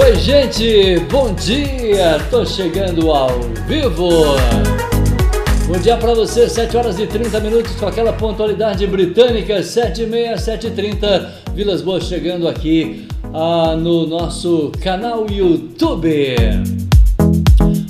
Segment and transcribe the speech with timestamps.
[0.00, 2.24] Oi, gente, bom dia!
[2.30, 4.08] Tô chegando ao vivo.
[5.66, 10.06] Bom dia para você, 7 horas e 30 minutos com aquela pontualidade britânica, 7 e
[10.06, 11.42] meia, 7 e 30.
[11.52, 16.36] Vilas Boas chegando aqui ah, no nosso canal YouTube.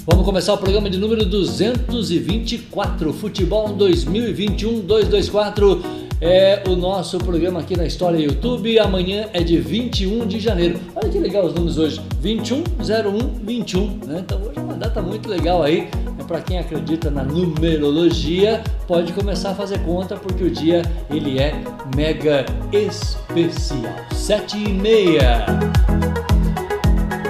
[0.07, 7.87] Vamos começar o programa de número 224, Futebol 2021-224 é o nosso programa aqui na
[7.87, 8.79] História YouTube.
[8.79, 10.79] Amanhã é de 21 de janeiro.
[10.95, 13.87] Olha que legal os números hoje: 21, 01, 21.
[14.07, 14.19] Né?
[14.21, 15.89] Então hoje é uma data muito legal aí.
[16.19, 21.39] É para quem acredita na numerologia, pode começar a fazer conta porque o dia ele
[21.39, 21.55] é
[21.97, 23.95] mega especial.
[24.13, 25.47] 7 e meia.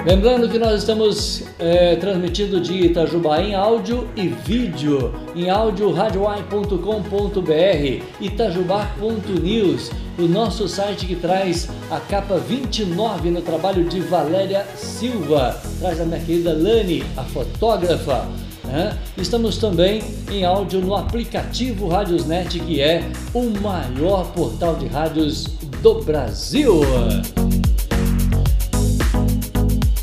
[0.05, 8.03] Lembrando que nós estamos é, transmitindo de Itajubá em áudio e vídeo, em áudio radioai.com.br,
[8.21, 15.99] itajubá.news, o nosso site que traz a capa 29 no trabalho de Valéria Silva, traz
[15.99, 18.25] a minha querida Lani, a fotógrafa.
[18.63, 18.97] Né?
[19.17, 23.03] Estamos também em áudio no aplicativo Radiosnet, que é
[23.33, 25.43] o maior portal de rádios
[25.81, 26.79] do Brasil.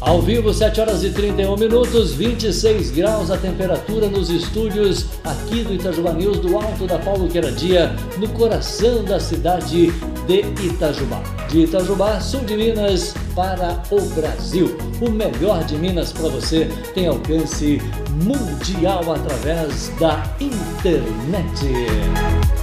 [0.06, 5.74] Ao vivo, 7 horas e 31 minutos, 26 graus a temperatura nos estúdios aqui do
[5.74, 9.90] Itajubá News, do alto da Paulo Queradia, no coração da cidade
[10.28, 11.20] de Itajubá.
[11.48, 14.78] De Itajubá, sul de Minas, para o Brasil.
[15.00, 17.82] O melhor de Minas para você tem alcance
[18.22, 22.55] mundial através da internet.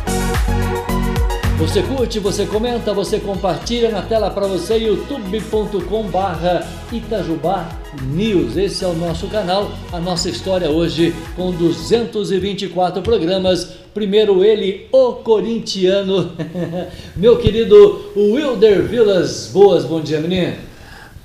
[1.64, 8.58] Você curte, você comenta, você compartilha na tela para você youtube.com barra Itajubá News.
[8.58, 13.78] Esse é o nosso canal, a nossa história hoje com 224 programas.
[13.94, 16.34] Primeiro ele, o corintiano,
[17.16, 19.86] meu querido Wilder Vilas Boas.
[19.86, 20.58] Bom dia, menino.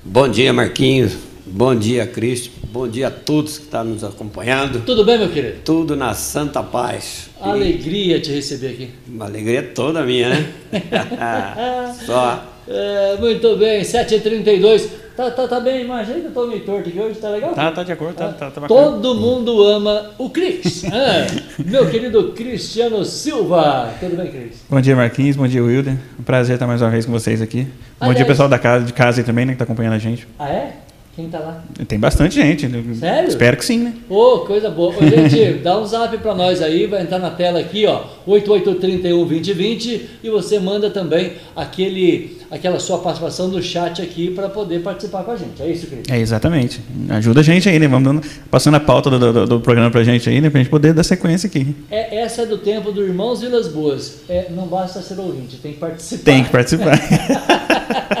[0.05, 1.28] Bom dia, Marquinhos.
[1.51, 2.51] Bom dia, Cristo.
[2.71, 4.81] Bom dia a todos que estão nos acompanhando.
[4.85, 5.57] Tudo bem, meu querido?
[5.65, 7.29] Tudo na santa paz.
[7.41, 8.89] Alegria te receber aqui.
[9.07, 10.45] Uma alegria toda minha, né?
[12.05, 12.43] Só.
[12.67, 14.87] É, muito bem, 7h32.
[15.17, 17.51] Tá, tá, tá bem, imagina que eu tô meio torto aqui hoje, tá legal?
[17.53, 20.83] Tá, tá de acordo, tá, tá, tá Todo mundo ama o Cris.
[20.85, 21.27] É,
[21.65, 23.91] meu querido Cristiano Silva.
[23.99, 24.63] Tudo bem, Cris?
[24.69, 25.35] Bom dia, Marquinhos.
[25.35, 25.97] Bom dia, Wilder.
[26.17, 27.63] Um prazer estar mais uma vez com vocês aqui.
[27.63, 27.69] Bom
[28.01, 30.25] Aliás- dia, pessoal da casa, de casa aí também, né, que tá acompanhando a gente.
[30.37, 30.73] Ah, é?
[31.19, 31.61] Quem tá lá?
[31.85, 32.65] Tem bastante gente.
[32.95, 33.27] Sério?
[33.27, 33.93] Espero que sim, né?
[34.07, 34.95] Ô, coisa boa.
[34.95, 40.01] Ô, gente, dá um zap pra nós aí, vai entrar na tela aqui, ó, 88312020
[40.23, 45.31] e você manda também aquele, aquela sua participação no chat aqui para poder participar com
[45.31, 45.61] a gente.
[45.61, 46.03] É isso, Cris?
[46.09, 46.79] É, exatamente.
[47.09, 47.89] Ajuda a gente aí, né?
[47.89, 50.49] Vamos dando, passando a pauta do, do, do programa pra gente aí, né?
[50.49, 51.75] Pra gente poder dar sequência aqui.
[51.91, 54.21] É, essa é do tempo do Irmãos Vilas Boas.
[54.29, 56.23] É, não basta ser ouvinte, tem que participar.
[56.23, 56.97] Tem que participar.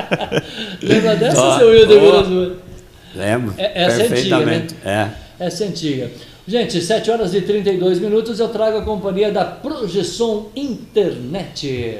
[0.83, 1.99] Lembra dessa, seu Wilder.
[2.01, 2.68] Vilas Boas?
[3.15, 3.53] Lembro?
[3.57, 4.75] É- essa é antiga, perfeitamente.
[4.85, 5.09] É.
[5.39, 6.11] Essa é antiga.
[6.47, 11.99] Gente, 7 horas e 32 minutos eu trago a companhia da Projeção Internet.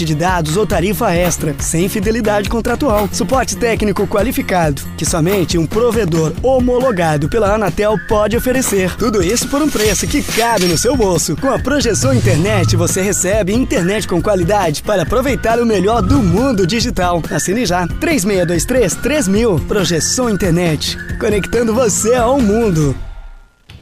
[0.05, 6.33] de dados ou tarifa extra, sem fidelidade contratual, suporte técnico qualificado, que somente um provedor
[6.41, 8.95] homologado pela Anatel pode oferecer.
[8.97, 11.35] Tudo isso por um preço que cabe no seu bolso.
[11.35, 16.65] Com a Projeção Internet, você recebe internet com qualidade para aproveitar o melhor do mundo
[16.65, 17.21] digital.
[17.29, 17.87] Assine já.
[17.87, 19.59] 3623 3000.
[19.67, 20.97] Projeção Internet.
[21.19, 22.95] Conectando você ao mundo.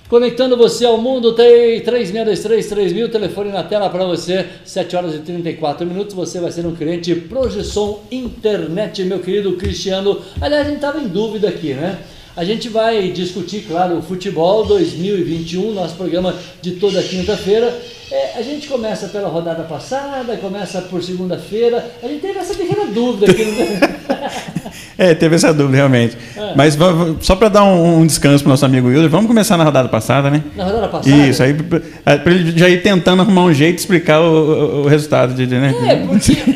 [0.09, 5.85] Conectando você ao mundo, tem 36233000, telefone na tela para você, 7 horas e 34
[5.85, 6.15] minutos.
[6.15, 10.19] Você vai ser um cliente Projeção Internet, meu querido Cristiano.
[10.41, 11.99] Aliás, a gente estava em dúvida aqui, né?
[12.35, 17.77] A gente vai discutir, claro, o futebol 2021, nosso programa de toda quinta-feira.
[18.11, 21.85] É, a gente começa pela rodada passada, começa por segunda-feira.
[22.01, 23.45] A gente teve essa pequena dúvida aqui.
[23.45, 23.99] No...
[24.97, 26.17] É, teve essa dúvida, realmente.
[26.35, 26.53] É.
[26.55, 26.77] Mas
[27.21, 30.29] só para dar um, um descanso pro nosso amigo Wilder, vamos começar na rodada passada,
[30.29, 30.43] né?
[30.57, 31.15] Na rodada passada?
[31.15, 34.87] Isso, aí para ele já ir tentando arrumar um jeito de explicar o, o- o
[34.87, 35.73] resultado de, de, né?
[35.87, 36.33] É, porque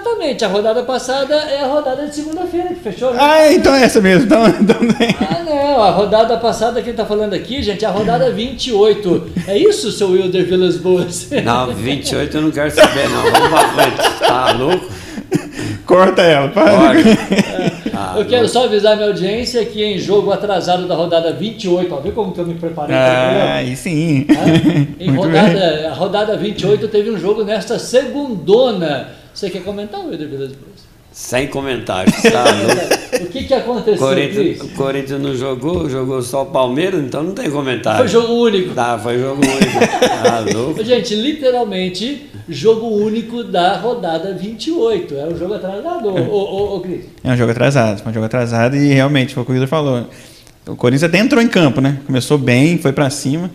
[0.00, 3.18] exatamente, a rodada passada é a rodada de segunda-feira que fechou, né?
[3.20, 4.24] Ah, então é essa mesmo.
[4.24, 4.76] Então, então,
[5.20, 9.30] Ah, não, a rodada passada que ele tá falando aqui, gente, é a rodada 28.
[9.46, 11.28] É isso, seu Wilder Vilas Boas?
[11.44, 13.22] Não, 28 eu não quero saber, não.
[13.22, 14.18] Vamos pra frente.
[14.20, 14.86] Tá louco?
[15.86, 16.72] Corta ela, para.
[16.72, 17.02] Olha.
[18.18, 22.10] eu quero só avisar minha audiência que em jogo atrasado da rodada 28, ó, vê
[22.12, 23.54] como que eu me preparei Ah, programa?
[23.54, 24.24] aí sim.
[24.24, 24.34] Tá?
[25.00, 29.08] Em rodada, a rodada 28 teve um jogo nesta segundona.
[29.40, 30.84] Você quer comentar, Wilder Vilas Boas?
[31.10, 33.24] Sem comentários, tá louco?
[33.24, 37.32] O que, que aconteceu, Corinthians, o Corinthians não jogou, jogou só o Palmeiras, então não
[37.32, 38.00] tem comentário.
[38.00, 38.74] Foi jogo único.
[38.74, 39.78] Tá, foi jogo único.
[40.22, 40.84] Tá louco?
[40.84, 45.14] Gente, literalmente, jogo único da rodada 28.
[45.14, 47.06] É um jogo atrasado, ô, ô, ô, Cris.
[47.24, 49.70] É um jogo atrasado, foi um jogo atrasado e realmente foi o que o Wilder
[49.70, 50.06] falou.
[50.66, 51.98] O Corinthians até entrou em campo, né?
[52.06, 53.50] Começou bem, foi pra cima,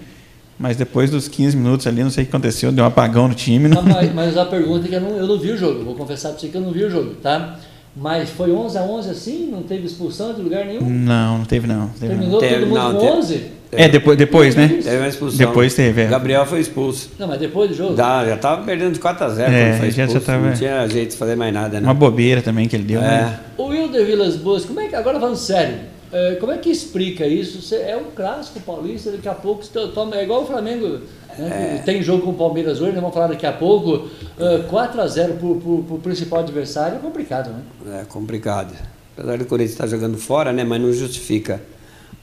[0.59, 3.33] mas depois dos 15 minutos ali, não sei o que aconteceu, deu um apagão no
[3.35, 3.67] time.
[3.67, 3.93] Não, Não...
[3.93, 5.83] mas, mas a pergunta é que eu não, eu não vi o jogo.
[5.83, 7.57] Vou confessar pra você que eu não vi o jogo, tá?
[7.97, 9.49] Mas foi 11 a 11 assim?
[9.51, 10.81] Não teve expulsão de lugar nenhum?
[10.81, 11.79] Não, não teve não.
[11.81, 12.17] não teve, não.
[12.19, 13.11] Terminou Teve, todo mundo não, com teve.
[13.13, 13.41] 11?
[13.71, 14.67] É, depois, depois né?
[14.83, 15.37] Teve uma expulsão.
[15.37, 16.07] Depois teve, é.
[16.07, 17.09] Gabriel foi expulso.
[17.19, 17.95] Não, mas depois do jogo?
[17.95, 20.25] Já, já tava perdendo de 4 a 0 É, quando foi já- já expulso.
[20.25, 21.93] tava- Não tinha jeito de fazer mais nada, Uma né?
[21.93, 22.99] bobeira também que ele deu.
[23.01, 23.37] né?
[23.57, 23.61] É.
[23.61, 25.75] O Wilder Vilas Boas, como é que, agora falando sério,
[26.17, 27.61] é, como é que explica isso?
[27.61, 30.99] Você- É um clássico paulista, daqui a pouco toma, é igual o Flamengo,
[31.37, 34.07] né, que tem jogo com o Palmeiras hoje, nós vamos falar daqui a pouco,
[34.39, 38.01] é, 4 a 0 pro, pro, pro principal adversário é complicado, né?
[38.01, 38.73] É complicado.
[39.17, 40.63] Apesar do Corinthians estar jogando fora, né?
[40.63, 41.61] Mas não justifica.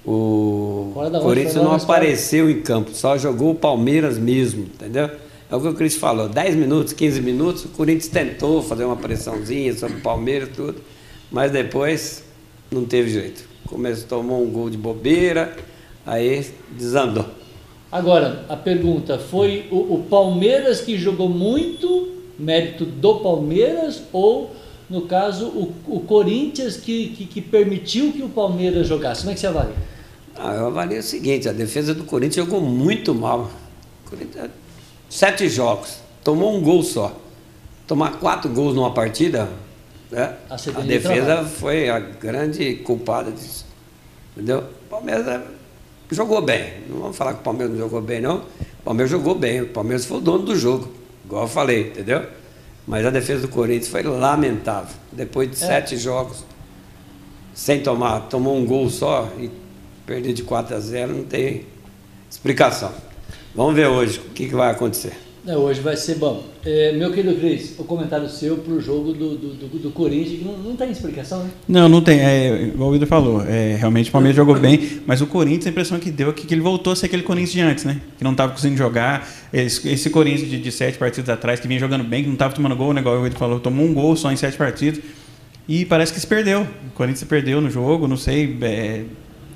[0.05, 0.93] O?
[1.23, 5.09] Corinthians não apareceu em campo, só jogou o Palmeiras mesmo, entendeu?
[5.51, 8.97] É o que o Cris falou, 10 minutos, 15 minutos, o Corinthians tentou fazer uma
[8.97, 10.77] pressãozinha sobre o Palmeiras tudo,
[11.31, 12.25] mas depois
[12.71, 13.52] não teve jeito.
[13.73, 15.57] Começou, tomou um gol de bobeira,
[16.05, 17.25] aí desandou.
[17.91, 24.51] Agora, a pergunta, foi o, o Palmeiras que jogou muito, mérito do Palmeiras, ou,
[24.91, 29.23] no caso, o, o Corinthians que, que, que permitiu que o Palmeiras jogasse?
[29.23, 29.75] Como é que você avalia?
[30.37, 33.51] Ah, eu avalio o seguinte, a defesa do Corinthians jogou muito mal.
[35.09, 37.17] Sete jogos, tomou um gol só.
[37.87, 39.49] Tomar quatro gols numa partida,
[40.13, 40.37] né?
[40.51, 43.65] A tem defesa foi a grande culpada disso.
[44.37, 44.59] Entendeu?
[44.61, 45.41] O Palmeiras eh,
[46.11, 46.75] jogou bem.
[46.89, 48.37] Não vamos falar que o Palmeiras não jogou bem, não.
[48.39, 49.63] O Palmeiras jogou bem.
[49.63, 50.93] O Palmeiras foi o dono do jogo,
[51.25, 52.25] igual eu falei, entendeu?
[52.87, 54.95] Mas a defesa do Corinthians foi lamentável.
[55.11, 55.67] Depois de É.
[55.67, 56.45] sete jogos,
[57.55, 59.51] sem tomar, tomou um gol só e
[60.07, 61.65] perder de 4 a 0 não tem
[62.31, 62.93] explicação.
[63.55, 65.17] Vamos ver hoje o que, que vai acontecer.
[65.45, 66.45] É, hoje vai ser bom.
[66.65, 70.45] É, meu querido Cris, o comentário seu pro jogo do, do, do, do Corinthians, que
[70.45, 71.51] não, não tem explicação, né?
[71.67, 72.21] Não, não tem.
[72.21, 73.45] É, igual o Wilder falou.
[73.45, 76.47] É, realmente o Palmeiras jogou bem, mas o Corinthians, a impressão que deu é que,
[76.47, 78.01] que ele voltou a ser aquele Corinthians de antes, né?
[78.17, 79.29] Que não estava conseguindo jogar.
[79.53, 82.55] Esse, esse Corinthians de, de sete partidas atrás, que vinha jogando bem, que não estava
[82.55, 83.01] tomando gol, né?
[83.01, 85.03] Igual o Wilder falou, tomou um gol só em sete partidas.
[85.67, 86.63] E parece que se perdeu.
[86.63, 88.57] O Corinthians se perdeu no jogo, não sei.
[88.63, 89.03] é,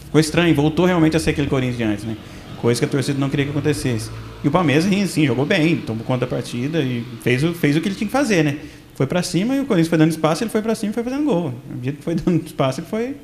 [0.05, 0.53] ficou estranho.
[0.53, 2.17] Voltou realmente a ser aquele Corinthians de antes, né?
[2.61, 4.11] Coisa que a torcida não queria que acontecesse.
[4.45, 7.81] E o Palmeiras, sim, jogou bem, tomou conta da partida e fez o, fez o
[7.81, 8.59] que ele tinha que fazer, né?
[8.95, 11.03] Foi pra cima e o Corinthians foi dando espaço, ele foi pra cima e foi
[11.05, 11.53] fazendo gol.
[11.69, 13.17] No dia que foi dando espaço, ele foi.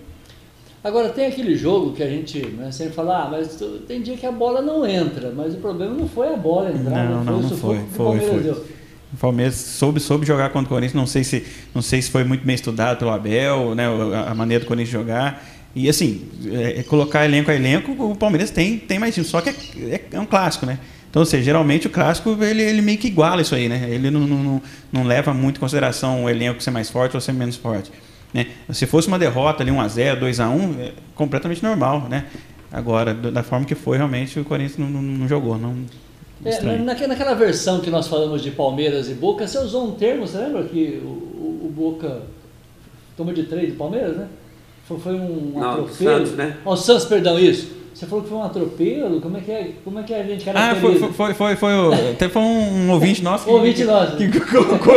[0.84, 3.56] Agora, tem aquele jogo que a gente né, sempre fala, ah, mas
[3.86, 7.04] tem dia que a bola não entra, mas o problema não foi a bola entrar,
[7.08, 7.24] Não, né?
[7.24, 8.42] não, o não sufoco foi, que o foi, Palmeiras foi.
[8.42, 8.66] deu.
[9.12, 11.44] O Palmeiras soube, soube jogar contra o Corinthians, não sei se,
[11.74, 14.90] não sei se foi muito bem estudado pelo Abel, né, a, a maneira do Corinthians
[14.90, 15.46] jogar.
[15.74, 19.40] E assim, é, é colocar elenco a elenco, o Palmeiras tem, tem mais time, só
[19.40, 19.54] que é,
[19.94, 20.78] é- é um clássico, né?
[21.12, 23.86] Então, ou seja, geralmente o clássico ele, ele meio que iguala isso aí, né?
[23.90, 27.20] Ele não, não, não, não leva muito em consideração o elenco ser mais forte ou
[27.20, 27.92] ser menos forte.
[28.32, 28.46] Né?
[28.70, 32.24] Se fosse uma derrota ali 1x0, 2x1, é completamente normal, né?
[32.72, 35.76] Agora, da forma que foi, realmente o Corinthians não, não, não jogou, não.
[36.42, 40.38] É, naquela versão que nós falamos de Palmeiras e Boca, você usou um termo, você
[40.38, 42.22] lembra que o, o- o Boca
[43.18, 44.28] tomou de três do Palmeiras, né?
[44.88, 45.94] Foi, foi um Não, atropelo.
[45.94, 46.56] Santos, né?
[46.64, 47.81] Ó, o Santos, perdão, isso.
[47.94, 49.20] Você falou que foi um atropelo?
[49.20, 50.80] Como é que, é, como é, que a gente Ah, caracteriza?
[50.80, 54.16] foi, foi, foi, foi, foi o- até foi um ouvinte nosso que, Ouvinte nosso.
[54.16, 54.94] que, que colocou.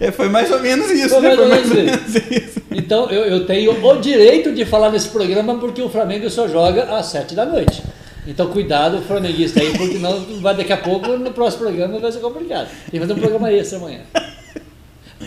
[0.00, 1.28] É, foi mais ou menos isso, Foi né?
[1.28, 2.62] mais ou Foi mais ou menos menos isso.
[2.72, 6.84] Então eu, eu tenho o direito de falar nesse programa porque o Flamengo só joga
[6.96, 7.82] às sete da noite.
[8.26, 12.18] Então cuidado, flamenguista aí, porque não vai daqui a pouco no próximo programa vai ser
[12.20, 12.68] complicado.
[12.90, 14.00] Tem que fazer um programa extra amanhã.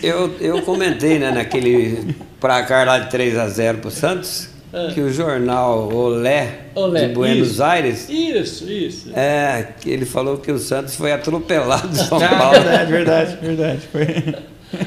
[0.04, 4.88] Eu, eu comentei né, naquele placar lá de 3 a 0 pro Santos, É.
[4.94, 7.64] que o jornal Olé, Olé, de Buenos isso.
[7.64, 9.10] Aires, Isso, isso.
[9.16, 12.52] é, que ele falou que o Santos foi atropelado do São Ah, Paulo.
[12.60, 13.80] verdade, verdade, verdade.
[13.92, 14.36] Foi.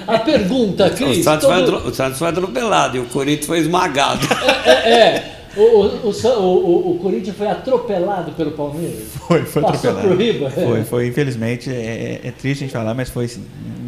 [0.06, 1.24] A pergunta, O Cris.
[1.24, 4.26] Santos, foi todo- atro- o Santos foi atropelado e o Corinthians foi esmagado.
[4.66, 5.36] É, é.
[5.56, 9.04] O, o, o, o, o- o Corinthians foi atropelado pelo Palmeiras.
[9.26, 10.08] Foi, foi Passou atropelado.
[10.08, 10.50] pro Riba.
[10.50, 13.24] Foi, foi, infelizmente, é, é triste a gente falar, mas foi.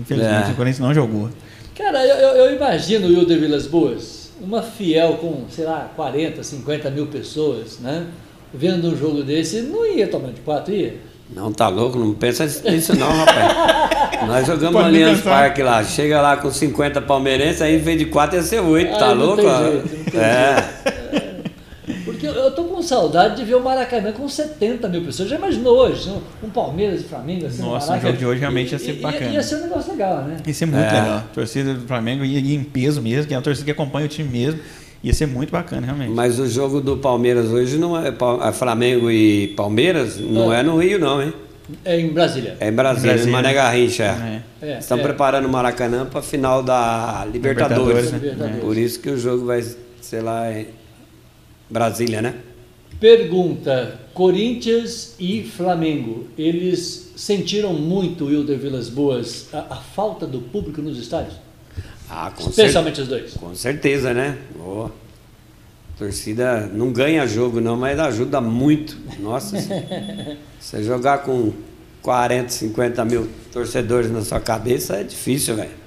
[0.00, 0.52] Infelizmente, É.
[0.52, 1.28] o Corinthians não jogou.
[1.76, 6.42] Cara, eu, eu- eu imagino o Wilder Vilas Boas, uma fiel com, sei lá, 40,
[6.42, 8.06] 50 mil pessoas, né?
[8.52, 10.96] Vendo um jogo desse, não ia tomar de quatro, ia?
[11.34, 11.98] Não, tá louco?
[11.98, 14.22] Não pensa nisso não, rapaz.
[14.28, 15.20] Nós jogamos Pode no Allianz.
[15.22, 15.82] Parque lá.
[15.82, 19.14] Chega lá com 50 palmeirenses, aí em vez de 4 ia ser 8, tá Aí
[19.16, 19.42] não louco?
[19.42, 20.68] tem jeito, não tem é.
[22.04, 25.28] Porque eu, eu tô com saudade de ver o Maracanã com 70 mil pessoas.
[25.28, 26.10] Já imaginou hoje?
[26.10, 28.94] Um, um Palmeiras e Flamengo assim no Nossa, o jogo de hoje realmente ia ser
[28.94, 29.30] bacana.
[29.30, 30.36] Ia, ser um negócio legal, né?
[30.44, 30.90] Ia ser muito É.
[31.00, 31.16] legal.
[31.18, 34.06] A torcida do Flamengo ia, ia em peso mesmo, que é uma torcida que acompanha
[34.06, 34.60] o time mesmo.
[35.04, 36.10] Ia ser muito bacana, realmente.
[36.10, 40.60] Mas o jogo do Palmeiras hoje não é, é Flamengo e Palmeiras, não É.
[40.60, 41.32] é no Rio não, hein?
[41.84, 42.56] É em Brasília.
[42.60, 43.28] É em Brasília, Brasília.
[43.30, 44.04] em Mané Garrincha.
[44.60, 44.66] É.
[44.66, 45.02] É, Estão é.
[45.02, 48.10] preparando o Maracanã para a final da Libertadores.
[48.10, 48.18] Libertadores, né?
[48.18, 48.60] Libertadores.
[48.64, 49.64] Por isso que o jogo vai,
[50.00, 50.66] sei lá, em
[51.70, 52.34] Brasília, né?
[53.02, 60.80] Pergunta: Corinthians e Flamengo, eles sentiram muito, Wilder Vilas Boas, a, a falta do público
[60.80, 61.34] nos estádios?
[62.08, 62.50] Ah, com certeza.
[62.50, 63.34] Especialmente os dois.
[63.34, 64.38] Com certeza, né?
[64.56, 64.92] Boa.
[65.98, 68.96] Torcida não ganha jogo não, mas ajuda muito.
[69.18, 69.56] Nossa,
[70.60, 71.52] você jogar com
[72.02, 75.82] 40, 50 mil torcedores na sua cabeça é difícil, velho.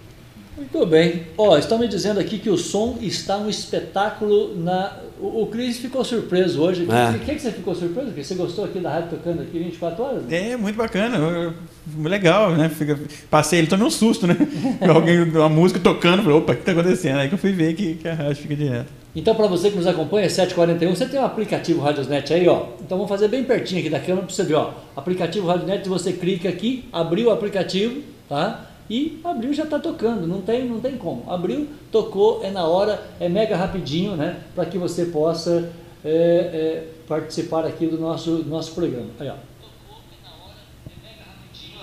[0.57, 1.27] Muito bem.
[1.37, 4.99] Ó, estão me dizendo aqui que o som está um espetáculo na.
[5.19, 6.83] O, o Cris ficou surpreso hoje.
[6.85, 7.13] O É.
[7.19, 8.11] que, que, você ficou surpreso?
[8.11, 10.23] Que você gostou aqui da rádio tocando aqui 24 horas?
[10.31, 11.17] É, muito bacana.
[11.17, 11.53] eu- eu-
[12.03, 12.67] Legal, né?
[12.69, 14.35] Fica- passei ele, tomei um susto, né?
[14.93, 17.19] Alguém, uma música tocando, falei, opa, o que tá acontecendo?
[17.19, 18.87] Aí que eu fui ver que, que a rádio fica direto.
[19.15, 22.65] Então, para você que nos acompanha, 741, você tem um aplicativo Radiosnet aí, ó.
[22.83, 24.71] Então, vamos fazer bem pertinho aqui da câmera para você ver, ó.
[24.95, 28.71] Aplicativo Radiosnet, você clica aqui, abriu o aplicativo, tá?
[28.89, 31.31] E abriu já está tocando, não tem, não tem como.
[31.31, 34.41] Abriu, tocou, é na hora, é mega rapidinho, né?
[34.53, 35.71] Para que você possa
[36.03, 39.09] é, é, participar aqui do nosso, nosso programa.
[39.19, 39.35] Aí, ó.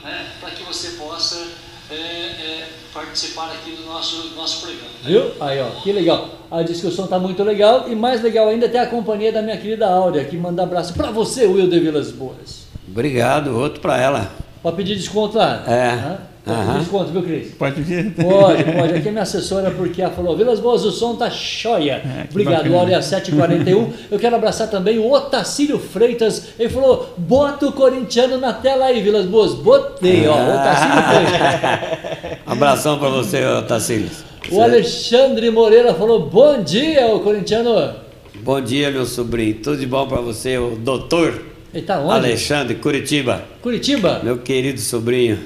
[0.05, 1.45] Né, para que você possa
[1.91, 4.91] é, é, participar aqui do nosso, nosso programa.
[5.03, 5.33] Viu?
[5.41, 6.29] Aí, ó, que legal.
[6.51, 9.57] A discussão está muito legal e mais legal ainda é ter a companhia da minha
[9.57, 12.67] querida Áurea, que manda abraço para você, Wilder Vilas Boas.
[12.89, 14.31] Obrigado, outro para ela.
[14.63, 15.65] Pode pedir desconto lá?
[15.67, 15.91] É.
[15.91, 16.32] Hã?
[16.45, 16.81] Aham.
[16.81, 17.53] desconto, viu, Cris?
[17.53, 18.11] Pode ver?
[18.15, 18.95] Pode, pode.
[18.95, 22.03] Aqui é minha assessora porque ela falou, Vilas Boas, o som tá choia.
[22.05, 22.79] É, que Obrigado, bacana.
[22.79, 23.93] Áurea 741.
[24.11, 26.49] Eu quero abraçar também o Otacílio Freitas.
[26.59, 29.55] Ele falou, bota o corintiano na tela aí, Vilas Boas.
[29.55, 32.39] Botei, ó, Otacílio Freitas.
[32.45, 34.11] Abração para você, ô Tacílio.
[34.51, 37.95] O Alexandre Moreira falou, bom dia, o corintiano.
[38.43, 39.55] Bom dia, meu sobrinho.
[39.63, 41.41] Tudo de bom para você, o doutor
[41.73, 42.15] Ele tá onde?
[42.15, 43.45] Alexandre Curitiba.
[43.63, 44.21] Curitiba.
[44.25, 45.39] Meu querido sobrinho.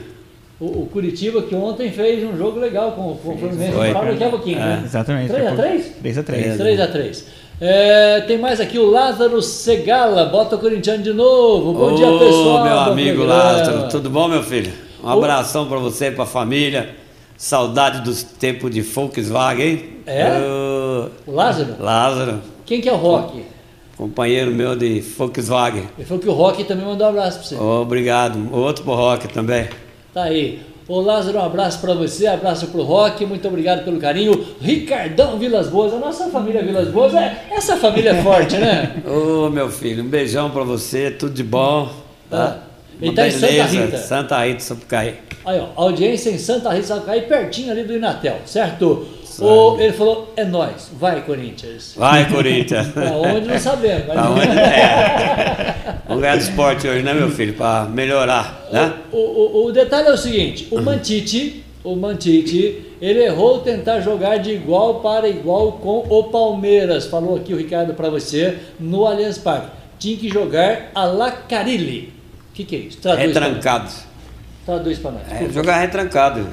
[0.58, 3.72] O, o Curitiba que ontem fez um jogo legal com, com o Fluminense.
[3.72, 3.92] Foi.
[3.92, 4.82] Fala daqui a pouquinho, É, né?
[4.84, 5.32] Exatamente.
[5.32, 5.82] 3x3?
[6.02, 6.56] 3x3.
[6.58, 7.24] 3x3.
[7.60, 11.72] É, tem mais aqui o Lázaro Segala, bota o corintiano de novo.
[11.72, 12.64] Bom dia, Ô, pessoal.
[12.64, 13.24] meu amigo.
[13.24, 13.88] Lázaro.
[13.88, 14.72] Tudo bom, meu filho?
[15.02, 15.10] Um Ô.
[15.10, 16.90] abração para você e para a família.
[17.36, 19.84] Saudade dos tempos de Volkswagen, hein?
[20.06, 20.26] É?
[21.26, 21.74] O Lázaro?
[21.78, 23.42] Lázaro, Quem que é o Rock?
[23.96, 25.84] companheiro meu de Volkswagen.
[25.98, 27.56] Ele falou que o Rock também mandou um abraço pra você.
[27.56, 28.38] Obrigado.
[28.52, 29.66] Outro pro Rock também.
[30.16, 30.60] Tá aí.
[30.88, 34.46] Ô Lázaro, um abraço pra você, abraço pro Rock, muito obrigado pelo carinho.
[34.62, 38.96] Ricardão Vilas Boas, a nossa família Vilas Boas, é, essa família é forte, né?
[39.06, 41.10] Ô, meu filho, um beijão para você.
[41.10, 41.92] Tudo de bom.
[42.30, 42.46] Tá.
[42.46, 42.62] Tá?
[42.98, 43.84] Ele tá em Santa beleza.
[43.84, 43.96] Rita.
[43.98, 45.14] Santa Rita, Sapucaí.
[45.44, 49.06] Aí, ó, audiência em Santa Rita, Sapucaí, pertinho ali do Inatel, certo?
[49.40, 51.94] O, ele falou, é nós, vai Corinthians.
[51.96, 52.88] Vai, Corinthians.
[52.88, 54.06] Pra onde não sabemos.
[54.06, 55.74] mas- Pra onde é?
[56.08, 57.54] Vamos ganhar do esporte hoje, né, meu filho?
[57.54, 58.92] Para melhorar, né?
[59.12, 64.38] O, o, o detalhe é o seguinte, o Mantite, o Mantite, ele errou tentar jogar
[64.38, 69.38] de igual para igual com o Palmeiras, falou aqui o Ricardo para você, no Allianz
[69.38, 69.68] Parque.
[69.98, 72.12] Tinha que jogar a la Carilli.
[72.50, 72.98] O que, que é isso?
[72.98, 73.26] Traduz.
[73.26, 73.90] Retrancado.
[74.64, 75.22] Traduz para nós.
[75.30, 76.46] É, jogar retrancado.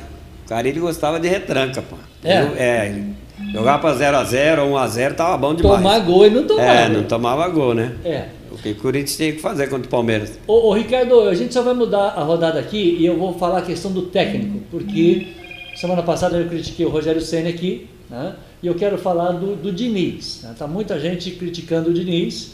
[0.46, 1.96] O Carilho gostava de retranca, pô.
[2.24, 2.42] É?
[2.42, 3.04] Eu- é
[3.52, 5.78] jogar pra 0x0 ou 1x0 tava bom demais.
[5.78, 6.64] Tomar gol e não tomar.
[6.64, 7.96] É, não tomava gol, né?
[8.04, 8.26] É.
[8.52, 10.40] O que o Corinthians tinha que fazer contra o Palmeiras.
[10.48, 13.60] Ô, ô, Ricardo, a gente só vai mudar a rodada aqui e eu vou falar
[13.60, 15.28] a questão do técnico, porque
[15.76, 18.34] semana passada eu critiquei o Rogério Senna aqui, né?
[18.62, 20.42] E eu quero falar do, do Diniz.
[20.44, 20.54] Né?
[20.58, 22.52] Tá muita gente criticando o Diniz.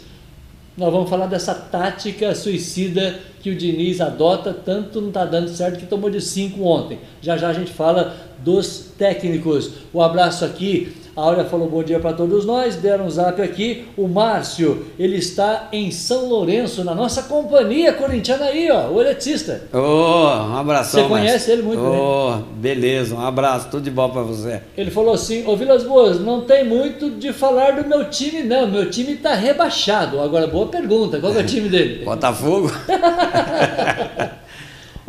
[0.77, 5.79] Nós vamos falar dessa tática suicida que o Diniz adota, tanto não está dando certo
[5.79, 6.99] que tomou de 5 ontem.
[7.21, 9.71] Já já a gente fala dos técnicos.
[9.93, 13.85] O abraço aqui, a Áurea falou bom dia para todos nós, deram um zap aqui.
[13.97, 19.63] O Márcio, ele está em São Lourenço, na nossa companhia corintiana aí, ó, o eletricista.
[19.73, 21.53] Ô, um abração, Você conhece Márcio.
[21.53, 24.61] ele muito Ô, beleza, um abraço, tudo de bom pra você.
[24.77, 28.67] Ele falou assim: Ô Vilas Boas, não tem muito de falar do meu time, não.
[28.67, 30.19] Meu time está rebaixado.
[30.19, 32.05] Agora, boa pergunta: qual é o time dele?
[32.05, 32.71] Botafogo?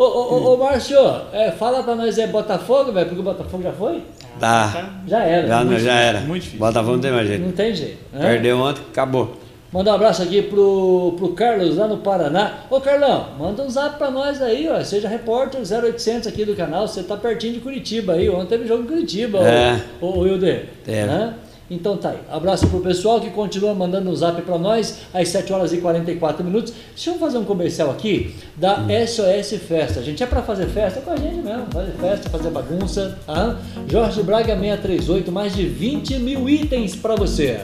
[0.00, 0.97] Ô, ô, ô, ô Márcio,
[1.30, 3.04] é, fala pra nós, é Botafogo, velho?
[3.04, 4.02] Porque o Botafogo já foi?
[4.40, 4.95] Tá.
[5.07, 5.47] Já era.
[5.47, 6.21] Já, não, já era.
[6.21, 6.59] muito difícil.
[6.66, 7.52] Botafogo não tem mais não jeito.
[7.54, 7.99] tem jeito.
[8.11, 8.21] né?
[8.23, 9.37] Perdeu ontem, acabou.
[9.71, 12.61] Mandar um abraço aqui pro, pro Carlos lá no Paraná.
[12.71, 14.83] Ô Carlão, manda um zap pra nós aí, ó.
[14.83, 16.88] Seja repórter 0800 aqui do canal.
[16.88, 18.30] Você tá pertinho de Curitiba aí.
[18.30, 19.78] Ontem teve jogo em Curitiba, É.
[20.00, 20.66] ô, ô Wilder.
[20.83, 21.07] Teve.
[21.07, 21.35] Né?
[21.71, 22.19] Então tá aí.
[22.29, 26.45] Abraço pro pessoal que continua mandando um zap pra nós às 7 horas e 44
[26.45, 26.75] minutos.
[26.95, 30.03] Deixa eu fazer um comercial aqui da SOS Festa.
[30.03, 31.67] Gente, é pra fazer festa com a gente mesmo.
[31.73, 33.17] Fazer festa, fazer bagunça.
[33.25, 33.57] Tá?
[33.87, 37.61] Jorge Braga 638, mais de 20 mil itens pra você.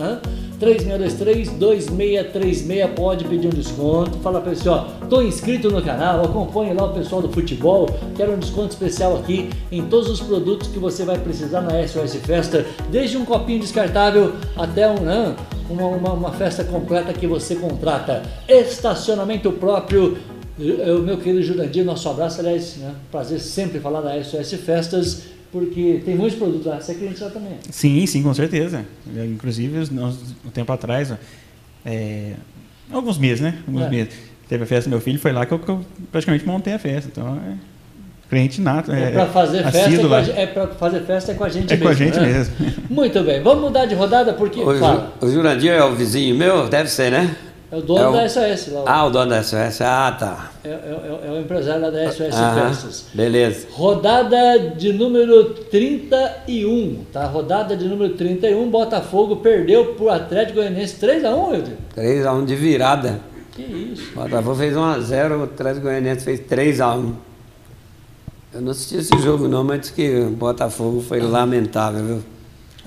[0.61, 0.61] Hã?
[0.61, 2.95] 3623-2636.
[2.95, 4.19] Pode pedir um desconto.
[4.19, 7.89] Fala pra ele assim: ó, tô inscrito no canal, acompanhe lá o pessoal do futebol.
[8.17, 12.17] Quero um desconto especial aqui em todos os produtos que você vai precisar na SOS
[12.17, 15.37] Festa, desde um copinho descartável até um, né,
[15.69, 18.23] uma, uma, uma festa completa que você contrata.
[18.47, 20.19] Estacionamento próprio.
[20.59, 22.95] Eu, meu querido Jurandir, nosso abraço, aliás, né?
[23.11, 27.31] prazer sempre falar da SOS Festas, porque tem muitos produtos lá, você é cliente lá
[27.31, 27.59] também.
[27.71, 28.85] Sim, sim, com certeza.
[29.15, 31.13] Eu, Inclusive, nós, um tempo atrás,
[31.85, 32.33] é,
[32.93, 33.59] alguns meses, né?
[33.67, 33.91] Alguns É.
[33.91, 34.15] meses.
[34.49, 36.79] Teve a festa do meu filho, foi lá que eu, que eu praticamente montei a
[36.79, 37.09] festa.
[37.13, 37.55] Então, é
[38.29, 38.93] cliente nato.
[38.93, 41.77] É, É, para fazer festa, é é pra fazer festa é com a gente É
[41.77, 41.83] mesmo.
[41.85, 42.27] com a gente né?
[42.27, 42.55] mesmo.
[42.89, 44.61] Muito bem, vamos mudar de rodada porque.
[44.61, 46.69] O, Fala, o Jurandir é o vizinho meu?
[46.69, 47.35] Deve ser, né?
[47.73, 48.83] É o dono é o- da SOS lá.
[48.87, 49.81] Ah, o dono da SOS.
[49.83, 50.51] Ah, tá.
[50.65, 53.05] É, é- é- é o empresário lá da SOS Festas.
[53.15, 53.67] beleza.
[53.73, 57.25] Rodada de número 31, tá?
[57.27, 61.77] Rodada de número 31, Botafogo perdeu pro Atlético Goianiense 3x1, Wilder.
[61.95, 63.21] 3x1 de virada.
[63.53, 64.13] Que isso?
[64.15, 67.13] Botafogo fez 1x0, o Atlético Goianiense fez 3x1.
[68.53, 72.23] Eu não assisti esse jogo não, mas disse que o Botafogo foi lamentável, viu?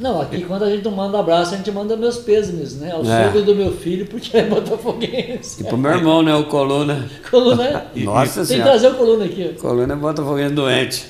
[0.04, 2.92] Não, aqui quando a gente não manda abraço, a gente manda meus pêsames, né?
[2.92, 3.24] Ao É.
[3.26, 5.62] sogro do meu filho, porque é botafoguense.
[5.62, 7.10] E pro meu irmão, né, o Coluna.
[7.32, 8.70] Coluna, Nossa tem que Senhora.
[8.72, 9.56] trazer o Coluna aqui.
[9.62, 11.06] Coluna é botafoguense doente.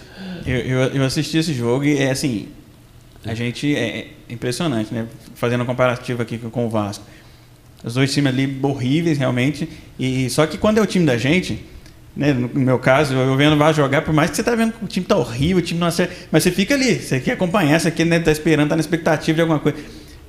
[0.46, 2.50] Eu, eu, eu assisti esse jogo e é assim,
[3.26, 5.08] a gente é é impressionante, né?
[5.34, 7.04] Fazendo um comparativo aqui com com o Vasco.
[7.84, 9.68] Os dois times ali horríveis realmente.
[10.00, 11.66] E só que quando é o time da gente,
[12.16, 12.34] né?
[12.34, 14.88] No meu caso, eu vendo Vasco jogar, por mais que você tá vendo que o
[14.88, 17.90] time tá horrível, o time não acerta, mas você fica ali, você quer acompanhar, você
[17.92, 19.78] quer, né, tá esperando, tá na expectativa de alguma coisa.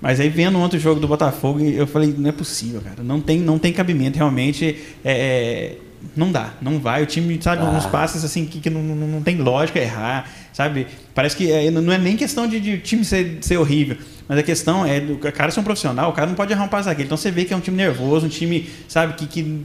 [0.00, 3.02] Mas aí vendo ontem o jogo do Botafogo, eu falei, não é possível, cara.
[3.02, 4.76] Não tem, não tem cabimento, realmente.
[5.04, 5.76] é, é,
[6.14, 7.02] não dá, não vai.
[7.02, 7.70] O time, sabe, Ah.
[7.70, 10.86] uns passes assim que, que não, não, não tem lógica errar, sabe?
[11.14, 13.96] Parece que é, não é nem questão de, de o time ser, ser horrível,
[14.28, 16.68] mas a questão é o cara ser um profissional, o cara não pode errar um
[16.68, 17.06] passe daquele.
[17.06, 19.62] Então você vê que é um time nervoso, um time, sabe, que, que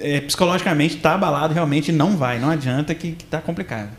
[0.00, 3.90] é, psicologicamente tá abalado, realmente não vai, não adianta que, que tá complicado.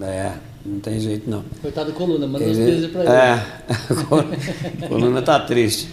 [0.00, 0.32] É,
[0.64, 1.44] não tem jeito não.
[1.60, 3.10] Coitado do Coluna, manda uns Ele- beijo pra ele.
[3.12, 5.88] É, Coluna tá triste.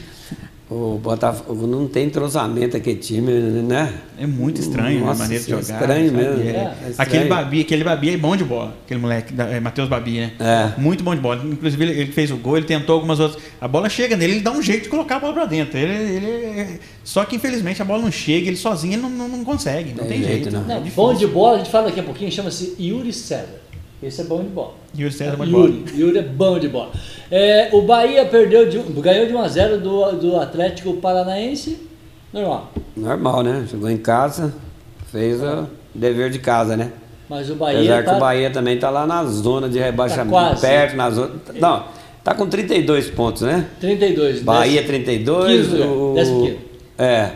[0.69, 3.93] O Botafogo não tem entrosamento aquele time, né?
[4.19, 5.80] É muito estranho Nossa, a maneira de é jogar.
[5.80, 6.17] estranho sabe?
[6.17, 6.41] mesmo.
[6.41, 6.45] É.
[6.45, 6.49] É.
[6.49, 6.95] É estranho.
[6.97, 8.75] Aquele Babi, aquele Babi é bom de bola.
[8.84, 10.34] Aquele moleque, é, Matheus Babi, né?
[10.38, 10.77] É.
[10.77, 11.41] Muito bom de bola.
[11.41, 13.41] Inclusive, ele, ele fez o gol, ele tentou algumas outras.
[13.62, 15.77] A bola chega nele, ele dá um jeito de colocar a bola pra dentro.
[15.77, 19.45] Ele, ele- Só que, infelizmente, a bola não chega, ele sozinho ele não, não, não
[19.45, 19.91] consegue.
[19.91, 20.51] Não Tem tem, jeito, jeito.
[20.51, 20.63] não.
[20.65, 20.95] É Não, difícil.
[21.01, 23.47] bom de bola, a gente fala daqui a pouquinho, chama-se Yuri César.
[24.01, 24.73] Esse é bom de bola.
[24.97, 25.69] Yuri César é bom de bola.
[25.69, 26.91] Yuri, Yuri é bom de bola.
[27.31, 31.79] É, o Bahia perdeu de, ganhou de 1 a 0 do, do Atlético Paranaense.
[32.31, 32.71] Normal.
[32.95, 33.65] Normal, né?
[33.69, 34.53] Chegou em casa,
[35.12, 36.91] fez o dever de casa, né?
[37.29, 40.31] Mas o Bahia Apesar que tá, o Bahia também tá lá na zona de rebaixamento,
[40.36, 40.62] Tá quase.
[40.62, 41.31] perto na zona.
[41.60, 41.83] Não,
[42.23, 43.65] tá com 32 pontos, né?
[43.81, 44.41] 32.
[44.43, 46.60] Bahia desce- 32, Quinto lugar, o décimo quinto.
[46.99, 47.31] É.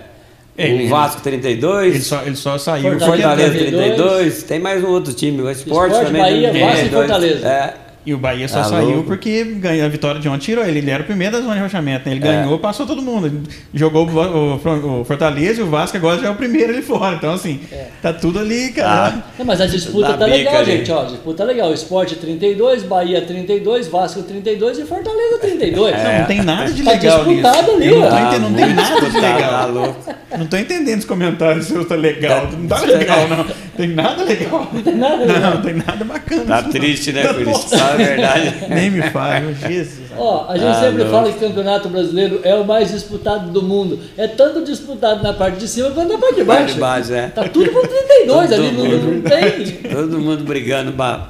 [0.62, 2.88] É, o ele- Vasco 32, Ele só, ele só saiu.
[2.88, 3.96] o Fortaleza Fortaleza 32.
[3.96, 7.08] 32, tem mais um outro time, o Sport, Sport, também Bahia, tem Vasco e 32.
[7.08, 7.48] Fortaleza.
[7.48, 7.74] É.
[8.04, 9.04] E o Bahia só Tá saiu louco.
[9.04, 10.80] porque ganhou a vitória de ontem tirou ele.
[10.80, 12.10] Ele era o primeiro da zona de rebaixamento.
[12.10, 12.16] Né?
[12.16, 12.32] Ele É.
[12.42, 13.44] ganhou, passou todo mundo.
[13.74, 17.16] Jogou o, o- o Fortaleza e o Vasco agora já é o primeiro ali fora.
[17.16, 17.60] Então, assim,
[18.02, 19.24] tá tudo ali, cara.
[19.38, 20.78] Não, mas a disputa tá legal, ali.
[20.78, 20.92] gente.
[20.92, 21.72] Ó, a disputa tá legal.
[21.76, 25.96] Sport 32, Bahia 32, Vasco 32 e Fortaleza 32.
[26.04, 27.78] Não, não tem nada de Tá legal disputado nisso.
[27.78, 28.04] ali, não ó.
[28.04, 29.96] tô Tá entendendo, não tem nada de legal.
[30.06, 30.38] Tá.
[30.38, 32.48] Não tô entendendo os comentários se tá legal.
[32.52, 33.46] Não tá legal, não.
[33.82, 34.70] Tem nada legal.
[34.72, 35.40] Não tem nada legal.
[35.56, 36.44] Não, tem nada bacana.
[36.46, 36.70] Tá não.
[36.70, 37.70] triste, né, por isso?
[37.92, 38.54] Fala a verdade.
[38.70, 40.12] Nem me fale, Jesus.
[40.18, 41.12] Ó, a gente Ah, sempre não.
[41.12, 44.00] fala que o campeonato brasileiro é o mais disputado do mundo.
[44.18, 46.74] É tanto disputado na parte de cima quanto na parte de Parte baixo.
[46.74, 47.28] de baixo, é.
[47.28, 49.66] Tá tudo com 32 ali, Todo não, não tem.
[49.92, 51.30] Todo mundo brigando pra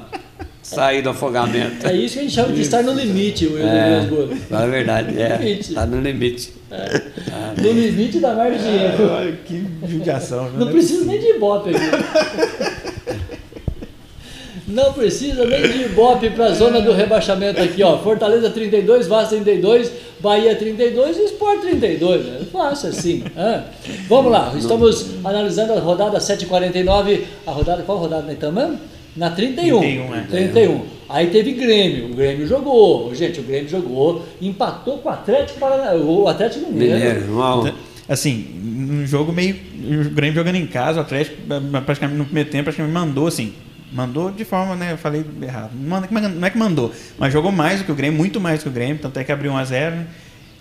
[0.62, 1.86] sair do afogamento.
[1.86, 4.06] É isso que a gente chama de estar no limite, o É,
[4.52, 5.36] a verdade, é.
[5.38, 5.74] Limite.
[5.74, 6.52] Tá no limite.
[7.58, 9.10] No limite da margem de erro.
[9.12, 10.48] Olha que judiação.
[10.48, 10.60] viu?
[10.60, 12.81] Não precisa nem de ibope aqui.
[14.72, 17.98] Não precisa nem de ibope para a zona do rebaixamento aqui, ó.
[17.98, 22.26] Fortaleza 32, Vasco 32, Bahia 32 e Sport 32.
[22.26, 23.22] É fácil assim.
[23.36, 23.64] hã?
[24.08, 27.26] Vamos lá, estamos analisando a rodada 749.
[27.46, 28.78] A rodada, qual rodada nós estamos mesmo?
[29.14, 29.78] Na 31.
[29.78, 30.20] 31, é.
[30.30, 30.80] 31.
[31.06, 32.06] Aí teve Grêmio.
[32.06, 33.14] O Grêmio jogou.
[33.14, 34.24] Gente, o Grêmio jogou.
[34.40, 35.94] Empatou com o Atlético Parana...
[35.96, 37.30] O Atlético Mineiro.
[37.30, 37.72] Um.
[38.08, 39.54] Assim, um jogo meio.
[39.84, 41.36] O Grêmio jogando em casa, o Atlético,
[41.84, 43.52] praticamente no primeiro tempo, praticamente mandou assim.
[43.92, 44.92] Mandou de forma, né?
[44.92, 45.70] Eu falei errado.
[45.74, 48.62] Não não é que mandou, mas jogou mais do que o Grêmio, muito mais do
[48.64, 49.90] que o Grêmio, tanto é que abriu 1x0.
[49.90, 50.06] Né?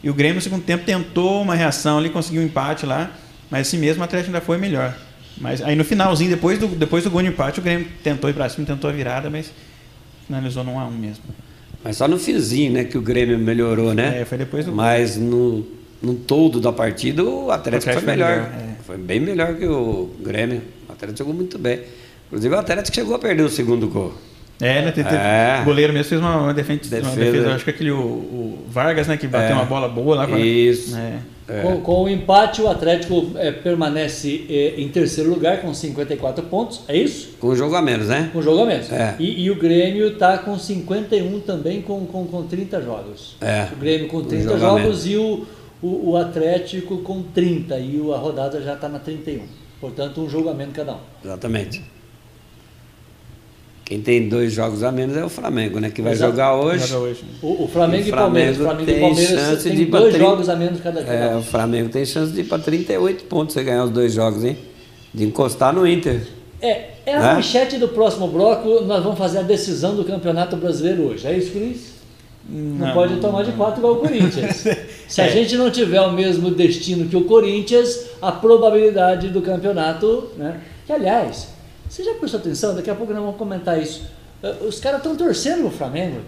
[0.04, 3.12] E o Grêmio no segundo tempo tentou uma reação ali, conseguiu um empate lá,
[3.50, 4.96] mas assim mesmo o Atlético ainda foi melhor.
[5.38, 8.34] Mas aí no finalzinho, depois do, depois do gol de empate, o Grêmio tentou ir
[8.34, 9.52] para cima, tentou a virada, mas
[10.28, 11.24] finalizou no 1x1 mesmo.
[11.84, 14.22] Mas só no finzinho, né, que o Grêmio melhorou, né?
[14.22, 15.66] É, foi depois do Mas no,
[16.02, 18.34] no todo da partida, o Atlético, O Atlético foi melhor.
[18.34, 18.84] foi melhor, é.
[18.84, 20.62] Foi bem melhor que o Grêmio.
[20.88, 21.80] O Atlético jogou muito bem.
[22.32, 24.14] Inclusive, o Atlético chegou a perder o segundo gol.
[24.60, 24.92] É, né?
[24.92, 25.60] Teve, É.
[25.62, 27.16] O goleiro mesmo fez uma, uma defesa, uma Defesa.
[27.20, 29.54] defesa, acho que aquele o, o Vargas, né, que bateu É.
[29.54, 30.28] uma bola boa lá.
[30.28, 30.96] com a- Isso.
[30.96, 31.20] É.
[31.50, 31.62] É.
[31.64, 36.82] Com, com o empate, o Atlético eh, permanece eh, em terceiro lugar com 54 pontos.
[36.88, 37.32] É isso?
[37.42, 38.30] Com um jogo a menos, né?
[38.32, 38.90] Com jogo a menos.
[38.92, 39.16] É.
[39.20, 43.36] E, e o Grêmio está com 51 também, com, com, com 30 jogos.
[43.42, 43.68] É.
[43.74, 45.46] O Grêmio com 30 jogo a jogos e o,
[45.82, 47.78] o, o Atlético com 30.
[47.80, 49.42] E a rodada já está na 31.
[49.82, 51.00] Portanto, um jogo a menos cada um.
[51.26, 51.82] Exatamente.
[53.92, 55.90] Quem tem dois jogos a menos é o Flamengo, né?
[55.90, 56.32] Que vai Exato.
[56.32, 56.94] jogar hoje.
[57.42, 58.56] O, o Flamengo O e Palmeiras.
[58.56, 60.18] Flamengo Flamengo e tem Palmeiras chance tem de dois 30.
[60.20, 63.62] jogos a menos cada, É, o Flamengo tem chance de ir para 38 pontos se
[63.62, 64.58] ganhar os dois jogos, hein?
[65.14, 66.22] De encostar no Inter.
[66.62, 67.34] É, é a Né?
[67.34, 68.80] manchete do próximo bloco.
[68.86, 71.28] Nós vamos fazer a decisão do Campeonato Brasileiro hoje.
[71.28, 71.92] É isso, Cris?
[72.48, 74.66] Não, Não, pode tomar de quatro igual o Corinthians.
[75.10, 75.32] Se a É.
[75.32, 80.62] gente não tiver o mesmo destino que o Corinthians, a probabilidade do campeonato, né?
[80.88, 81.50] Que aliás,
[81.92, 82.76] você já prestou atenção?
[82.76, 84.04] Daqui a pouco nós vamos comentar isso.
[84.42, 86.22] Eh, Os caras estão torcendo o Flamengo.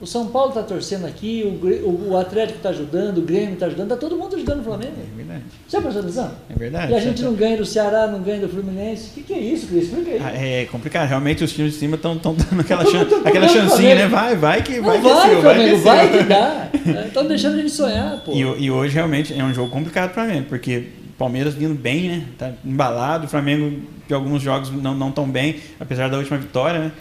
[0.00, 3.92] O São Paulo está torcendo aqui, o, o- Atlético está ajudando, o Grêmio está ajudando,
[3.92, 4.94] está todo mundo ajudando o Flamengo.
[4.96, 5.42] É verdade.
[5.68, 6.30] Já prestou atenção?
[6.48, 6.92] É verdade.
[6.92, 9.10] E a gente não ganha do Ceará, não ganha do Fluminense.
[9.10, 9.84] O que, que é isso, Cris?
[9.84, 10.20] Explica aí.
[10.24, 14.06] Ah, É complicado, realmente os times de cima estão dando aquela, chan aquela chancinha, né?
[14.08, 16.18] Vai, vai que Não vai, vai, que é seu, Flamengo, que vai é seu.
[16.18, 16.68] que dá.
[17.06, 18.32] Estão deixando a gente sonhar, pô.
[18.32, 22.08] E, e hoje realmente é um jogo complicado para mim, porque o Palmeiras vindo bem,
[22.08, 22.24] né?
[22.38, 26.80] Tá embalado, o Flamengo de alguns jogos não, não tão bem, apesar da última vitória,
[26.80, 26.92] né?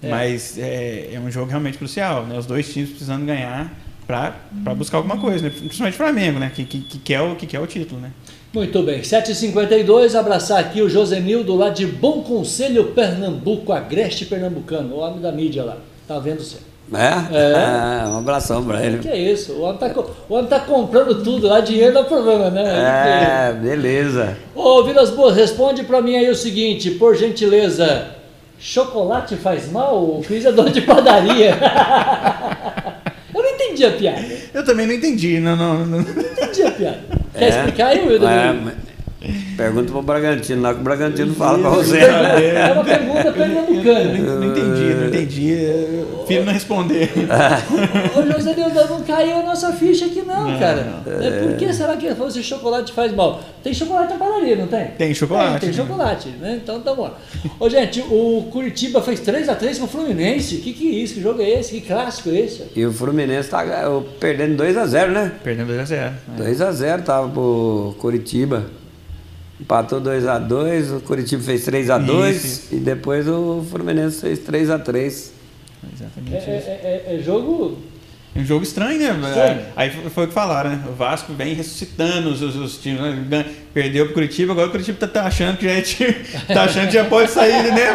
[0.00, 0.08] É.
[0.08, 2.38] Mas é, é um jogo realmente crucial, né?
[2.38, 5.50] Os dois times precisando ganhar para buscar alguma coisa, né?
[5.50, 6.52] Principalmente o Flamengo, né?
[6.54, 8.12] Que, que, que, quer o, que quer o título, né?
[8.54, 14.98] Muito bem, 7h52, abraçar aqui o Josenildo lá de Bom Conselho, Pernambuco, Agreste Pernambucano, o
[14.98, 15.78] homem da mídia lá.
[16.06, 16.58] Tá vendo você?
[16.94, 17.36] É?
[17.36, 17.54] É.
[17.56, 18.98] Ah, um abração pra ele.
[18.98, 19.52] Que é isso?
[19.52, 19.90] O homem tá,
[20.28, 23.48] o homem tá comprando tudo lá, dinheiro não é problema, né?
[23.48, 24.36] É, beleza.
[24.54, 28.08] Ô, Vilas Boas, responde pra mim aí o seguinte, por gentileza.
[28.58, 29.96] Chocolate faz mal?
[30.02, 31.56] O Cris é dono de padaria.
[33.34, 34.22] Eu não entendi a piada.
[34.52, 35.98] Eu também não entendi, não, não, não.
[35.98, 37.00] Não entendi a piada.
[37.34, 37.48] Quer É.
[37.48, 38.28] explicar aí, Wilder?
[38.28, 38.74] É, mas-
[39.56, 41.98] Pergunta pro Bragantino lá que o Bragantino fala pra você.
[41.98, 44.18] É uma pergunta pernambucana.
[44.18, 45.56] Não, não entendi, não entendi.
[46.32, 47.10] Prefiro não responder.
[48.16, 51.02] Ô, José Deus, não caiu a nossa ficha aqui não, Não, cara.
[51.06, 53.40] É, Por que será que fosse chocolate faz mal?
[53.62, 54.86] Tem chocolate na padaria, não tem?
[54.98, 55.74] Tem chocolate, Tem, tem né?
[55.76, 56.60] chocolate, né?
[56.62, 57.10] Então tá bom.
[57.60, 60.56] Ô, gente, o Curitiba fez 3x3 com o Fluminense.
[60.56, 61.14] Que que é isso?
[61.14, 61.72] Que jogo é esse?
[61.72, 62.64] Que clássico é esse?
[62.74, 65.32] E o Fluminense tá eh, perdendo 2x0, né?
[65.42, 66.12] Perdendo 2x0.
[66.38, 68.64] 2x0 tava pro Curitiba.
[69.60, 75.30] Empatou 2x2, o Curitiba fez 3x2 Isso, e depois o Fluminense fez 3x3.
[75.84, 76.68] É, Exatamente é- isso.
[76.68, 77.78] é- é- é jogo.
[78.34, 79.28] É um jogo estranho, né?
[79.28, 79.60] Estranho.
[79.76, 80.82] Aí foi o que falaram, né?
[80.88, 83.00] O Vasco vem ressuscitando os, os, os times.
[83.28, 83.44] né?
[83.74, 86.14] Perdeu pro Curitiba, agora o Curitiba tá, tá achando que já é time,
[86.48, 87.94] tá achando que já pode sair, né?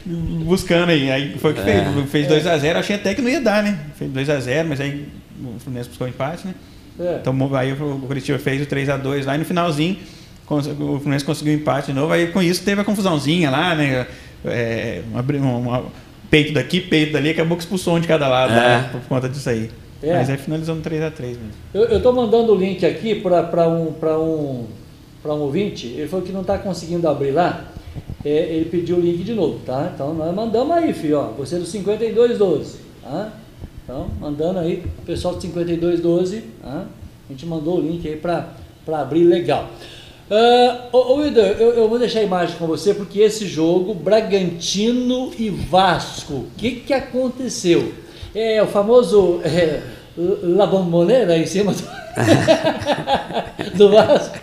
[0.44, 1.10] Buscando aí.
[1.10, 1.64] Aí foi o que É.
[2.10, 2.10] fez.
[2.10, 3.78] Fez 2x0, achei até que não ia dar, né?
[3.96, 5.06] Fez 2x0, mas aí
[5.44, 6.54] o Fluminense buscou o empate, né?
[6.98, 7.18] É.
[7.20, 9.96] Então aí o Curitiba fez o 3x2 lá e no finalzinho
[10.58, 12.12] o Fluminense conseguiu empate de novo.
[12.12, 14.06] Aí com isso teve a confusãozinha lá, né?
[14.44, 15.84] É, uma, uma- uma-
[16.30, 18.56] peito daqui, peito dali, acabou que expulsou um de cada lado, É.
[18.56, 18.88] né?
[18.92, 19.70] Por conta disso aí.
[20.02, 20.14] É.
[20.14, 21.42] Mas aí finalizou no 3x3 mesmo.
[21.74, 24.66] Eu, eu tô mandando o link aqui para um, pra um,
[25.22, 25.86] pra um ouvinte.
[25.88, 27.64] Ele falou que não está conseguindo abrir lá.
[28.24, 29.90] É, ele pediu o link de novo, tá?
[29.94, 31.18] Então nós mandamos aí, filho.
[31.18, 32.78] Ó, você é do 5212.
[33.02, 33.32] Tá?
[33.84, 36.42] Então, mandando aí, o pessoal do 5212.
[36.62, 36.84] Tá?
[37.28, 38.46] A gente mandou o link aí para
[38.92, 39.68] abrir legal.
[40.30, 45.32] Ah, ô, Wilder, eu, eu vou deixar a imagem com você porque esse jogo, Bragantino
[45.36, 47.92] e Vasco, o que, que aconteceu?
[48.32, 49.80] É o famoso é,
[50.16, 51.82] La Bombonera em cima do,
[53.76, 54.38] do Vasco.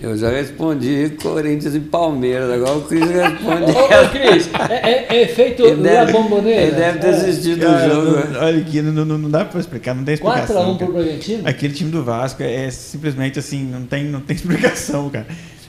[0.00, 3.72] Eu já, respondi Corinthians e Palmeiras, agora o Cris responde.
[3.76, 6.62] Ô, ô, Cris, é, é, é feito Ele deve, Bombonera?
[6.62, 7.10] ele deve ter É.
[7.10, 8.28] assistido o Cara, jogo.
[8.32, 10.74] não- olha aqui, não, não, não dá pra explicar, não tem explicação.
[10.74, 11.04] 4x1 pro cara.
[11.04, 11.48] Bragantino?
[11.48, 15.26] Aquele time do Vasco é simplesmente assim, não tem, não tem explicação, cara.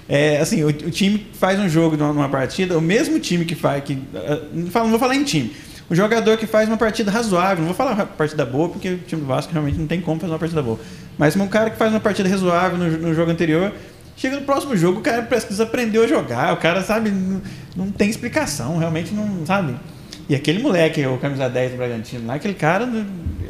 [0.07, 3.55] É, assim, o, o time faz um jogo numa, numa partida, o mesmo time que
[3.55, 3.83] faz.
[3.83, 3.99] Que, uh,
[4.53, 5.53] não, falo- não vou falar em time.
[5.89, 9.21] O jogador que faz uma partida razoável, não vou falar partida boa, porque o time
[9.21, 10.79] do Vasco realmente não tem como fazer uma partida boa.
[11.17, 13.71] Mas um cara que faz uma partida razoável no, no jogo anterior,
[14.19, 17.41] chega no próximo jogo, o cara parece que desaprendeu a jogar, o cara, sabe, não,
[17.75, 19.75] não tem explicação, realmente não, sabe?
[20.27, 22.87] E aquele moleque, o camisa 10 do Bragantino lá, aquele cara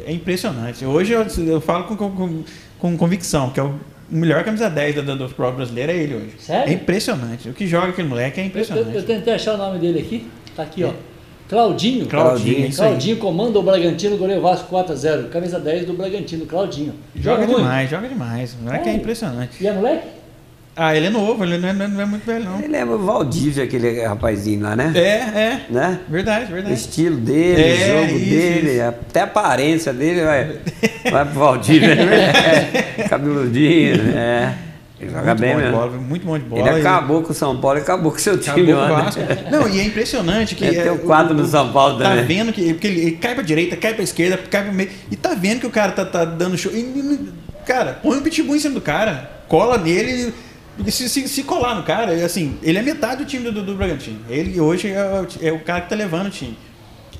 [0.06, 0.84] é impressionante.
[0.86, 2.42] Hoje eu, eu falo com, com,
[2.78, 3.74] com convicção, que é o
[4.08, 6.34] melhor camisa 10 do, do, do futebol brasileiro é ele hoje.
[6.38, 6.70] Sério?
[6.70, 7.48] É impressionante.
[7.50, 8.96] O que joga aquele moleque é Eu, impressionante.
[8.96, 10.26] eu tentei achar o nome dele aqui.
[10.56, 10.92] Tá aqui, ó.
[11.48, 12.06] Claudinho.
[12.06, 12.72] Claudinho, aí.
[12.72, 15.28] Claudinho comanda o Bragantino, goleiro Vasco 4x0.
[15.30, 16.94] Camisa 10 do Bragantino, Claudinho.
[17.16, 17.58] Joga muito.
[17.58, 18.54] demais, joga demais.
[18.54, 18.94] O moleque é É.
[18.94, 19.56] impressionante.
[19.62, 20.06] E é moleque?
[20.82, 22.58] Ah, ele é novo, ele não é, não é muito velho, não.
[22.58, 24.92] Ele lembra o Valdívia, aquele rapazinho lá, né?
[24.94, 25.60] É, é.
[25.68, 25.98] Né?
[26.08, 26.74] Verdade, O verdade.
[26.74, 28.82] estilo dele, É, o jogo isso, dele, isso.
[28.84, 30.56] até a aparência dele vai,
[31.10, 32.32] vai pro Valdívia, né?
[32.96, 34.54] É, cabeludinho, é.
[34.98, 35.78] Ele joga muito bem bom de mesmo.
[35.78, 36.68] bola, muito bom de bola.
[36.68, 38.76] Ele e- acabou com o São Paulo e acabou com o seu Acabou time, o
[38.76, 38.94] mano.
[39.04, 39.20] Vasco.
[39.50, 40.64] Não, e é impressionante que.
[40.64, 42.24] É, tem um quadro no São Paulo Tá também.
[42.24, 42.72] vendo que.
[42.74, 44.90] Porque ele, ele cai pra direita, cai pra esquerda, cai pro meio.
[45.10, 46.70] E tá vendo que o cara tá, tá dando show.
[46.72, 47.28] E, e,
[47.66, 50.34] cara, põe um pitbull em cima do cara, cola nele.
[50.76, 53.74] Porque se, se, se colar no cara, assim, ele é metade do time do, do,
[53.74, 54.20] Bragantino.
[54.28, 56.56] Ele hoje é o, é o cara que tá levando o time.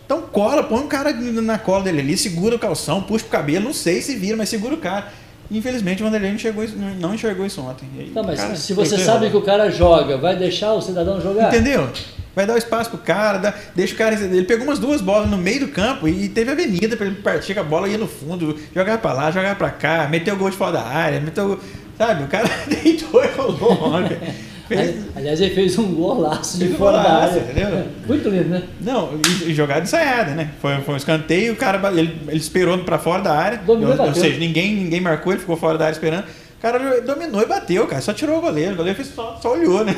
[0.06, 3.66] Então cola, põe um cara na cola dele ali, segura o calção, puxa o cabelo,
[3.66, 5.08] não sei se vira, mas segura o cara.
[5.50, 6.64] Infelizmente o Vanderlei não, chegou,
[6.98, 7.88] não enxergou isso ontem.
[7.98, 9.30] Aí, Tá, mas cara, se você sabe errado.
[9.32, 11.48] que o cara joga, vai deixar o cidadão jogar?
[11.48, 11.88] Entendeu?
[12.34, 14.14] Vai dar o espaço pro cara, dá- deixa o cara.
[14.14, 17.54] Ele pegou umas duas bolas no meio do campo e teve avenida pra ele partir
[17.54, 20.50] com a bola, ia no fundo, jogar pra lá, jogar pra cá, meteu o gol
[20.50, 21.58] de fora da área, meteu.
[22.00, 24.16] Sabe, o cara deitou e rolou ontem.
[24.66, 27.40] Fez- Ali- Aliás, ele fez um golaço de Fez um fora da golaço, área.
[27.40, 27.84] entendeu?
[28.08, 28.62] Muito lindo, né?
[28.80, 29.10] Não,
[29.42, 30.48] e, e jogada ensaiada, né?
[30.62, 33.58] Foi, foi um escanteio, o cara ele, ele esperou pra fora da área.
[33.58, 36.22] Dominou ou, ou seja, ninguém, ninguém marcou, ele ficou fora da área esperando.
[36.24, 38.00] O cara dominou e bateu, cara.
[38.00, 38.72] Só tirou o goleiro.
[38.74, 39.94] O goleiro fez só, só olhou, né?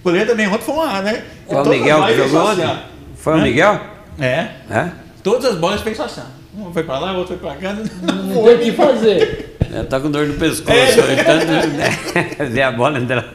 [0.00, 1.22] O goleiro também ontem foi uma, né?
[1.46, 2.64] Foi o Miguel que jogou ontem?
[2.64, 2.78] assim,
[3.16, 3.42] Foi o?
[3.42, 3.80] Miguel?
[4.18, 4.48] É.
[4.70, 4.90] É?
[5.22, 6.22] Todas as bolas fez só assim.
[6.56, 7.74] Um foi pra lá, o outro foi pra cá.
[7.74, 9.58] Não tem o que fazer.
[9.88, 11.24] Tá com dor no pescoço, É.
[11.24, 12.46] tanto né?
[12.50, 13.32] ver a bola entrar.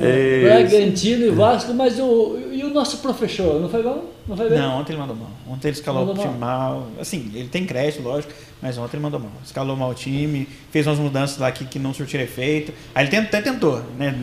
[0.00, 4.10] É, Bragantino e Vasco, mas o, e o nosso professor, não foi bom?
[4.26, 4.58] Não foi bem?
[4.58, 5.30] Não, ontem ele mandou mal.
[5.48, 6.88] Ontem ele escalou Mandou o time mal.
[7.00, 9.30] Assim, ele tem crédito, lógico, mas ontem ele mandou mal.
[9.44, 12.72] Escalou mal o time, fez umas mudanças lá que, que não surtiram efeito.
[12.94, 14.14] Aí ele até tentou, né?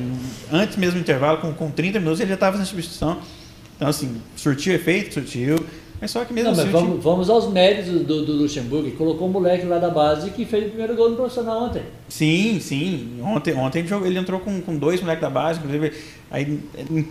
[0.51, 3.19] Antes mesmo do intervalo, com, com 30 minutos, ele já estava fazendo substituição.
[3.75, 5.57] Então, assim, surtiu efeito, surtiu.
[6.01, 6.69] Mas só que mesmo Não, mas assim.
[6.75, 9.89] o time- vamos, vamos aos méritos do, do Luxemburgo, que colocou o moleque lá da
[9.89, 11.81] base que fez o primeiro gol no profissional ontem.
[12.07, 13.19] Sim, sim.
[13.21, 15.91] Ontem, ontem ele, jogou- ele entrou com, com dois moleques da base, inclusive.
[16.31, 16.59] Aí,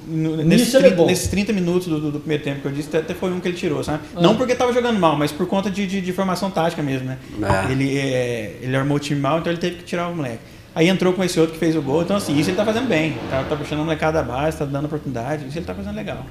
[0.06, 1.06] nesses, ele é 30, bom.
[1.06, 3.48] nesses 30 minutos do, do- do primeiro tempo que eu disse, até- foi um que
[3.48, 4.02] ele tirou, sabe?
[4.16, 4.20] Ah.
[4.22, 7.18] Não porque estava jogando mal, mas por conta de, de, de formação tática mesmo, né?
[7.68, 7.72] É.
[7.72, 10.38] Ele, é, ele armou o time mal, então ele teve que tirar o moleque.
[10.74, 12.86] Aí entrou com esse outro que fez o gol, então assim, isso ele tá fazendo
[12.88, 13.16] bem.
[13.28, 16.24] Tá, tá puxando a molecada da base, tá dando oportunidade, isso ele tá fazendo legal.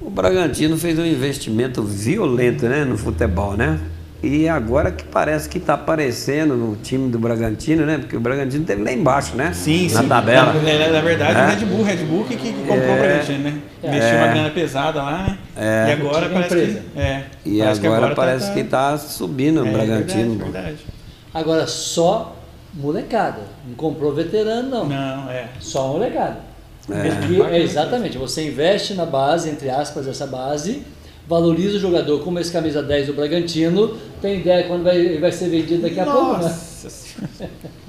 [0.00, 3.78] O Bragantino fez um investimento violento né, no futebol, né?
[4.22, 7.96] E agora que parece que está aparecendo no time do Bragantino, né?
[7.98, 9.52] Porque o Bragantino teve lá embaixo, né?
[9.54, 10.08] Sim, Na sim.
[10.08, 10.52] tabela.
[10.52, 11.42] Na, na- na verdade, É.
[11.42, 12.94] o Red Bull, Red Bull que, que comprou É.
[12.94, 13.58] o Bragantino, né?
[13.82, 14.16] Investiu É.
[14.18, 15.38] uma grana pesada lá, né?
[15.56, 15.88] É.
[15.88, 16.80] E agora parece empresa.
[16.94, 16.98] que.
[17.00, 20.34] É, E parece que agora, tá- parece tá- que está subindo o É, Bragantino.
[20.34, 20.78] Verdade, verdade.
[21.32, 22.36] Agora, só
[22.74, 23.40] molecada.
[23.66, 24.86] Não comprou veterano, não.
[24.86, 25.46] Não, é.
[25.60, 26.49] Só molecada.
[26.88, 27.56] É.
[27.56, 30.82] É, exatamente, você investe na base, entre aspas, essa base,
[31.28, 35.30] valoriza o jogador, como esse camisa 10 do Bragantino, tem ideia quando vai, ele vai
[35.30, 36.42] ser vendido daqui a pouco, né?
[36.42, 37.50] Nossa Senhora.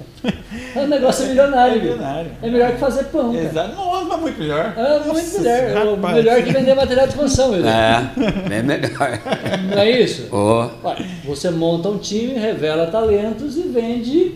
[0.76, 1.76] O negócio é milionário.
[1.76, 2.30] É milionário.
[2.42, 3.44] É melhor que fazer pão, cara.
[3.44, 3.74] Exato.
[3.74, 4.74] Nossa, mas muito melhor.
[4.76, 5.58] É muito Nossa, melhor.
[5.58, 6.14] É rapaz.
[6.16, 7.52] melhor que vender material de construção.
[7.62, 8.90] É, bem melhor.
[9.68, 10.28] Não é isso?
[10.32, 14.34] Ué, Você monta um time, revela talentos e vende.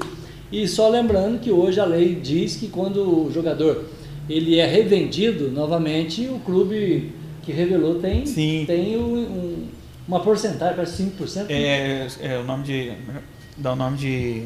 [0.50, 3.84] E só lembrando que hoje a lei diz que quando o jogador
[4.28, 7.12] ele é revendido novamente, o clube
[7.42, 8.64] que revelou tem, Sim.
[8.66, 9.68] tem um- um-
[10.08, 11.50] uma porcentagem, parece 5%.
[11.50, 12.92] É, é o nome de.
[13.56, 14.42] Dá o nome de.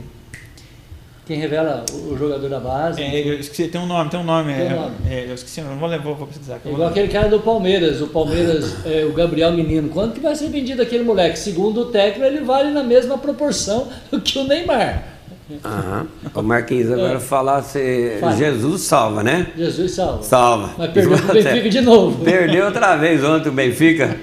[1.26, 3.00] Quem revela o, jogador da base.
[3.00, 4.52] É, eu esqueci, tem um nome, tem um nome.
[4.52, 4.96] Tem é, nome.
[5.08, 6.60] é, eu esqueci, não vou levar, vou precisar.
[6.64, 9.88] Igual aquele cara do Palmeiras, o Palmeiras, é, o Gabriel Menino.
[9.90, 11.38] Quanto que vai ser vendido aquele moleque?
[11.38, 13.88] Segundo o técnico, ele vale na mesma proporção
[14.24, 15.19] que o Neymar.
[15.64, 16.06] Aham.
[16.34, 18.36] O Marquinhos, agora falar se Fale.
[18.36, 19.46] Jesus salva, né?
[19.56, 20.22] Jesus salva.
[20.22, 20.70] Salva.
[20.78, 22.24] Mas perdeu pro Benfica de novo.
[22.24, 24.16] Perdeu outra vez ontem o Benfica.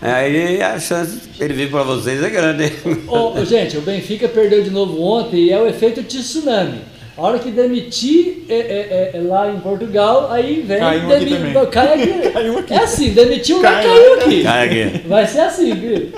[0.00, 2.64] Aí a chance de ele vir para vocês é grande.
[2.64, 2.72] hein?
[3.08, 6.80] Ô, gente, o Benfica perdeu de novo ontem e é o efeito tsunami.
[7.18, 11.06] A hora que demitir é, é, é, é lá em Portugal, aí vem Cai aqui
[11.06, 11.66] demi- também.
[11.70, 12.30] cai aqui.
[12.32, 12.72] Caiu aqui.
[12.72, 14.42] É assim, demitiu lá, Caiu, caiu aqui.
[14.42, 15.08] Cai aqui.
[15.08, 16.12] Vai ser assim, querido.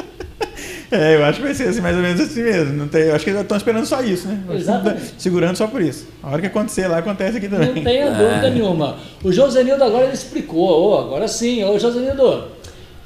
[1.02, 2.74] É, eu acho que vai ser assim, mais ou menos assim mesmo.
[2.74, 4.38] Não tem, eu acho que eles estão esperando só isso, né?
[4.50, 5.14] Exatamente.
[5.16, 6.06] Segurando só por isso.
[6.22, 7.74] A hora que acontecer lá, acontece aqui também.
[7.74, 8.96] Não tenha dúvida nenhuma.
[9.24, 12.44] O Josenildo agora ele explicou, ô, agora sim, ô Josenildo,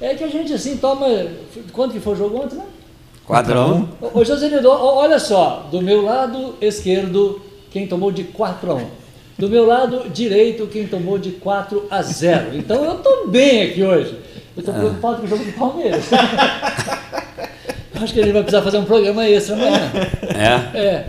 [0.01, 1.07] é que a gente assim toma.
[1.73, 2.65] Quanto que foi o jogo ontem, né?
[3.29, 3.87] 4x1.
[4.13, 8.87] Ô Josenildo, olha só, do meu lado esquerdo, quem tomou de 4 a 1.
[9.39, 12.57] Do meu lado direito, quem tomou de 4 a 0.
[12.57, 14.19] Então eu tô bem aqui hoje.
[14.57, 16.07] Eu tô preocupado com o jogo do Palmeiras.
[18.01, 19.91] Acho que a gente vai precisar fazer um programa extra amanhã.
[20.75, 20.79] É?
[20.79, 21.05] É.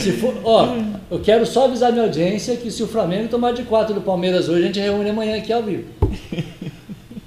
[0.00, 0.68] Se for, ó,
[1.10, 4.48] eu quero só avisar minha audiência que se o Flamengo tomar de 4 do Palmeiras
[4.48, 5.84] hoje, a gente reúne amanhã aqui ao vivo.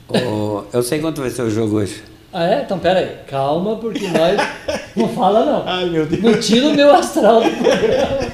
[0.09, 2.03] Ô, eu sei quanto vai ser o jogo hoje.
[2.33, 2.61] Ah, é?
[2.61, 3.09] Então pera aí.
[3.27, 4.39] Calma, porque nós.
[4.95, 5.63] Não fala não.
[5.65, 6.21] Ai, meu Deus.
[6.21, 8.31] Não tira o meu astral do programa.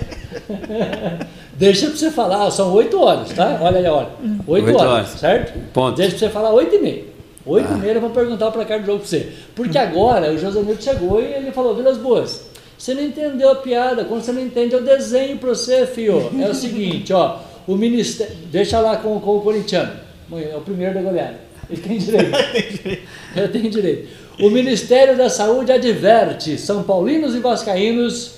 [1.53, 3.59] Deixa pra você falar, são 8 horas, tá?
[3.61, 4.09] Olha aí a hora.
[4.45, 5.09] 8 Oito horas, horas.
[5.09, 5.59] certo?
[5.73, 5.95] Ponto.
[5.97, 7.03] Deixa pra você falar 8 e meia.
[7.47, 9.31] 8 e meia eu vou perguntar o placar do jogo pra você.
[9.55, 14.05] Porque agora o Josanildo chegou e ele falou, Vilas Boas, você não entendeu a piada.
[14.05, 16.31] Quando você não entende, eu desenho pra você, fio.
[16.39, 17.39] É o seguinte, ó.
[17.67, 18.35] O ministério.
[18.51, 19.91] Deixa lá com, com o corintiano.
[20.31, 21.39] É o primeiro da goleada.
[21.69, 22.31] Ele tem direito.
[23.35, 24.09] Eu tenho direito.
[24.39, 28.35] O Ministério da Saúde adverte São Paulinos e Vascaínos.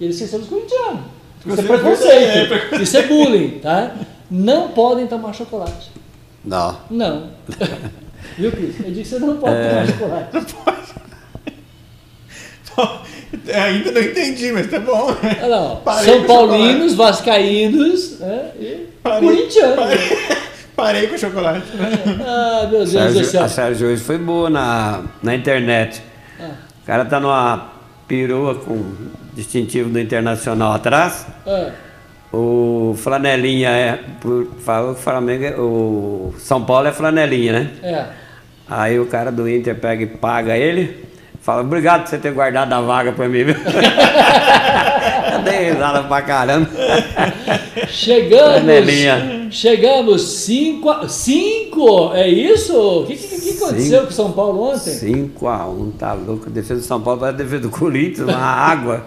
[0.00, 1.00] Eles esqueceram dos corintianos.
[1.46, 2.82] Isso é preconceito.
[2.82, 3.94] Isso é bullying, tá?
[4.30, 5.90] Não podem tomar chocolate.
[6.44, 6.76] Não.
[6.90, 7.28] Não.
[8.38, 8.74] Viu, Cris?
[8.84, 10.92] Eu disse que você não pode tomar chocolate.
[13.54, 15.14] Ainda não entendi, mas tá bom.
[15.42, 15.76] Ó.
[15.76, 18.50] Parei São Paulinos, Vascaínos né?
[18.58, 19.28] e Parei.
[19.28, 19.76] corintianos.
[19.76, 19.98] Parei,
[20.76, 21.66] parei com o chocolate.
[22.24, 23.44] Ah, meu Deus do Sérgio, céu.
[23.44, 26.02] a Sérgio hoje foi boa na, na internet.
[26.40, 26.50] Ah.
[26.82, 27.72] O cara tá numa
[28.08, 28.92] perua com
[29.34, 31.26] distintivo do Internacional atrás.
[31.46, 31.70] Ah,
[32.32, 34.00] O Flanelinha é.
[34.24, 37.70] o Flamengo é, O São Paulo é Flanelinha, né?
[37.82, 38.06] é.
[38.68, 41.04] Aí o cara do Inter pega e paga ele.
[41.42, 43.56] Fala, obrigado por você ter guardado a vaga pra mim, viu?
[45.32, 46.68] Eu dei risada pra caramba.
[47.88, 48.60] Chegamos.
[48.60, 49.48] Panelinha.
[49.50, 52.74] Chegamos 5 5 É isso?
[53.02, 54.02] O que, que, que aconteceu Cinco.
[54.04, 54.90] com o São Paulo ontem?
[55.38, 56.46] 5x1, tá louco.
[56.46, 59.04] A defesa do São Paulo parece a defesa do Corinthians, uma água.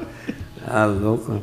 [0.68, 1.42] Tá louco.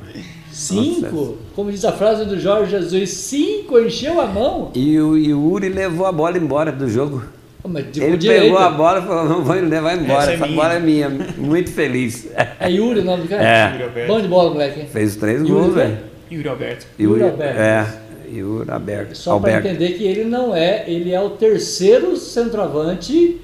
[0.52, 1.36] 5?
[1.56, 4.70] Como diz a frase do Jorge Jesus, 5 encheu a mão.
[4.74, 7.22] E o Yuri levou a bola embora do jogo.
[7.64, 8.26] Ele direita.
[8.44, 11.08] pegou a bola e falou, não, vai levar embora, Essa é bola é minha.
[11.38, 12.28] Muito feliz.
[12.58, 13.42] É Yuri o nome do cara?
[13.44, 14.06] É.
[14.06, 14.80] Bom de bola, moleque.
[14.80, 14.86] hein?
[14.92, 15.98] Fez os três Yuri, gols, velho.
[16.30, 16.86] Yuri Alberto.
[16.98, 17.60] Yuri Alberto.
[17.60, 17.86] É,
[18.32, 19.16] Yuri Alberto.
[19.16, 23.40] Só para entender que ele não é, ele é o terceiro centroavante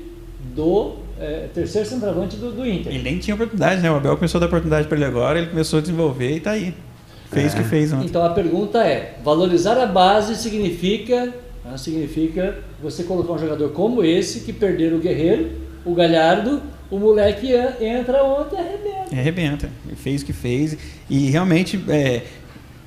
[0.55, 0.95] do.
[1.21, 2.93] é, terceiro centroavante do, do Inter.
[2.93, 3.91] Ele nem tinha oportunidade, né?
[3.91, 6.51] O Abel começou a dar oportunidade pra ele agora, ele começou a desenvolver e tá
[6.53, 6.75] aí.
[7.31, 8.07] Fez o que fez ontem.
[8.07, 11.27] Então a pergunta é: valorizar a base significa,
[11.65, 15.51] né, significa você colocar um jogador como esse que perder o Guerreiro,
[15.85, 19.15] o Galhardo, o moleque en- entra ontem e arrebenta.
[19.15, 19.69] É, arrebenta.
[19.97, 20.77] Fez o que fez.
[21.11, 22.23] E realmente, é,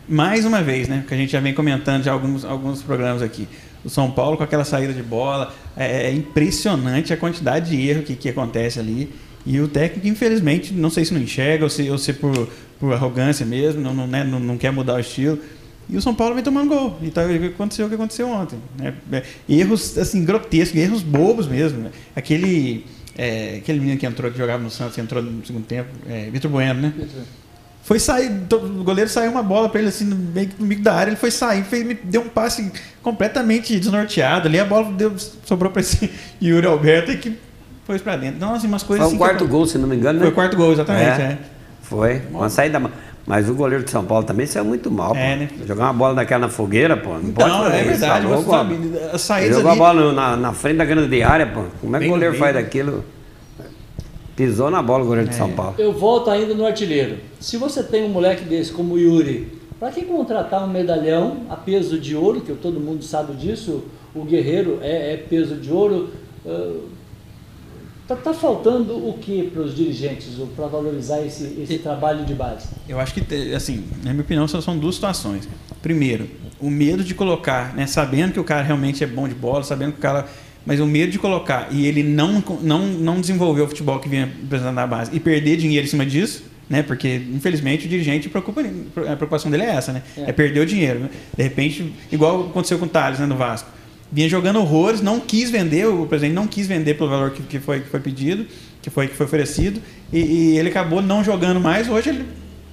[0.08, 1.04] mais uma vez, né?
[1.08, 3.48] Que a gente já vem comentando já alguns, alguns programas aqui.
[3.86, 5.54] O São Paulo com aquela saída de bola.
[5.78, 9.12] É, é impressionante a quantidade de erro que, que acontece ali.
[9.46, 12.48] E o técnico, infelizmente, não sei se não enxerga ou se, ou se por,
[12.82, 15.38] por arrogância mesmo, não, não, né, não, não quer mudar o estilo.
[15.88, 16.98] E o São Paulo vem tomando gol.
[17.02, 18.58] E tá, aconteceu o que aconteceu ontem.
[18.78, 18.94] né?
[19.12, 21.80] É, erros assim, grotescos, erros bobos mesmo.
[21.80, 21.92] né?
[22.16, 22.86] Aquele,
[23.18, 26.30] é, aquele menino que entrou, que jogava no Santos, que entrou no segundo tempo, é,
[26.32, 26.94] Vitor Bueno, né?
[27.84, 30.94] Foi sair, o goleiro saiu uma bola pra ele assim no meio no meio da
[30.94, 35.14] área, ele foi sair, fez, me deu um passe completamente desnorteado ali, a bola deu,
[35.46, 36.10] sobrou pra esse
[36.42, 37.38] Yuri Alberto e que
[37.86, 38.38] foi pra dentro.
[38.38, 40.26] Então, assim, umas coisas Foi o assim quarto que, gol, se não me engano, né?
[40.26, 41.24] Foi o quarto gol, exatamente, É.
[41.24, 41.38] é.
[41.92, 42.80] Foi, uma saída.
[42.80, 42.90] ma-
[43.28, 45.40] Mas o goleiro de São Paulo também saiu muito mal, É, pô.
[45.42, 45.50] né?
[45.68, 47.16] Jogar uma bola daquela na fogueira, pô.
[47.20, 49.80] Não pode fazer é isso, verdade, tá você louco, sabe, jogou ali...
[49.80, 51.64] a bola na, na frente da grande área, pô.
[51.82, 53.04] Como é que o goleiro faz daquilo?
[54.36, 55.32] Pisou na bola o goleiro É.
[55.32, 55.76] de São Paulo.
[55.78, 57.18] Eu volto ainda no artilheiro.
[57.40, 61.56] Se você tem um moleque desse como o Yuri, para que contratar um medalhão a
[61.56, 63.84] peso de ouro, que todo mundo sabe disso,
[64.16, 66.10] o Guerreiro é, é peso de ouro.
[66.48, 66.72] ah,
[68.16, 72.68] tá, tá faltando o que para os dirigentes para valorizar esse, esse trabalho de base?
[72.88, 75.48] Eu acho que, te- assim, na minha opinião, são- são duas situações.
[75.82, 76.28] Primeiro,
[76.60, 79.94] o medo de colocar, né, sabendo que o cara realmente é bom de bola, sabendo
[79.94, 80.26] que o cara.
[80.64, 84.26] Mas o medo de colocar e ele não, não, não desenvolver o futebol que vinha
[84.46, 86.84] apresentando na base e perder dinheiro em cima disso, né?
[86.84, 90.04] Porque, infelizmente, o dirigente, preocupa, a preocupação dele é essa, né?
[90.16, 90.30] É.
[90.30, 91.00] É, perder o dinheiro.
[91.00, 91.10] né?
[91.36, 93.70] De repente, igual aconteceu com o Thales, né, no Vasco.
[94.12, 97.60] Vinha jogando horrores, não quis vender, o presidente não quis vender pelo valor que, que,
[97.60, 98.46] foi, que foi pedido,
[98.82, 99.82] que foi, que foi oferecido,
[100.12, 102.26] e, e ele acabou não jogando mais, hoje ele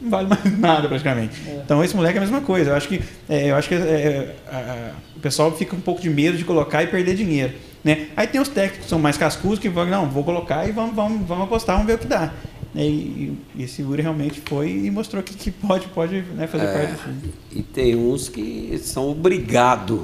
[0.03, 1.41] não vale mais nada praticamente.
[1.47, 1.61] É.
[1.65, 2.71] Então esse moleque é a mesma coisa.
[2.71, 6.01] Eu acho que, é, eu acho que é, a- a- o pessoal fica um pouco
[6.03, 7.53] de medo de colocar e perder dinheiro.
[7.85, 8.09] Né?
[8.17, 10.95] Aí tem os técnicos que são mais cascudos que vão, não, vou colocar e vamos,
[10.97, 12.33] vamos, vamos apostar, vamos ver o que dá.
[12.75, 16.73] E, e, esse Uri realmente foi e mostrou que, que pode, pode né, fazer É,
[16.73, 17.33] parte do time.
[17.53, 20.01] e tem uns que são obrigados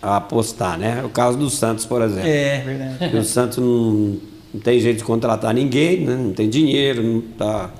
[0.00, 1.02] apostar, né?
[1.04, 2.28] O caso do Santos, por exemplo.
[2.28, 3.16] É, verdade.
[3.16, 4.16] O Santos não,
[4.54, 6.14] não tem jeito de contratar ninguém, né?
[6.16, 7.70] não tem dinheiro, não está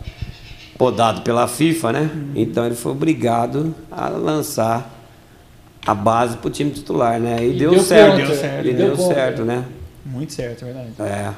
[0.77, 2.11] podado pela FIFA, né?
[2.35, 4.95] Então ele foi obrigado a lançar
[5.87, 7.45] a base para o time titular, né?
[7.45, 8.13] E, E deu, deu certo.
[8.17, 9.15] conta, Deu certo, E deu deu, conta.
[9.15, 9.65] certo, né?
[10.05, 10.89] Muito certo, é verdade.
[11.01, 11.33] É.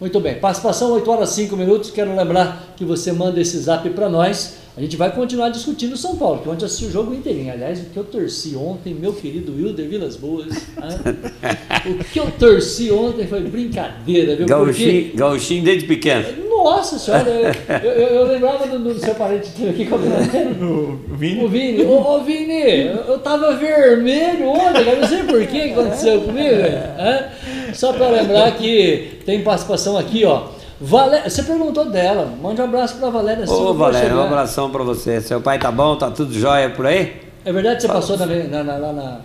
[0.00, 1.90] Muito bem, participação 8 horas 5 minutos.
[1.90, 4.57] Quero lembrar que você manda esse zap para nós.
[4.78, 7.52] A gente vai continuar discutindo o São Paulo, que ontem eu assisti o jogo inteirinho.
[7.52, 10.46] Aliás, o que eu torci ontem, meu querido Wilder Vilas Boas.
[11.84, 14.46] o que eu torci ontem foi brincadeira, viu?
[14.46, 16.24] Porque, Gauchinho, gauchinho desde pequeno.
[16.48, 17.44] nossa senhora, eu,
[17.82, 21.82] eu, eu- eu lembrava do, do seu parente aqui com a O O Vini, Vini,
[21.84, 26.54] ô, ô Vini, eu, eu tava vermelho ontem, cara, não sei por que aconteceu comigo.
[26.54, 27.32] né?
[27.74, 30.56] Só para lembrar que tem participação aqui, ó.
[30.80, 31.28] Valé...
[31.28, 33.70] Você perguntou dela, mande um abraço pra Valéria Silva.
[33.70, 35.20] Ô, Valério, um abração para você.
[35.20, 35.96] Seu pai tá bom?
[35.96, 37.20] Tá tudo jóia por aí?
[37.44, 39.20] É verdade que você passou na, na, na, lá na,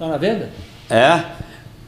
[0.00, 0.48] lá na venda?
[0.90, 1.20] É?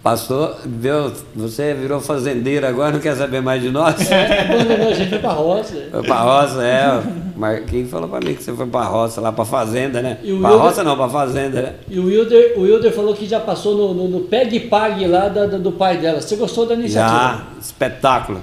[0.03, 1.11] Passou, viu?
[1.35, 4.11] Você virou fazendeiro agora, não quer saber mais de nós?
[4.11, 5.89] É, abandonou a gente foi pra roça.
[5.91, 7.03] Foi pra roça, é.
[7.35, 10.19] O Marquinhos falou pra mim que você foi pra roça, lá pra fazenda, né?
[10.23, 11.73] E pra Wilder- roça não, pra fazenda, né?
[11.89, 15.29] E o Wilder, o Wilder falou que já passou no, no, no Peg Pag lá
[15.31, 16.21] da- do pai dela.
[16.21, 17.17] Você gostou da iniciativa?
[17.19, 18.41] Já, espetáculo.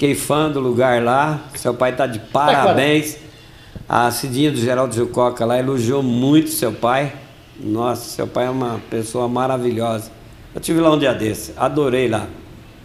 [0.00, 1.44] Fiquei fã do lugar lá.
[1.56, 3.18] Seu pai tá de parabéns.
[3.86, 7.12] A Cidinha do Geraldo Jucoca lá elogiou muito seu pai.
[7.62, 10.10] Nossa, seu pai é uma pessoa maravilhosa.
[10.54, 12.26] Eu tive lá um dia desse, adorei lá.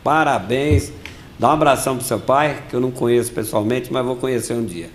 [0.03, 0.91] Parabéns.
[1.39, 4.66] Dá um abração pro seu pai, que eu não conheço pessoalmente, mas vou conhecer um
[4.66, 4.89] dia.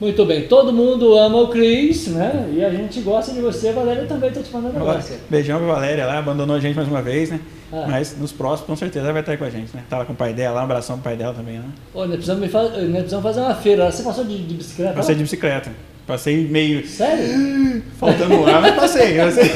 [0.00, 2.50] Muito bem, todo mundo ama o Cris, né?
[2.52, 5.14] E a gente gosta de você, Valéria também tá te mandando um abraço.
[5.30, 7.40] Beijão pra Valéria lá, abandonou a gente mais uma vez, né?
[7.72, 7.86] Ah.
[7.88, 9.82] Mas nos próximos, com certeza, ela vai estar aí com a gente, né?
[9.90, 11.64] Lá com o pai dela, lá, um abração pro pai dela também, né?
[11.94, 13.90] Nós precisamos, fa- precisamos fazer uma feira.
[13.90, 14.94] Você passou de, de bicicleta?
[14.94, 15.16] Passei lá?
[15.18, 15.70] de bicicleta.
[16.06, 17.82] Passei meio Sério?
[17.98, 19.16] faltando ar, mas passei.
[19.16, 19.50] passei.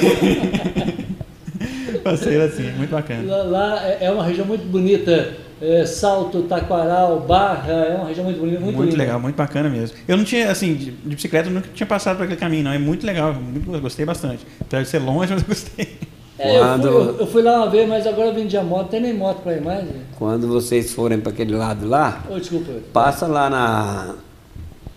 [2.02, 3.22] passei assim, muito bacana.
[3.36, 5.32] Lá, lá é é uma região muito bonita.
[5.60, 8.60] É, Salto, Taquaral, Barra, é uma região muito bonita.
[8.60, 9.02] Muito, Muito, linda.
[9.02, 9.96] legal, muito bacana mesmo.
[10.06, 12.72] Eu não tinha, assim, de, de bicicleta eu nunca tinha passado por aquele caminho, não.
[12.72, 14.46] É muito legal, muito, eu gostei bastante.
[14.60, 15.98] Apesar de ser longe, mas eu gostei.
[16.38, 18.88] É, eu, fui, eu, eu fui lá uma vez, mas agora eu vendi a moto.
[18.90, 19.84] Tem nem moto pra ir mais?
[19.84, 20.02] né?
[20.16, 24.14] Quando vocês forem para aquele lado lá, Ô, desculpa, passa lá na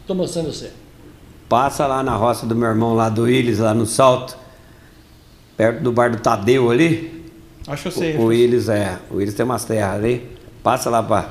[0.05, 0.69] tô mostrando você.
[1.49, 4.37] passa lá na roça do meu irmão lá do Willis, lá no Salto,
[5.57, 7.25] perto do bar do Tadeu ali.
[7.67, 8.17] Acho que eu sei.
[8.17, 10.29] O Willis é, o Willis tem umas terras ali.
[10.63, 11.25] Passa lá para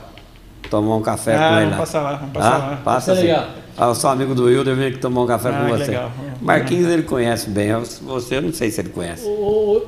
[0.68, 1.76] tomar um café Ah, com ele vamos lá.
[1.78, 2.76] passar lá, vamos passar Ah, lá.
[2.84, 3.22] Passa assim.
[3.22, 3.46] legal.
[3.78, 5.84] Ah, eu sou amigo do Wilder, vem aqui tomar um café Ah, com você.
[5.86, 6.12] legal.
[6.42, 7.70] Marquinhos ele conhece bem,
[8.02, 9.24] você eu não sei se ele conhece.
[9.24, 9.28] O,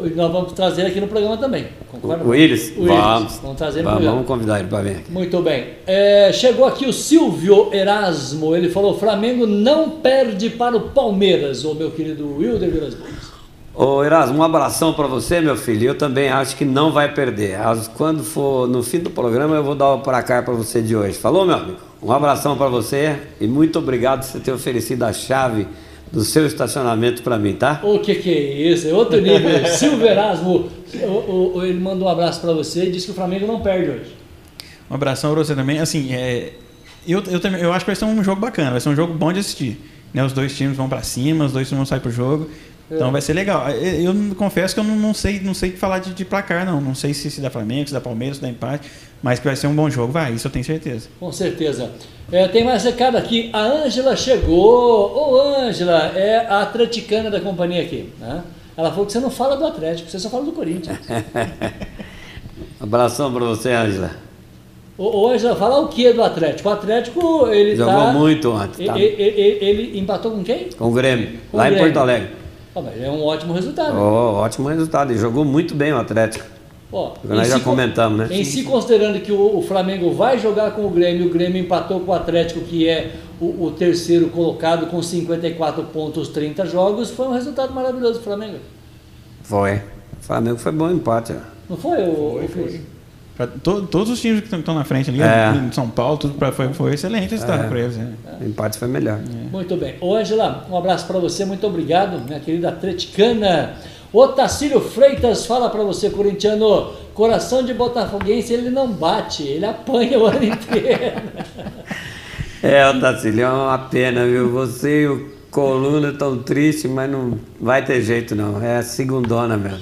[0.00, 1.66] o- nós vamos trazer aqui no programa também.
[1.90, 2.24] Concorda?
[2.24, 2.72] O Willis?
[2.76, 2.96] O Willis.
[2.96, 3.36] Vamos.
[3.42, 5.10] Vamos trazer no Vamos, vamos convidar ele para vir aqui.
[5.12, 5.66] Muito bem.
[5.86, 8.54] É, chegou aqui o Silvio Erasmo.
[8.56, 13.31] Ele falou: Flamengo não perde para o Palmeiras, o meu querido Wilder Vilas Boas.
[13.74, 15.88] Ô Erasmo, um abração para você, meu filho.
[15.88, 17.56] Eu também acho que não vai perder.
[17.96, 21.16] Quando for no fim do programa, eu vou dar o placar para você de hoje.
[21.16, 21.78] Falou, meu amigo?
[22.02, 25.66] Um abração para você e muito obrigado por você ter oferecido a chave
[26.10, 27.80] do seu estacionamento para mim, tá?
[27.82, 28.86] O que, que é isso?
[28.88, 29.64] É outro nível.
[29.66, 30.68] Silvio Erasmo,
[31.02, 33.88] o- o- ele mandou um abraço para você e disse que o Flamengo não perde
[33.90, 34.14] hoje.
[34.90, 35.78] Um abração pra você também.
[35.78, 36.52] Assim, é,
[37.08, 39.14] eu, eu, também, eu acho que vai ser um jogo bacana, vai ser um jogo
[39.14, 39.80] bom de assistir.
[40.12, 40.22] Né?
[40.22, 42.50] Os dois times vão pra cima, os dois times vão sair pro jogo.
[42.90, 43.68] Então vai ser legal.
[43.70, 46.80] Eu, confesso que eu não, não sei, não sei falar de, de placar, não.
[46.80, 48.90] Não sei se, se dá Flamengo, se dá Palmeiras, se dá empate,
[49.22, 51.08] mas que vai ser um bom jogo, vai, isso eu tenho certeza.
[51.18, 51.90] Com certeza.
[52.30, 53.48] É, tem mais recado aqui.
[53.52, 55.32] A Ângela chegou.
[55.32, 58.10] Ô, Ângela, é a atleticana da companhia aqui.
[58.20, 58.42] Né?
[58.76, 60.98] Ela falou que você não fala do Atlético, você só fala do Corinthians.
[62.80, 64.10] Abração para você, Ângela.
[64.98, 66.68] Ô, Ângela, fala o que do Atlético?
[66.68, 68.12] O Atlético, ele Jogou tá...
[68.12, 68.98] muito ontem, tá?
[68.98, 70.68] Ele, ele- ele empatou com quem?
[70.76, 71.86] Com o Grêmio, Com lá o em Grêmio.
[71.92, 72.41] Porto Alegre.
[72.74, 73.96] Mas é um ótimo resultado.
[73.98, 75.10] Ó, ótimo resultado.
[75.12, 76.44] Ele jogou muito bem o Atlético.
[76.92, 78.28] Ó, Nós em já se comentamos, né?
[78.30, 82.00] Em se considerando que o, o Flamengo vai jogar com o Grêmio, o Grêmio empatou
[82.00, 87.26] com o Atlético, que é o, o terceiro colocado com 54 pontos, 30 jogos, foi
[87.28, 88.58] um resultado maravilhoso do Flamengo.
[89.42, 89.76] Foi.
[89.76, 91.32] O Flamengo foi bom empate.
[91.32, 91.36] ó.
[91.70, 92.80] Não foi, o, o Cris?
[93.36, 95.52] Pra to- todos os times que estão na frente ali, É.
[95.56, 97.66] em São Paulo, tudo pra, foi, foi excelente o resultado É.
[97.68, 97.96] para eles.
[97.96, 98.12] né?
[98.40, 99.18] O empate foi melhor.
[99.50, 99.94] Muito bem.
[100.00, 103.74] Ô, Angela, um abraço para você, muito obrigado, minha querida atleticana.
[104.12, 110.18] O Tacílio Freitas fala para você, corintiano, coração de botafoguense, ele não bate, ele apanha
[110.18, 111.22] o ano inteiro.
[112.62, 114.50] É, Otacílio, é uma pena, viu?
[114.52, 118.62] Você e o Coluna tão triste, mas não vai ter jeito não.
[118.62, 119.80] É a segundona mesmo.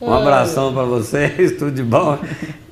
[0.00, 2.16] Um abração para vocês, tudo de bom.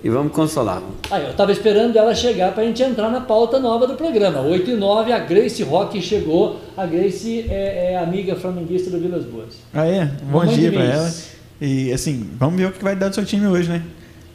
[0.07, 0.81] E vamos consolar.
[1.11, 4.41] Aí, eu estava esperando ela chegar para a gente entrar na pauta nova do programa.
[4.41, 6.61] 8 e 9, a Grace Rock chegou.
[6.77, 9.55] A Grace é, é amiga flamenguista do Vilas Boas.
[9.75, 10.05] Ah, é?
[10.31, 10.81] Bom Mamãe dia Miss.
[10.81, 11.13] ela.
[11.61, 13.83] E assim, vamos ver o que vai dar do seu time hoje, né?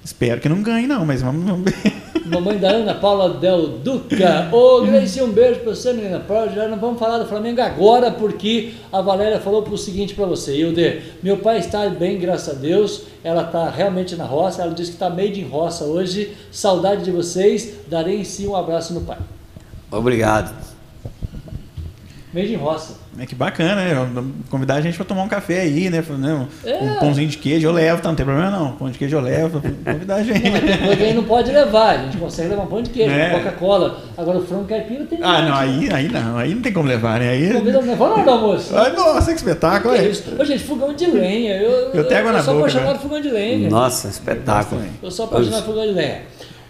[0.04, 1.91] Espero que não ganhe, não, mas vamos, vamos ver.
[2.26, 4.50] Mamãe da Ana Paula Del Duca.
[4.52, 6.24] Ô, Grace, um beijo pra você, menina.
[6.54, 10.56] Já não vamos falar do Flamengo agora, porque a Valéria falou pro seguinte pra você,
[10.56, 11.02] Hilde.
[11.24, 13.04] Meu pai está bem, graças a Deus.
[13.24, 14.62] Ela tá realmente na roça.
[14.62, 16.36] Ela disse que tá meio de roça hoje.
[16.52, 17.74] Saudade de vocês.
[17.88, 19.18] Darei em si um abraço no pai.
[19.92, 20.54] Obrigado.
[22.34, 23.01] Meio de roça.
[23.20, 24.24] É que bacana, né?
[24.50, 26.02] Convidar a gente pra tomar um café aí, né?
[26.18, 26.34] Né?
[26.34, 26.76] Um, É.
[26.82, 28.08] um pãozinho de queijo eu levo, tá?
[28.08, 28.72] Não tem problema não.
[28.72, 29.62] Pão de queijo eu levo.
[29.62, 30.42] Convidar a gente.
[30.44, 31.90] Não, mas tem coisa que a gente não pode levar.
[32.00, 33.30] A gente consegue levar um pão de queijo, É.
[33.32, 34.00] Coca-Cola.
[34.18, 36.38] Agora o frango caipira tem Ah, não, aí, aí não.
[36.38, 37.30] Aí não tem como levar, né?
[37.32, 37.54] Aí.
[37.54, 38.78] Convida não vamos na hora do almoço.
[38.78, 39.94] Ai, nossa, que espetáculo.
[39.94, 40.24] Que é isso?
[40.40, 41.58] Ô, gente, fogão de lenha.
[41.58, 43.00] Eu, Eu tenho água na eu sou boca, apaixonado né?
[43.00, 43.70] por fogão de lenha.
[43.70, 44.82] Nossa, espetáculo.
[45.04, 46.22] Eu sou apaixonado por fogão de lenha.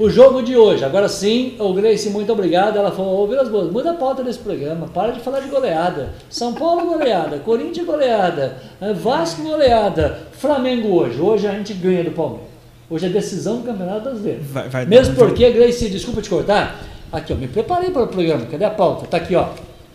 [0.02, 2.76] O jogo de hoje, agora sim, o Grace, muito obrigado.
[2.76, 6.10] Ela falou: Ô Vilas Boas, muda a pauta desse programa, para de falar de goleada.
[6.28, 11.22] São Paulo goleada, Corinthians goleada, eh, Vasco goleada, Flamengo hoje.
[11.22, 12.48] Hoje a gente ganha do Palmeiras.
[12.90, 14.40] Hoje é decisão do Campeonato Brasileiro.
[14.42, 18.48] Vai- vai Mesmo porque, Grace, desculpa te cortar, aqui, ó, me preparei para o programa.
[18.48, 19.06] Cadê a pauta?
[19.06, 19.50] Tá aqui, ó.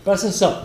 [0.04, 0.56] Presta atenção.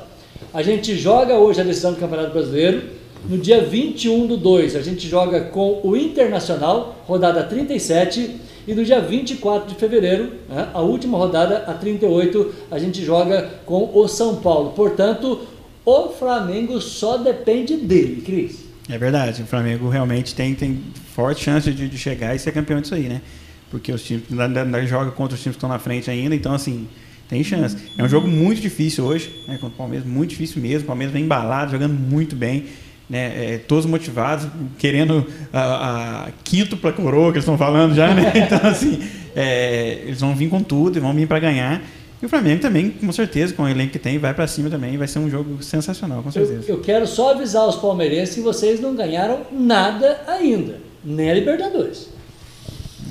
[0.53, 2.83] A gente joga hoje a decisão do Campeonato Brasileiro.
[3.27, 8.50] No dia 21 do 2, a gente joga com o Internacional, rodada 37.
[8.67, 13.49] E no dia 24 de fevereiro, né, a última rodada, a 38, a gente joga
[13.65, 14.71] com o São Paulo.
[14.71, 15.47] Portanto,
[15.85, 18.59] o Flamengo só depende dele, Cris.
[18.89, 20.79] É verdade, o Flamengo realmente tem, tem
[21.15, 23.21] forte chance de, de chegar e ser campeão disso aí, né?
[23.69, 26.53] Porque os times ainda, ainda joga contra os times que estão na frente ainda, então
[26.53, 26.87] assim,
[27.29, 27.77] tem chance.
[27.97, 29.53] É um jogo muito difícil hoje, né?
[29.53, 30.83] Contra o Palmeiras, muito difícil mesmo.
[30.83, 32.65] O Palmeiras vem embalado, jogando muito bem.
[33.09, 34.47] Né, é, todos motivados,
[34.79, 38.31] querendo a, a quinto para coroa que eles estão falando já, né?
[38.47, 39.01] Então, assim,
[39.35, 41.81] é, eles vão vir com tudo e vão vir para ganhar.
[42.21, 44.95] E o Flamengo também, com certeza, com o elenco que tem, vai para cima também.
[44.97, 46.63] Vai ser um jogo sensacional, com Eu, certeza.
[46.71, 52.07] eu quero só avisar os palmeirenses que vocês não ganharam nada ainda, nem a Libertadores.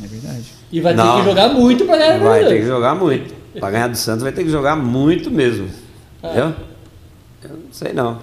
[0.03, 0.45] É verdade.
[0.73, 1.17] E vai Não.
[1.17, 2.67] ter que jogar muito para ganhar a Vai ter que Libertadores.
[2.69, 3.35] jogar muito.
[3.59, 5.69] Para ganhar do Santos vai ter que jogar muito mesmo.
[6.23, 6.27] É.
[6.29, 6.55] Entendeu?
[7.43, 8.19] Eu não sei não.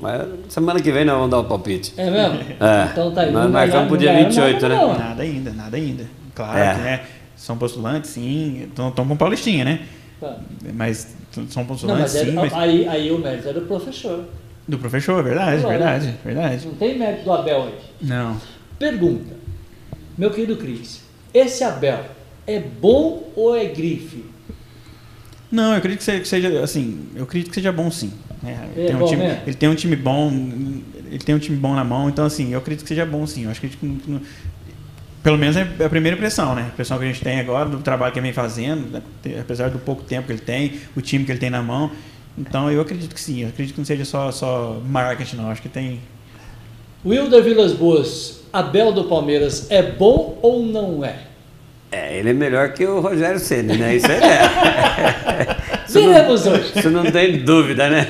[0.00, 1.94] Mas semana que vem nós vamos dar o palpite.
[1.96, 2.38] É mesmo?
[2.60, 2.88] É.
[2.92, 3.32] Então tá aí.
[3.32, 4.80] Nós Não marcamos pro dia não ganharam 28, nada, né?
[4.80, 4.98] não.
[4.98, 6.04] Nada ainda, nada ainda.
[6.34, 6.74] Claro É.
[6.74, 7.00] que né,
[7.34, 8.64] são postulantes, sim.
[8.68, 9.80] Estão com Paulistinha, né?
[10.20, 10.36] Tá.
[10.74, 12.32] Mas são Não, postulantes, mas é- sim.
[12.32, 12.52] Mas...
[12.52, 14.24] aí, aí o mérito é do professor.
[14.68, 15.78] Do professor, verdade, Claro.
[15.78, 16.66] verdade, verdade.
[16.66, 17.74] Não tem mérito do Abel aí.
[18.02, 18.36] Não.
[18.78, 19.34] Pergunta,
[20.18, 22.00] meu querido Cris, esse Abel
[22.46, 24.24] é bom ou é grife?
[25.50, 28.12] Não, eu acredito que seja, que seja, assim, eu acredito que seja bom sim.
[28.46, 29.40] É, É ele, tem um bom time, mesmo?
[29.46, 30.32] ele tem um time bom,
[31.10, 33.44] ele tem um time bom na mão, então assim, eu acredito que seja bom sim.
[33.44, 34.20] Eu acho que não-
[35.22, 36.62] pelo menos é a primeira impressão, né?
[36.62, 39.02] A impressão que a gente tem agora do trabalho que ele vem fazendo, né?
[39.40, 41.90] Apesar do pouco tempo que ele tem, o time que ele tem na mão.
[42.38, 45.44] Então eu acredito que sim, eu acredito que não seja só, só marketing, não.
[45.46, 46.00] Eu acho que tem.
[47.04, 51.22] Wilder Vilas Boas, Abel do Palmeiras, é bom ou não é?
[51.90, 53.94] É, ele é melhor que o Rogério Ceni, né?
[53.96, 55.56] Isso aí é.
[55.88, 56.72] Isso não- hoje.
[56.78, 58.06] Isso não tem dúvida, né?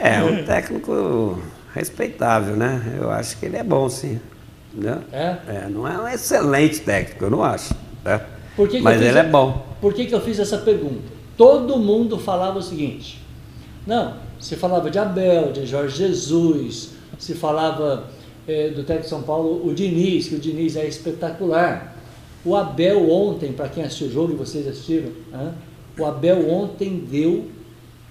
[0.00, 1.40] É, um técnico
[1.74, 2.82] respeitável, né?
[3.00, 4.20] Eu acho que ele é bom, sim.
[4.72, 4.98] Entendeu?
[5.12, 5.36] É?
[5.48, 7.74] É, não é um excelente técnico, eu não acho.
[8.04, 8.20] né?
[8.56, 9.64] Por que que Mas ele a- é bom.
[9.80, 11.02] Por que, que eu fiz essa pergunta?
[11.36, 13.22] Todo mundo falava o seguinte:
[13.86, 18.04] não, se falava de Abel, de Jorge Jesus, se falava
[18.46, 21.96] eh, do de São Paulo, o Diniz, que o Diniz é espetacular.
[22.44, 25.08] O Abel ontem, para quem assistiu o jogo e vocês assistiram,
[25.98, 27.46] o Abel ontem deu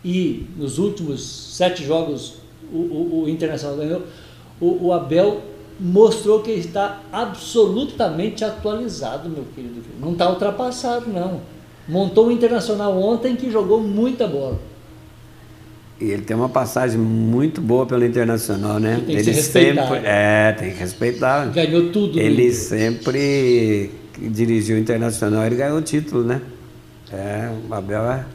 [0.04, 2.36] e nos últimos sete jogos
[2.72, 4.02] o, o- o Internacional ganhou,
[4.60, 5.42] o, o Abel
[5.80, 9.82] mostrou que ele está absolutamente atualizado, meu querido.
[10.00, 11.42] Não está ultrapassado, não.
[11.88, 14.60] Montou o Internacional ontem que jogou muita bola.
[16.02, 18.96] E ele tem uma passagem muito boa pelo Internacional, né?
[19.00, 19.96] Que tem que ele sempre.
[20.04, 21.46] É, tem que respeitar.
[21.48, 22.20] Ganhou tudo.
[22.20, 22.56] Ele Inter.
[22.56, 26.41] sempre dirigiu o Internacional, ele ganhou o título, né?
[27.12, 28.26] É, o Abel é.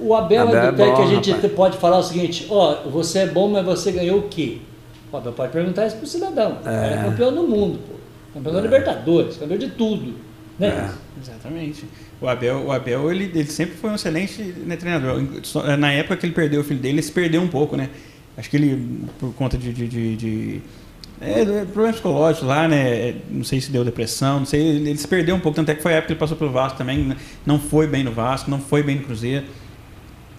[0.00, 1.52] O Abel, Abel é é do técnico que a bom, gente rapaz.
[1.52, 4.58] pode falar o seguinte: ó, você é bom, mas você ganhou o quê?
[5.12, 6.58] O Abel pode perguntar isso pro cidadão.
[6.64, 6.94] É.
[6.94, 7.94] É campeão do mundo, pô.
[8.34, 10.14] Campeão da Libertadores, campeão de tudo.
[10.58, 10.68] Né?
[10.68, 10.90] É.
[11.22, 11.84] Exatamente.
[12.20, 15.22] O Abel, o Abel ele, ele sempre foi um excelente né, treinador.
[15.42, 17.88] Só- Na época que ele perdeu o filho dele, ele se perdeu um pouco, né?
[18.36, 19.72] Acho que ele, por conta de.
[19.72, 20.60] de, de, de
[21.20, 23.16] é, é, problemas psicológicos lá, né?
[23.30, 24.60] Não sei se deu depressão, não sei.
[24.60, 26.36] Ele, ele se perdeu um pouco, tanto é que foi a época que ele passou
[26.36, 26.98] pelo Vasco também.
[26.98, 27.16] né?
[27.44, 29.44] Não foi bem no Vasco, não foi bem no Cruzeiro.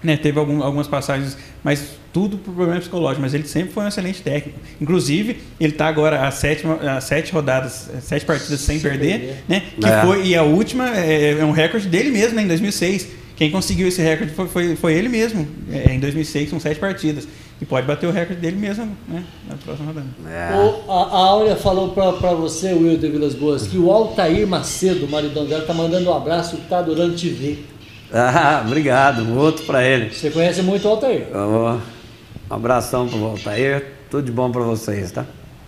[0.03, 3.87] Né, teve algum, algumas passagens, mas tudo por problema psicológico, mas ele sempre foi um
[3.87, 4.59] excelente técnico.
[4.79, 9.43] Inclusive, ele está agora a sétima, a sete rodadas, sete partidas sem, sem perder, perder,
[9.47, 9.63] né?
[9.79, 10.01] Que é.
[10.01, 13.19] foi e a última é, é, um recorde dele mesmo, né, em 2006.
[13.35, 17.27] Quem conseguiu esse recorde foi, foi, foi ele mesmo, é, em 2006, com sete partidas.
[17.61, 20.07] E pode bater o recorde dele mesmo né, na próxima rodada.
[20.29, 20.55] É.
[20.55, 25.05] O, a, a Áurea falou para você, Will de Vilas Boas, que o Altair Macedo,
[25.05, 27.65] o maridão dela, tá mandando um abraço que tá adorando te ver.
[28.13, 29.23] Ah, obrigado.
[29.23, 30.11] Um outro para ele.
[30.13, 31.27] Você conhece muito o Altair?
[31.35, 31.79] Um
[32.49, 33.93] abração pro Altair.
[34.09, 35.25] Tudo de bom para vocês, tá?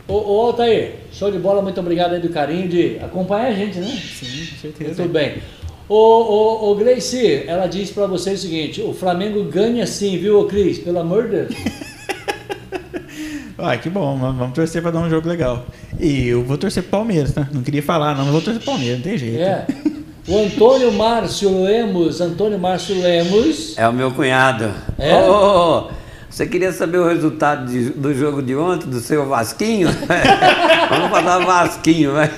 [0.07, 1.61] Ô, ô, Altair, show de bola.
[1.61, 3.87] Muito obrigado aí do carinho de acompanhar a gente, né?
[3.87, 5.03] Sim, com certeza.
[5.03, 5.41] Muito bem.
[5.87, 10.45] Ô, ô, ô Gracie, ela disse para você o seguinte: o Flamengo ganha sim, viu,
[10.45, 10.79] Cris?
[10.79, 11.55] Pelo amor de Deus.
[13.63, 15.67] Ah, que bom, vamos torcer para dar um jogo legal.
[15.99, 17.47] E eu vou torcer pro Palmeiras, tá?
[17.53, 19.39] Não queria falar, não, mas vou torcer pro Palmeiras, não tem jeito.
[19.39, 19.67] É.
[20.31, 23.77] O Antônio Márcio Lemos, Antônio Márcio Lemos.
[23.77, 24.73] É o meu cunhado.
[24.97, 25.13] É?
[25.27, 25.89] Oh,
[26.29, 29.89] você queria saber o resultado de, do jogo de ontem, do seu Vasquinho?
[30.89, 32.31] Vamos falar Vasquinho, vai.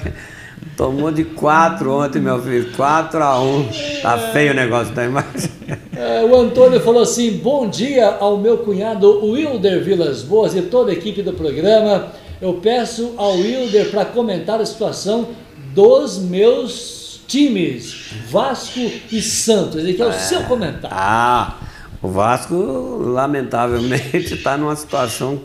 [0.76, 2.76] Tomou de 4 ontem, meu filho.
[2.76, 3.70] 4 a 1.
[4.02, 5.52] Tá feio o negócio da imagem.
[5.96, 10.90] É, o Antônio falou assim: bom dia ao meu cunhado Wilder Vilas Boas e toda
[10.90, 12.08] a equipe do programa.
[12.42, 15.28] Eu peço ao Wilder para comentar a situação
[15.76, 18.80] dos meus times, Vasco
[19.12, 19.78] e Santos.
[19.78, 20.96] Ele quer é o seu comentário.
[20.98, 21.58] Ah,
[22.02, 25.42] o Vasco, lamentavelmente, está numa situação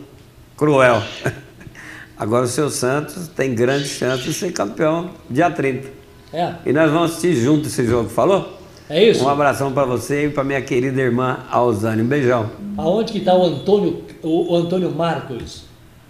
[0.57, 1.03] cruel.
[2.17, 5.89] Agora o seu Santos tem grande chance de ser campeão dia 30.
[6.33, 6.55] É.
[6.67, 8.59] E nós vamos assistir junto esse jogo, falou?
[8.91, 9.25] É isso?
[9.25, 12.03] Um abração para você e para minha querida irmã Alzane.
[12.03, 12.51] Um beijão.
[12.77, 15.68] Aonde que está o Antônio, o Antônio Marcos?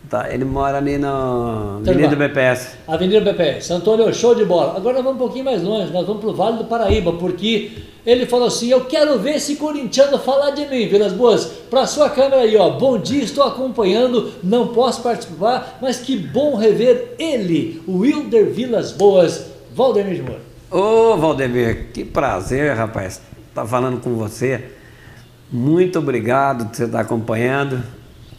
[0.09, 2.79] Tá, ele mora ali na Avenida BPS.
[2.89, 3.71] Avenida BPS.
[3.71, 4.75] Antônio, show de bola.
[4.75, 7.73] Agora vamos um pouquinho mais longe, nós vamos para o Vale do Paraíba, porque
[8.07, 11.45] ele falou assim: Eu quero ver esse corintiano falar de mim, Vilas Boas.
[11.69, 12.71] Para sua câmera aí, ó.
[12.71, 18.93] Bom dia, estou acompanhando, não posso participar, mas que bom rever ele, o Wilder Vilas
[18.93, 20.41] Boas, Valdemir de Moura.
[20.71, 24.65] Ô, Valdemir, que prazer, rapaz, estar tá falando com você.
[25.53, 27.98] Muito obrigado por você estar acompanhando.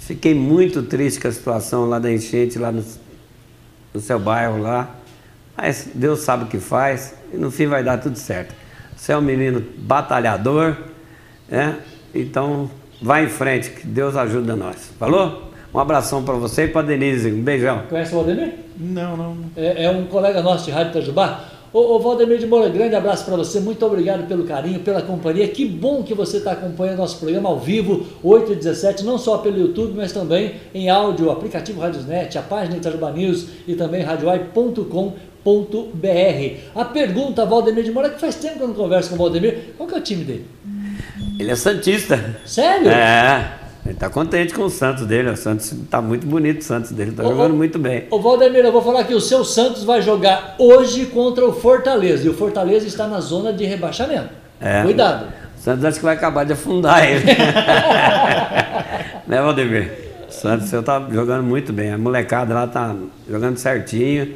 [0.10, 2.84] Fiquei muito triste com a situação lá da enchente, lá no,
[3.94, 4.90] no seu bairro lá.
[5.56, 8.56] Mas Deus sabe o que faz e no fim vai dar tudo certo.
[8.98, 10.76] Você é um menino batalhador,
[11.48, 11.78] né?
[12.12, 14.92] Então vai em frente, que Deus ajuda nós.
[14.98, 15.52] Falou?
[15.72, 17.32] Um abração para você e para Denise.
[17.32, 17.84] Um beijão.
[17.88, 18.56] Conhece o Valdemir?
[18.80, 19.38] Não, não.
[19.56, 21.44] É, é um colega nosso de Rádio Itajubá.
[21.72, 25.48] Ô, ô Valdemir de Moura, grande abraço para você, muito obrigado pelo carinho, pela companhia.
[25.48, 29.38] Que bom que você está acompanhando nosso programa ao vivo, 8 e 17, não só
[29.38, 35.20] pelo YouTube, mas também em áudio, aplicativo Radiosnet, a página Itajuba News e também radioai.com.br.
[36.74, 39.74] A pergunta, Valdemir de Moura, que faz tempo que eu não converso com o Valdemir,
[39.78, 40.46] qual que é o time dele?
[41.40, 42.36] Ele é Santista.
[42.46, 42.90] Sério?
[42.90, 43.69] É.
[43.86, 45.30] Ele está contente com o Santos dele.
[45.30, 48.06] O Santos está muito bonito, o Santos dele está jogando muito bem.
[48.10, 52.26] Ô Valdemir, eu vou falar que o seu Santos vai jogar hoje contra o Fortaleza.
[52.26, 54.30] E o Fortaleza está na zona de rebaixamento.
[54.60, 55.28] É, Cuidado.
[55.58, 57.26] O Santos acho que vai acabar de afundar ele.
[59.26, 59.92] né, Valdemir?
[60.28, 61.92] O Santos seu tá jogando muito bem.
[61.92, 62.96] A molecada lá tá
[63.30, 64.36] jogando certinho.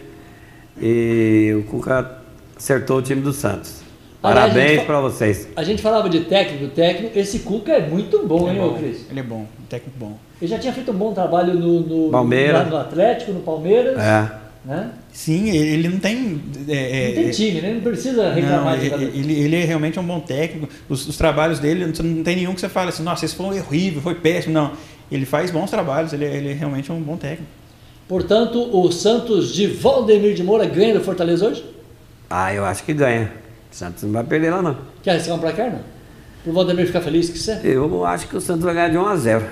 [0.81, 2.17] E o Cuca
[2.55, 3.82] acertou o time do Santos.
[4.23, 5.49] Parabéns para vocês.
[5.53, 7.19] A gente falava de técnico, técnico.
[7.19, 8.73] Esse Cuca é muito bom, é hein, bom.
[8.75, 9.05] Cris?
[9.11, 10.17] Ele é bom, um técnico bom.
[10.41, 12.69] Ele já tinha feito um bom trabalho no, no, Palmeiras.
[12.69, 13.99] no Atlético, no Palmeiras.
[13.99, 14.31] É.
[14.63, 14.91] Né?
[15.11, 16.41] Sim, ele não tem.
[16.69, 17.73] É, não tem é, time, né?
[17.73, 20.69] Não precisa reclamar não, de ele, ele, ele é realmente um bom técnico.
[20.87, 24.01] Os, os, trabalhos dele, não tem nenhum que você fale assim, nossa, esse foi horrível,
[24.01, 24.53] foi péssimo.
[24.53, 24.71] Não.
[25.11, 27.51] Ele faz bons trabalhos, ele, ele é realmente um bom técnico.
[28.07, 31.65] Portanto, o Santos de Valdemir de Moura ganha do Fortaleza hoje?
[32.29, 33.42] Ah, eu acho que ganha.
[33.75, 34.77] Santos não vai perder lá, não.
[35.01, 35.79] Quer arriscar um placar, não?
[36.43, 37.59] Para o Valdemir ficar feliz que você?
[37.63, 39.45] Eu acho que o Santos vai ganhar de 1 a 0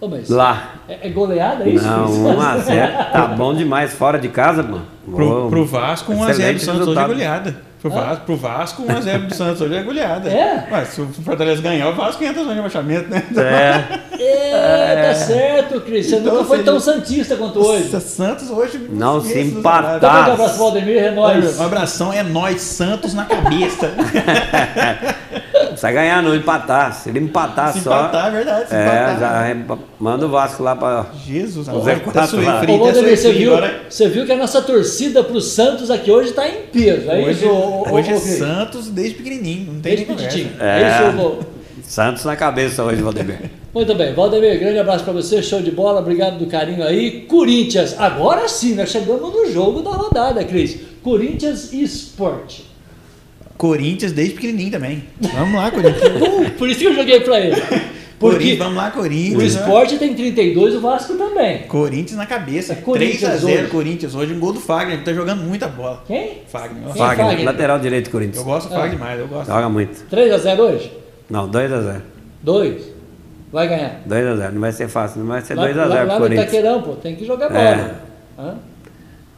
[0.00, 0.74] Ô, mas lá.
[0.88, 1.84] É, é goleada é isso?
[1.84, 3.92] Não, 1 a 0 Tá bom demais.
[3.92, 4.86] Fora de casa, mano.
[5.04, 7.67] Pro, pro Vasco, 1 a 0 do Santos hoje é goleada.
[7.80, 8.00] Pro, ah.
[8.00, 10.28] Vasco, pro Vasco, 1x0 do Santos hoje é goleada.
[10.28, 10.66] É?
[10.68, 13.22] Mas se o Fortaleza ganhar, o Vasco entra no rebaixamento, né?
[13.36, 14.20] É.
[14.20, 16.06] é, tá certo, Cris.
[16.06, 17.88] Você então, nunca foi tão santista quanto hoje.
[18.00, 18.88] Santos hoje.
[18.90, 19.96] Não se empatar.
[19.96, 21.58] Então, um abraço, Valdemir, é nóis.
[21.58, 23.92] Um abração, é nóis, Santos na cabeça.
[25.78, 26.92] Precisa ganhar, não empatar.
[26.92, 27.90] Se ele empatar se só.
[27.90, 28.68] Empatar, é verdade.
[28.68, 29.18] Se é, empatar.
[29.18, 29.56] já
[29.98, 31.06] manda o Vasco lá para.
[31.24, 32.62] Jesus, o 04 lá.
[32.68, 33.52] Ô, Valdemir, você viu,
[33.88, 37.10] você viu que a nossa torcida pro Santos aqui hoje tá em peso.
[37.10, 39.72] É hoje, isso, hoje é Santos desde pequenininho.
[39.72, 40.56] Não tem desde pequenininho.
[40.60, 40.82] É.
[40.82, 41.38] é isso,
[41.82, 43.50] Santos na cabeça hoje, Valdemir.
[43.72, 47.22] Muito bem, Valdemir, grande abraço para você, show de bola, obrigado do carinho aí.
[47.22, 50.80] Corinthians, agora sim, nós chegamos no jogo da rodada, Cris.
[51.02, 52.60] Corinthians e Sport.
[53.58, 55.02] Corinthians desde pequenininho também.
[55.20, 56.52] Vamos lá, Corinthians.
[56.56, 57.56] Por isso que eu joguei pra ele.
[58.18, 59.54] Porque Corinthians, vamos lá, o Corinthians.
[59.54, 61.58] esporte tem 32, o Vasco também.
[61.68, 62.72] Corinthians na cabeça.
[62.72, 63.66] É Corinthians 3x0 hoje.
[63.68, 64.34] Corinthians hoje.
[64.34, 64.94] Um gol do Fagner.
[64.94, 66.02] Ele tá jogando muita bola.
[66.06, 66.38] Quem?
[66.48, 66.82] Fagner.
[66.84, 66.94] Quem?
[66.94, 67.44] Fagner, Fagner.
[67.44, 68.38] lateral direito do Corinthians.
[68.38, 68.78] Eu gosto do Ah.
[68.78, 69.20] Fagner demais.
[69.20, 69.46] Eu gosto.
[69.46, 70.04] Joga muito.
[70.10, 70.92] 3x0 hoje?
[71.30, 72.00] Não, 2x0.
[72.42, 72.82] 2.
[73.52, 74.00] Vai ganhar.
[74.08, 74.50] 2x0.
[74.52, 76.48] Não vai ser fácil, não vai ser Lá, 2x0 lá, pro lá no Corinthians.
[76.48, 77.60] Itaquerão, pô, tem que jogar bola.
[77.60, 77.94] É.
[78.40, 78.54] Hã?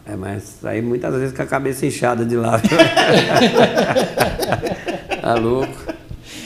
[0.06, 2.68] É, mas aí muitas vezes com a cabeça inchada de lado.
[5.20, 6.00] tá louco.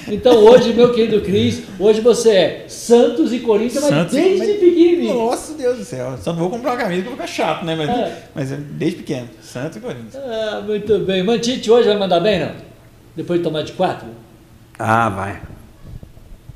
[0.06, 4.48] Então hoje, meu querido Cris, hoje você é Santos e Corinthians, mas Santos- desde mas-
[4.58, 5.14] pequenininho.
[5.14, 6.18] Nossa, Deus do céu.
[6.20, 7.74] Só não vou comprar uma camisa que vai ficar chato, né?
[7.74, 8.22] Mas, É.
[8.34, 9.28] mas é desde pequeno.
[9.42, 10.16] Santos e Corinthians.
[10.16, 11.22] Ah, muito bem.
[11.22, 12.52] Mantite hoje vai mandar bem, não?
[13.16, 14.06] Depois de tomar de 4?
[14.78, 15.38] Ah, vai.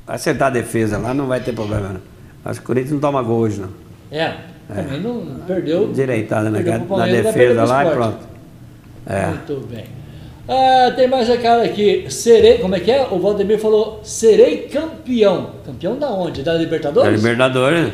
[0.05, 2.01] Vai acertar a defesa lá, não vai ter problema não.
[2.45, 3.69] Acho que o Corinthians não toma gol hoje, não.
[4.11, 4.35] É,
[4.75, 5.91] também não perdeu.
[5.91, 8.29] Direitada na, perdeu na defesa lá e pronto.
[9.05, 9.27] É.
[9.27, 9.85] Muito bem.
[10.47, 12.05] Ah, tem mais a cara aqui.
[12.09, 13.07] Serei, como é que é?
[13.11, 15.51] O Valdemir falou: serei campeão.
[15.65, 16.41] Campeão da onde?
[16.41, 17.21] Da Da Libertadores?
[17.21, 17.93] Libertadores, né?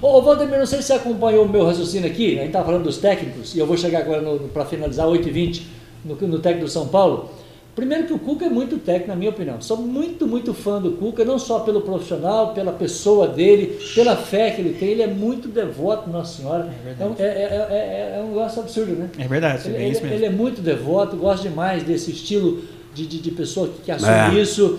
[0.00, 2.32] Ô, ô, Valdemir, não sei se você acompanhou o meu raciocínio aqui.
[2.32, 4.20] A gente estava falando dos técnicos, e eu vou chegar agora
[4.52, 5.62] para finalizar 8h20
[6.04, 7.30] no, no técnico do São Paulo.
[7.74, 9.58] Primeiro que o Cuca é muito técnico, na minha opinião.
[9.62, 14.50] Sou muito, muito fã do Cuca, não só pelo profissional, pela pessoa dele, pela fé
[14.50, 14.90] que ele tem.
[14.90, 16.70] Ele é muito devoto, Nossa Senhora.
[17.00, 17.26] É, um- é, é,
[17.70, 19.08] é- é um negócio absurdo, né?
[19.18, 20.16] É verdade, Ele, é isso mesmo.
[20.16, 22.62] ele é muito devoto, gosta demais desse estilo
[22.94, 24.42] de, de, de pessoa que, que assume É.
[24.42, 24.78] isso.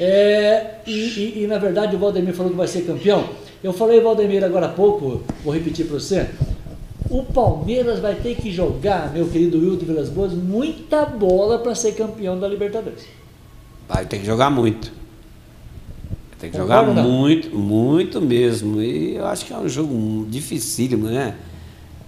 [0.00, 3.28] É, e, e- e, na verdade o Valdemir falou que vai ser campeão.
[3.62, 6.26] Eu falei, Valdemir, agora há pouco, vou repetir para você.
[7.14, 11.92] O Palmeiras vai ter que jogar, meu querido Wilton Vilas Boas, muita bola para ser
[11.92, 13.04] campeão da Libertadores.
[13.88, 14.90] Vai ter que jogar muito.
[16.40, 17.08] Tem que Concorda jogar não?
[17.08, 18.82] muito, muito mesmo.
[18.82, 21.36] E eu acho que é um jogo dificílimo, né?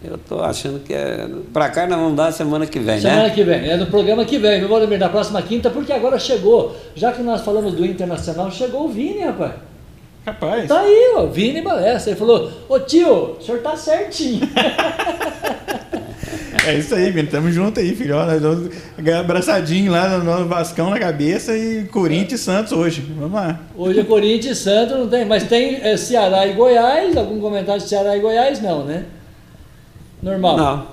[0.02, 1.30] Eu tô achando que é.
[1.52, 3.30] Pra cá nós vamos dar semana que vem, Semana né?
[3.30, 4.98] que vem, é no programa que vem, viu, Valdemir?
[4.98, 6.74] Na próxima quinta, porque agora chegou.
[6.96, 9.52] Já que nós falamos do Internacional, chegou o Vini, rapaz.
[10.26, 10.66] Rapaz.
[10.66, 12.10] Tá aí, ó, Vini Balessa.
[12.10, 14.40] Ele falou: Ô tio, o senhor tá certinho.
[16.66, 17.28] É isso aí, Vini.
[17.28, 18.16] Tamo junto aí, filho.
[18.16, 22.72] Ó, Nós vamos ganhar abraçadinho lá no, no Vascão na cabeça e Corinthians e Santos
[22.72, 23.02] hoje.
[23.16, 23.60] Vamos lá.
[23.76, 27.16] Hoje é Corinthians e Santos, não tem, mas tem é, Ceará e Goiás.
[27.16, 28.60] Algum comentário de Ceará e Goiás?
[28.60, 29.04] Não, né?
[30.20, 30.56] Normal.
[30.56, 30.86] Não,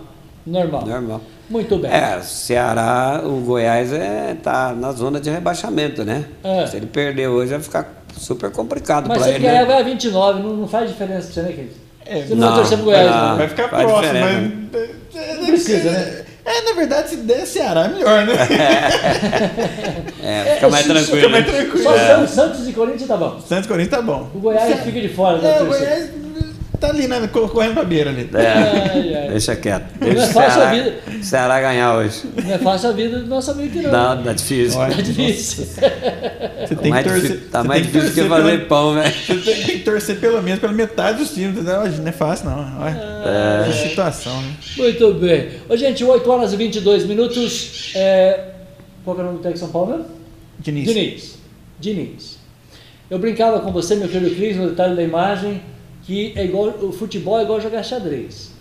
[0.46, 0.86] Normal.
[0.86, 1.22] normal.
[1.50, 1.92] Muito bem.
[1.92, 6.26] É, Ceará, o Goiás é, tá na zona de rebaixamento, né?
[6.44, 6.68] É.
[6.68, 9.38] Se ele perder hoje, vai ficar super complicado mas pra se ele.
[9.39, 9.66] ele ganhar, né?
[9.66, 11.72] vai a 29, não, não faz diferença pra você, né, Cris?
[12.05, 13.30] É, você não, vai não, torcer pro Goiás, não.
[13.30, 13.38] não.
[13.38, 14.51] Vai ficar Faz próximo, diferença.
[15.14, 15.38] mas.
[15.39, 16.26] Não precisa, né?
[16.45, 18.34] É, na verdade, se der Ceará, é melhor, né?
[20.22, 21.16] É, fica mais se- se- tranquilo.
[21.22, 21.51] fica mais né?
[21.53, 21.84] tranquilo.
[21.84, 22.07] Só É.
[22.07, 23.39] Santos, Santos e Corinthians tá bom.
[23.41, 24.30] Santos e Corinthians tá bom.
[24.34, 25.86] O Goiás fica de fora da É, o torcida.
[25.86, 26.09] Goiás
[26.88, 27.28] tá ali, né?
[27.32, 28.30] Correndo pra beira ali.
[28.34, 29.30] É, Ai, ai.
[29.30, 29.86] deixa quieto.
[30.00, 31.24] Não é Deixa fácil a Ceará, vida.
[31.24, 32.22] Ceará ganhar hoje.
[32.44, 33.92] Não é fácil a vida do nosso amigo que não.
[33.92, 34.80] Não, tá difícil.
[34.80, 35.66] Olha, Tá difícil.
[35.66, 37.40] Você Tá tem mais que torcer.
[37.52, 39.14] tá você mais tem que difícil que fazer pela- pão, velho.
[39.14, 41.90] Você tem que torcer pelo menos pela metade dos times, entendeu?
[41.92, 42.82] Não é fácil, não.
[42.82, 43.64] Olha, É.
[43.72, 44.54] que situação, né?
[44.78, 45.50] Muito bem.
[45.70, 47.92] Ô, gente, 8 horas e 22 minutos.
[47.96, 48.50] É...
[49.04, 50.06] Qual que é o nome do técnico de São Paulo mesmo?
[50.60, 50.86] Diniz.
[50.88, 51.38] Diniz.
[51.80, 52.38] Diniz.
[53.10, 55.62] Eu brincava com você, meu querido Cris, no detalhe da imagem,
[56.04, 58.51] que é igual, o futebol é igual jogar xadrez.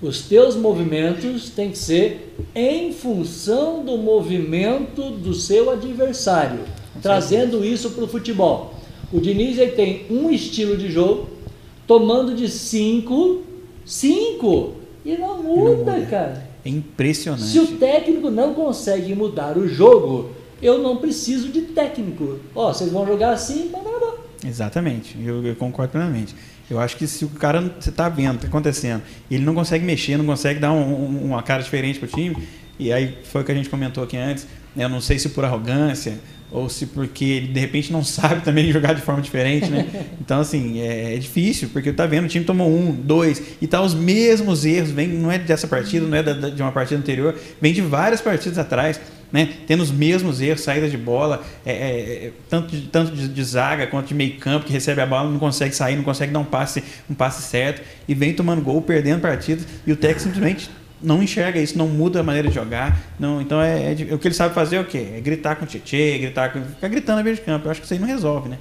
[0.00, 6.60] Os teus movimentos têm que ser em função do movimento do seu adversário,
[7.00, 8.74] trazendo isso para o futebol.
[9.12, 11.28] O Diniz ele tem um estilo de jogo,
[11.86, 13.42] tomando de cinco,
[13.84, 14.72] cinco,
[15.04, 16.48] e não muda, cara.
[16.64, 17.44] É impressionante.
[17.44, 20.30] Se o técnico não consegue mudar o jogo,
[20.60, 22.38] eu não preciso de técnico.
[22.54, 24.18] Ó, vocês vão jogar assim, na bola.
[24.44, 26.34] Exatamente, eu, eu concordo plenamente.
[26.70, 30.16] Eu acho que se o cara você está vendo, está acontecendo, ele não consegue mexer,
[30.16, 32.36] não consegue dar um- um- uma cara diferente para o time,
[32.78, 34.46] e aí foi o que a gente comentou aqui antes?
[34.76, 36.18] Eu não sei se por arrogância
[36.50, 39.86] ou se porque ele de repente não sabe também jogar de forma diferente, né?
[40.20, 43.80] Então assim é, é difícil porque tá vendo o time tomou um, dois e tá
[43.80, 47.34] os mesmos erros, vem não é dessa partida, não é da- de uma partida anterior,
[47.60, 49.00] vem de várias partidas atrás
[49.32, 49.48] né?
[49.66, 53.44] Tendo os mesmos erros, saídas de bola, é, é, é, tanto, de, tanto de, de
[53.44, 56.38] zaga quanto de meio campo, que recebe a bola, não consegue sair, não consegue dar
[56.38, 60.70] um passe, um passe certo, e vem tomando gol, perdendo partidas, e o técnico simplesmente
[61.02, 62.98] não enxerga isso, não muda a maneira de jogar.
[63.18, 65.08] Não, então é, é o que ele sabe fazer é o quê?
[65.16, 66.62] É gritar com o Tietê, gritar com.
[66.62, 67.66] ficar gritando na beira de campo.
[67.66, 68.58] Eu acho que isso aí não resolve, né?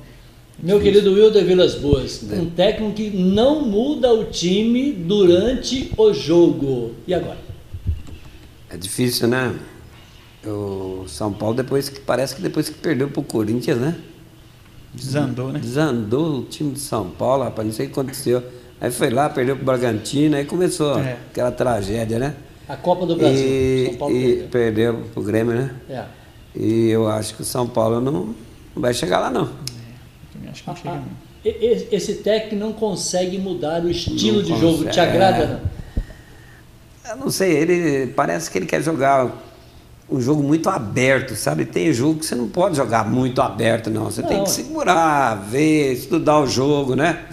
[0.61, 6.93] Meu querido Wilder Vilas Boas, um técnico que não muda o time durante o jogo.
[7.07, 7.37] E agora?
[8.69, 9.55] É difícil, né?
[10.45, 13.95] O São Paulo, depois que parece que depois que perdeu pro Corinthians, né?
[14.93, 15.59] Desandou, né?
[15.59, 18.43] Desandou o time de São Paulo, rapaz, não sei o que aconteceu.
[18.81, 21.17] Aí foi lá, perdeu pro Bragantino, aí começou É.
[21.31, 22.33] aquela tragédia, né?
[22.67, 23.45] A Copa do Brasil.
[23.47, 24.47] E, São Paulo e perdeu.
[24.49, 25.71] perdeu pro Grêmio, né?
[25.89, 26.03] É.
[26.55, 28.11] E eu acho que o São Paulo não,
[28.75, 29.45] não vai chegar lá, não.
[30.33, 31.21] Também acho que não Ah, chega, não.
[31.91, 34.77] Esse técnico não consegue mudar o estilo Não de jogo.
[34.79, 34.99] Te consegue.
[34.99, 37.11] agrada, não?
[37.11, 39.31] Eu não sei, ele parece que ele quer jogar
[40.09, 41.65] um jogo muito aberto, sabe?
[41.65, 44.05] Tem jogo que você não pode jogar muito aberto, não.
[44.05, 44.43] Você tem Não.
[44.43, 47.25] que segurar, ver, estudar o jogo, né?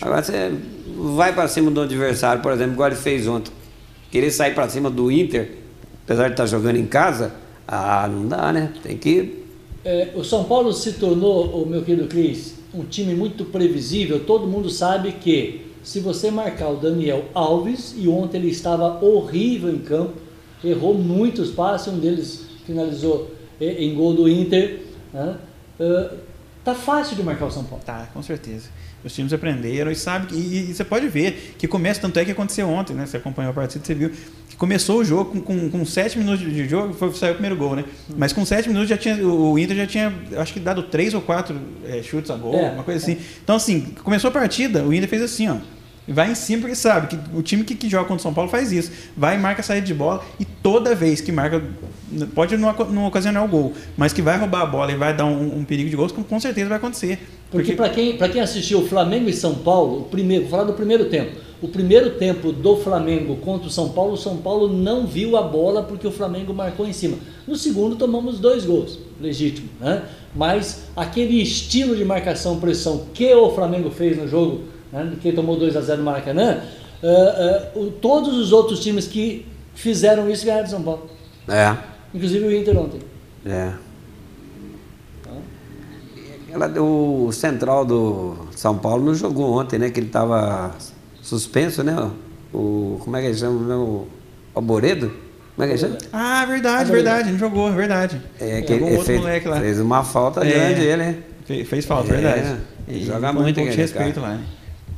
[0.00, 0.52] Agora você
[0.96, 3.52] vai para cima do adversário, por exemplo, igual ele fez ontem.
[4.10, 5.50] Querer sair para cima do Inter,
[6.04, 7.32] apesar de estar jogando em casa,
[7.66, 8.72] ah, não dá, né?
[8.82, 9.44] Tem que.
[9.84, 14.24] É, o São Paulo se tornou, o meu querido Cris, um time muito previsível.
[14.24, 19.72] Todo mundo sabe que se você marcar o Daniel Alves, e ontem ele estava horrível
[19.72, 20.14] em campo,
[20.64, 23.30] errou muitos passes, um deles finalizou
[23.60, 24.80] eh, em gol do Inter.
[25.12, 25.36] Né?
[25.78, 26.14] Ah,
[26.64, 27.84] tá fácil de marcar o São Paulo.
[27.84, 28.68] Tá, com certeza.
[29.06, 32.24] Os times aprenderam e sabe que, e, e você pode ver que começa, tanto é
[32.24, 33.06] que aconteceu ontem, né?
[33.06, 34.10] Você acompanhou a partida, você viu
[34.50, 37.56] que começou o jogo com, com, com sete minutos de jogo, foi saiu o primeiro
[37.56, 37.84] gol, né?
[38.16, 41.20] Mas com sete minutos já tinha, o Inter já tinha, acho que dado três ou
[41.20, 43.16] quatro eh, chutes a gol, É, uma coisa assim.
[43.44, 45.56] Então, assim, começou a partida, o Inter fez assim, ó.
[46.08, 48.48] Vai em cima porque sabe que o time que, que joga contra o São Paulo
[48.48, 48.92] faz isso.
[49.16, 51.62] Vai e marca a saída de bola e toda vez que marca,
[52.34, 55.26] pode não, não ocasionar o gol, mas que vai roubar a bola e vai dar
[55.26, 57.18] um, um perigo de gols, com, com certeza vai acontecer.
[57.50, 60.74] Porque para quem, pra quem assistiu Flamengo e São Paulo, o primeiro, vou falar do
[60.74, 61.46] primeiro tempo.
[61.60, 65.42] O primeiro tempo do Flamengo contra o São Paulo, o São Paulo não viu a
[65.42, 67.16] bola porque o Flamengo marcou em cima.
[67.46, 70.02] No segundo tomamos dois gols, legítimo, né?
[70.34, 74.64] Mas aquele estilo de marcação pressão que o Flamengo fez no jogo,
[75.04, 76.60] né, que tomou 2 a 0 no Maracanã,
[77.02, 81.08] ah, o- todos os outros times que fizeram isso ganharam de São Paulo.
[81.48, 81.76] É,
[82.14, 83.00] Inclusive o Inter ontem.
[83.44, 83.72] é.
[86.52, 89.90] Ela, o central do São Paulo não jogou ontem, né?
[89.90, 90.74] Que ele estava
[91.20, 91.94] suspenso, né?
[92.54, 93.60] O, como é que ele chama?
[93.60, 93.82] mesmo?
[93.82, 94.08] O
[94.54, 95.12] Alboredo?
[95.54, 95.98] Como é que ele chama?
[96.12, 98.22] Ah, verdade, verdade, não jogou, verdade.
[98.40, 99.60] É, que Jogou ele outro fez, moleque lá.
[99.60, 100.50] fez uma falta É.
[100.50, 101.18] grande ele, né?
[101.44, 102.56] Fe- Fez falta, É, verdade.
[102.88, 104.32] ele E joga muito aquele respeito cara.
[104.32, 104.44] lá, né?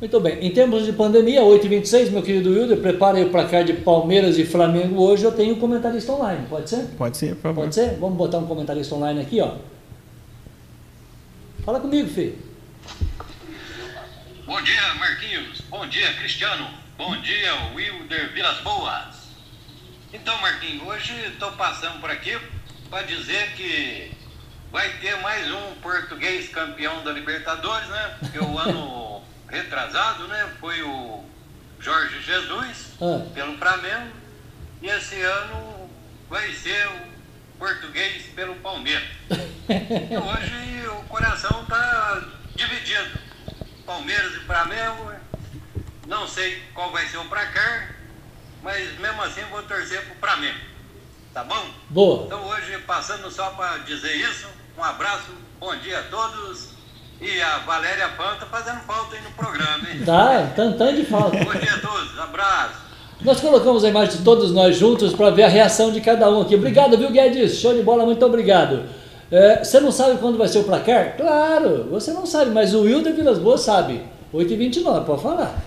[0.01, 0.39] Muito bem.
[0.47, 5.03] Em termos de pandemia, 8h26, meu querido Wilder, prepare o placar de Palmeiras e Flamengo
[5.03, 5.25] hoje.
[5.25, 6.85] Eu tenho um comentarista online, pode ser?
[6.97, 7.63] Pode ser, por favor.
[7.63, 7.97] Pode ser?
[7.99, 9.57] Vamos botar um comentarista online aqui, ó.
[11.65, 12.39] Fala comigo, filho.
[14.47, 15.63] Bom dia, Marquinhos.
[15.69, 16.69] Bom dia, Cristiano.
[16.97, 19.17] Bom dia, Wilder Vilas Boas.
[20.13, 22.39] Então, Marquinhos, hoje estou passando por aqui
[22.89, 24.13] para dizer que
[24.71, 28.15] vai ter mais um português campeão da Libertadores, né?
[28.21, 31.25] Porque o ano retrasado, né, foi o
[31.81, 33.25] Jorge Jesus Ah.
[33.35, 34.13] pelo Flamengo
[34.83, 35.91] e esse ano
[36.29, 39.09] vai ser o português pelo Palmeiras.
[39.69, 42.23] E hoje o coração está
[42.55, 43.19] dividido.
[43.85, 45.13] Palmeiras e Flamengo.
[46.07, 47.95] Não sei qual vai ser o placar,
[48.63, 50.59] mas mesmo assim vou torcer pro Flamengo.
[51.35, 51.71] Tá bom?
[51.91, 52.25] Boa.
[52.25, 55.31] Então hoje, passando só para dizer isso, um abraço,
[55.61, 56.71] bom dia a todos.
[57.21, 60.03] E a Valéria Panta fazendo falta aí no programa, hein?
[60.07, 61.37] Tá, tantão de falta.
[61.37, 62.75] Bom dia a todos, abraço.
[63.21, 66.43] Nós colocamos a imagem de todos nós juntos para ver a reação de cada um
[66.43, 66.55] aqui.
[66.55, 67.57] Obrigado, viu, Guedes?
[67.57, 68.85] Show de bola, muito obrigado.
[69.33, 71.17] É, você não sabe quando vai ser o placar?
[71.17, 74.03] Claro, você não sabe, mas o Wilder Vilas Boas sabe.
[74.33, 75.59] 8h29, pode falar.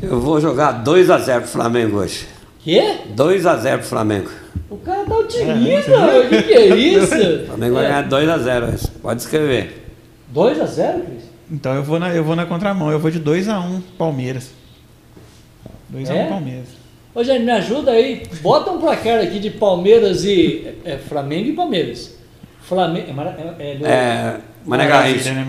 [0.00, 2.28] Eu vou jogar 2x0 pro Flamengo hoje.
[2.60, 2.98] Quê?
[3.16, 4.30] 2x0 pro Flamengo.
[4.70, 5.90] O cara tá otimista,
[6.24, 7.14] o que, que é isso?
[7.14, 8.88] O Flamengo vai ganhar 2x0 hoje.
[9.02, 9.85] Pode escrever.
[10.34, 11.24] 2x0, Cris?
[11.50, 14.50] Então eu vou na, eu vou na contramão, eu vou de 2x1 Palmeiras.
[15.94, 16.26] 2x1 É?
[16.26, 16.68] Palmeiras.
[17.14, 18.24] Ô, gente, me ajuda aí.
[18.42, 20.74] Bota um placar aqui de Palmeiras e.
[20.84, 22.16] É, Flamengo e Palmeiras.
[22.60, 23.06] Flamengo.
[23.58, 25.32] É, é, é É, Mané Garrincha.
[25.32, 25.44] Né?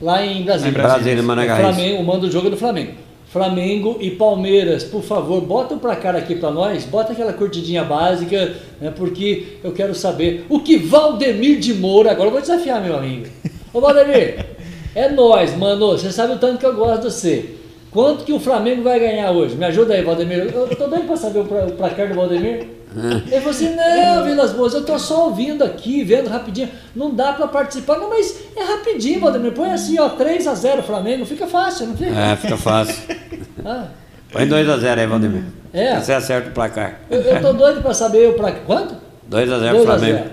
[0.00, 0.72] Lá em Brasília.
[0.72, 1.72] Lá em Brasília, Mané É Garrincha.
[1.72, 2.92] Flamengo, o mando do jogo é do Flamengo.
[3.34, 8.54] Flamengo e Palmeiras, por favor, bota um placar aqui pra nós, bota aquela curtidinha básica,
[8.80, 12.96] né, porque eu quero saber o que Valdemir de Moura, agora eu vou desafiar meu
[12.96, 13.26] amigo.
[13.74, 14.46] Ô Valdemir,
[14.94, 17.54] é nós, mano, você sabe o tanto que eu gosto de você.
[17.90, 19.54] Quanto que o Flamengo vai ganhar hoje?
[19.56, 20.38] Me ajuda aí, Valdemir.
[20.38, 22.66] Eu, eu tô doido pra saber o, pla- o placar do Valdemir.
[22.96, 26.68] Ele falou assim, não, Vilas Boas, eu tô só ouvindo aqui, vendo rapidinho.
[26.94, 27.98] Não dá pra participar.
[27.98, 29.52] Não, mas é rapidinho, Valdemir.
[29.52, 31.26] Põe assim, ó, 3x0 Flamengo.
[31.26, 32.10] Fica fácil, não fica?
[32.16, 32.96] É, fica fácil.
[33.66, 33.86] Ah,
[34.30, 35.42] Põe 2x0 aí, Valdemir.
[35.72, 35.98] É.
[35.98, 37.00] Você acerta o placar.
[37.10, 38.60] eu, eu tô doido pra saber o placar.
[38.66, 38.94] Quanto?
[39.30, 39.48] 2x0 2
[39.84, 40.18] pro a 0.
[40.18, 40.30] Flamengo.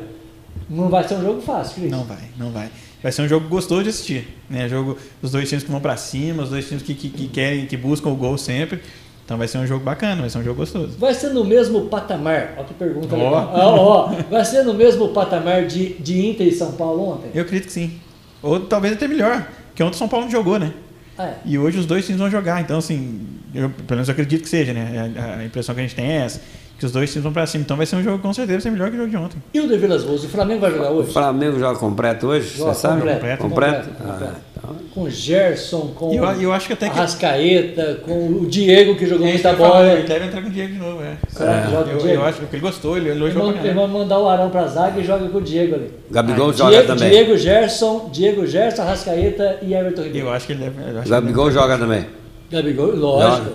[0.69, 1.91] Não vai ser um jogo fácil, Cris.
[1.91, 2.67] Não vai, não vai.
[3.01, 4.27] Vai ser um jogo gostoso de assistir.
[4.49, 4.69] Né?
[4.69, 7.65] Jogo, os dois times que vão pra cima, os dois times que, que, que querem,
[7.65, 8.79] que buscam o gol sempre.
[9.25, 10.97] Então vai ser um jogo bacana, vai ser um jogo gostoso.
[10.97, 12.53] Vai ser no mesmo patamar.
[12.57, 13.17] Olha que pergunta Ó.
[13.17, 13.51] legal.
[13.53, 17.29] Ó, vai ser no mesmo patamar de, de Inter e São Paulo ontem?
[17.33, 17.99] Eu acredito que sim.
[18.43, 20.73] Ou talvez até melhor, porque ontem o São Paulo não jogou, né?
[21.17, 21.35] Ah, é.
[21.45, 22.61] E hoje os dois times vão jogar.
[22.61, 25.13] Então, assim, eu, pelo menos eu acredito que seja, né?
[25.17, 26.41] A, a impressão que a gente tem é essa.
[26.81, 27.61] Que os dois times vão pra cima.
[27.63, 29.37] Então vai ser um jogo com certeza vai ser melhor que o jogo de ontem.
[29.53, 31.13] E o de Vilas Boas, o Flamengo vai jogar O hoje?
[31.13, 33.01] Flamengo joga completo hoje, Joga você sabe?
[33.01, 33.43] completo, Completo?
[33.43, 34.33] completo, Ah, completo.
[34.57, 34.75] então.
[34.91, 36.97] Com Gerson, com eu, eu acho que até que.
[36.97, 39.93] Arrascaeta, com o Diego que jogou É muita bola.
[39.93, 41.17] Ele deve entrar com o Diego de novo, é.
[41.29, 42.13] Será que joga com o Eu, Diego?
[42.15, 43.87] eu acho que ele gostou, ele Ele elogiou pra vai caramba.
[43.87, 45.91] mandar o Arão pra zaga e joga com o Diego ali.
[46.09, 47.09] Gabigol Ah, joga Diego, também.
[47.11, 50.25] Diego Gerson, Diego Gerson, Arrascaeta e Everton Ribeiro.
[50.27, 51.07] Eu acho que ele deve.
[51.07, 52.07] Gabigol ele joga também.
[52.51, 53.51] Gabigol, lógico.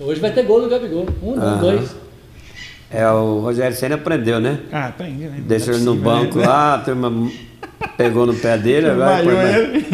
[0.00, 1.06] Hoje vai ter gol do Gabigol.
[1.22, 1.60] Um, não, Aham.
[1.60, 2.03] dois.
[2.94, 4.58] É, o Rogério Senna aprendeu, né?
[4.72, 5.36] Ah, aprende, né?
[5.46, 6.46] Deixou é ele no banco né?
[6.46, 7.30] lá, a turma
[7.96, 9.86] pegou no pé dele, agora põe- ele.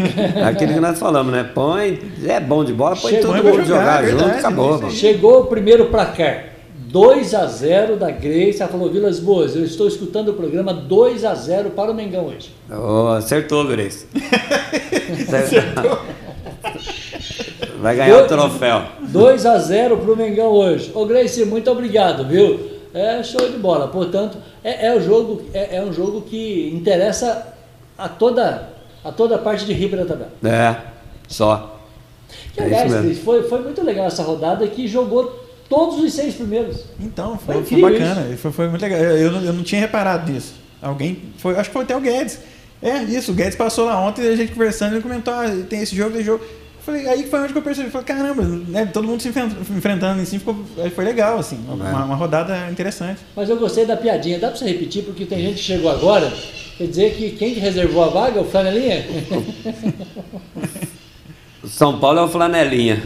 [0.44, 1.48] Aquilo que nós falamos, né?
[1.54, 4.84] Põe, é bom de bola, põe Chegou, todo mundo jogar, jogar, é junto, verdade, acabou.
[4.84, 4.90] aí.
[4.90, 6.44] Chegou o primeiro placar.
[6.74, 8.60] 2 a 0 da Grace.
[8.60, 12.26] Ela falou, Vilas Boas, eu estou escutando o programa 2 a 0 para o Mengão
[12.26, 12.50] hoje.
[12.68, 14.06] Ô, acertou, Grace.
[15.32, 16.00] Acertou.
[17.80, 18.82] Vai ganhar o troféu.
[19.00, 20.90] 2 a 0 para o Mengão hoje.
[20.94, 22.79] Ô Grace, muito obrigado, viu?
[22.92, 23.88] É show de bola.
[23.88, 27.54] Portanto, é, é o jogo, é, é um jogo que interessa
[27.96, 28.68] a toda,
[29.04, 30.32] a toda a parte de Ribeira da tabela.
[30.44, 30.76] É,
[31.28, 31.78] só.
[32.52, 33.10] Que, É aliás, isso mesmo.
[33.10, 36.84] Cris, foi, foi muito legal essa rodada que jogou todos os seis primeiros.
[36.98, 38.36] Então, Foi foi, foi bacana.
[38.36, 38.98] Foi, foi muito legal.
[38.98, 40.54] Eu, eu, não, eu não tinha reparado nisso.
[40.82, 41.22] Alguém.
[41.38, 42.38] Foi, acho que foi até o Guedes.
[42.82, 43.32] É, isso.
[43.32, 46.24] O Guedes passou lá ontem a gente conversando ele comentou: ah, tem esse jogo, tem
[46.24, 46.44] jogo.
[46.90, 47.88] Falei, aí foi onde que eu percebi.
[47.88, 51.58] Falei, caramba, né, todo mundo se enfren- enfrentando assim, ficou, aí foi legal, assim.
[51.68, 51.72] É.
[51.72, 53.20] Uma, uma rodada interessante.
[53.36, 54.38] Mas eu gostei da piadinha.
[54.40, 55.04] Dá para você repetir?
[55.04, 56.32] Porque tem gente que chegou agora.
[56.76, 58.38] Quer dizer que quem que reservou a vaga?
[58.38, 59.04] é O Flanelinha?
[61.64, 63.00] São Paulo é o flanelinha.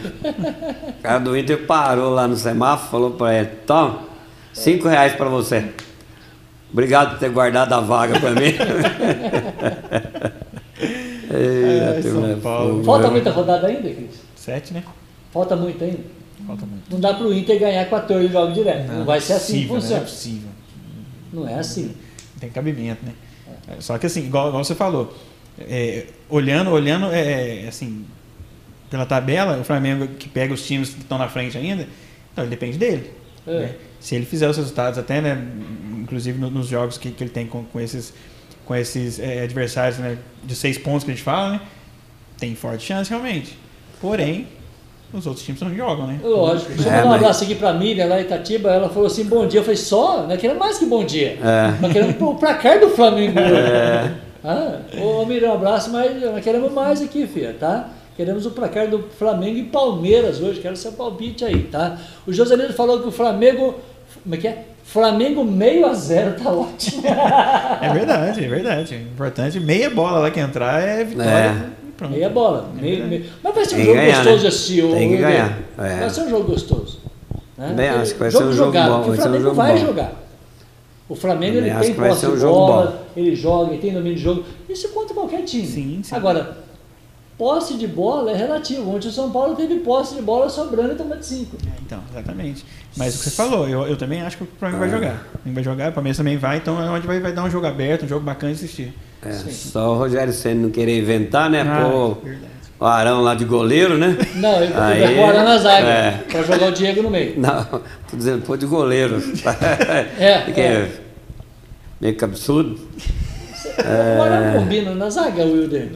[0.98, 3.98] O cara do Inter parou lá no semáforo, falou pra ele, toma,
[4.52, 5.66] cinco reais pra você.
[6.72, 8.54] Obrigado por ter guardado a vaga pra mim.
[11.34, 12.84] A turma São é Paulo.
[12.84, 14.20] Falta muita rodada ainda, Cris?
[14.36, 14.82] Sete, né?
[15.32, 15.98] Falta muito ainda.
[16.46, 16.84] Falta muito.
[16.90, 18.92] Não dá para o Inter ganhar 14 jogos direto.
[18.92, 20.00] Não, vai ser assim que possível, né?
[20.00, 20.00] Não é funciona.
[20.04, 20.48] possível.
[21.32, 21.82] Não é assim.
[21.84, 23.12] Não tem cabimento, né?
[23.80, 25.16] Só que assim, igual, igual você falou,
[25.58, 28.04] é, olhando, olhando, é, assim,
[28.90, 31.88] pela tabela, o Flamengo que pega os times que estão na frente ainda,
[32.32, 33.10] então ele depende dele.
[33.46, 33.58] É.
[33.60, 33.74] né?
[34.00, 35.42] Se ele fizer os resultados, até, né,
[35.98, 38.12] inclusive no- nos jogos que, que ele tem com, com esses,
[38.64, 41.60] com esses é, adversários né, de seis pontos que a gente fala, né,
[42.38, 43.58] tem forte chance realmente.
[44.00, 44.46] Porém,
[45.12, 46.18] os outros times não jogam, né?
[46.22, 46.72] Lógico.
[46.72, 48.70] Deixa eu É, mandar um mas- abraço aqui pra Miriam lá em Itatiba.
[48.70, 49.60] Ela falou assim: bom dia.
[49.60, 50.26] Eu falei: só?
[50.26, 51.38] Nós queremos mais que bom dia.
[51.40, 51.80] É.
[51.80, 53.38] Nós queremos o placar do Flamengo.
[54.42, 57.88] Ah, ô Miriam, um abraço, mas nós queremos mais aqui, filha, tá?
[58.16, 60.60] Queremos o placar do Flamengo e Palmeiras hoje.
[60.60, 61.98] Quero seu palpite aí, tá?
[62.26, 63.76] O Josanildo falou que o Flamengo.
[64.22, 64.64] Como é que é?
[64.84, 67.02] Flamengo meio a zero, tá ótimo.
[67.06, 68.94] É verdade, é verdade.
[68.94, 71.30] O importante, meia bola lá que entrar é vitória.
[71.30, 71.56] É.
[71.96, 72.10] Pronto.
[72.12, 72.68] Meia bola.
[72.74, 74.40] meio- meio- Mas vai ser um Tem jogo ganhar, gostoso né?
[74.40, 74.84] de assistir.
[74.84, 75.20] ô, Tem que Wilder.
[75.30, 76.00] ganhar, é.
[76.00, 76.98] Vai ser um jogo gostoso.
[77.56, 77.68] né?
[77.68, 79.72] Também acho que vai jogo ser um jogo jogado, bom, O um Flamengo jogo vai
[79.72, 79.86] bom.
[79.86, 80.12] jogar.
[81.08, 84.22] O Flamengo ele tem posse um de jogo bola, ele joga, ele tem domínio de
[84.22, 84.44] jogo.
[84.68, 85.66] Isso contra qualquer time.
[85.66, 86.14] Sim, sim.
[86.16, 86.56] Agora,
[87.38, 88.94] posse de bola é relativo.
[88.94, 91.56] Ontem o São Paulo teve posse de bola sobrando e tomou de 5.
[91.66, 92.64] É, Então, exatamente.
[92.96, 94.86] Mas o que você falou, eu, eu também acho que o Flamengo Ah.
[94.86, 95.12] vai jogar.
[95.14, 97.50] O Flamengo vai jogar, o Palmeiras também vai, então é onde vai, vai dar um
[97.50, 98.94] jogo aberto, um jogo bacana de assistir.
[99.26, 101.62] É, só o Rogério Senna não querer inventar, né?
[101.62, 102.44] Ah, Pô, verdade.
[102.78, 104.16] o Arão lá de goleiro, né?
[104.36, 106.10] Não, ele Aí, vai fora na zaga é.
[106.30, 107.40] para jogar o Diego no meio.
[107.40, 107.64] Não,
[108.10, 109.16] tô dizendo, pô, de goleiro.
[110.18, 110.90] É, Porque é.
[112.00, 112.78] Meio que absurdo.
[114.18, 115.90] O Arão combina na zaga, Wilder?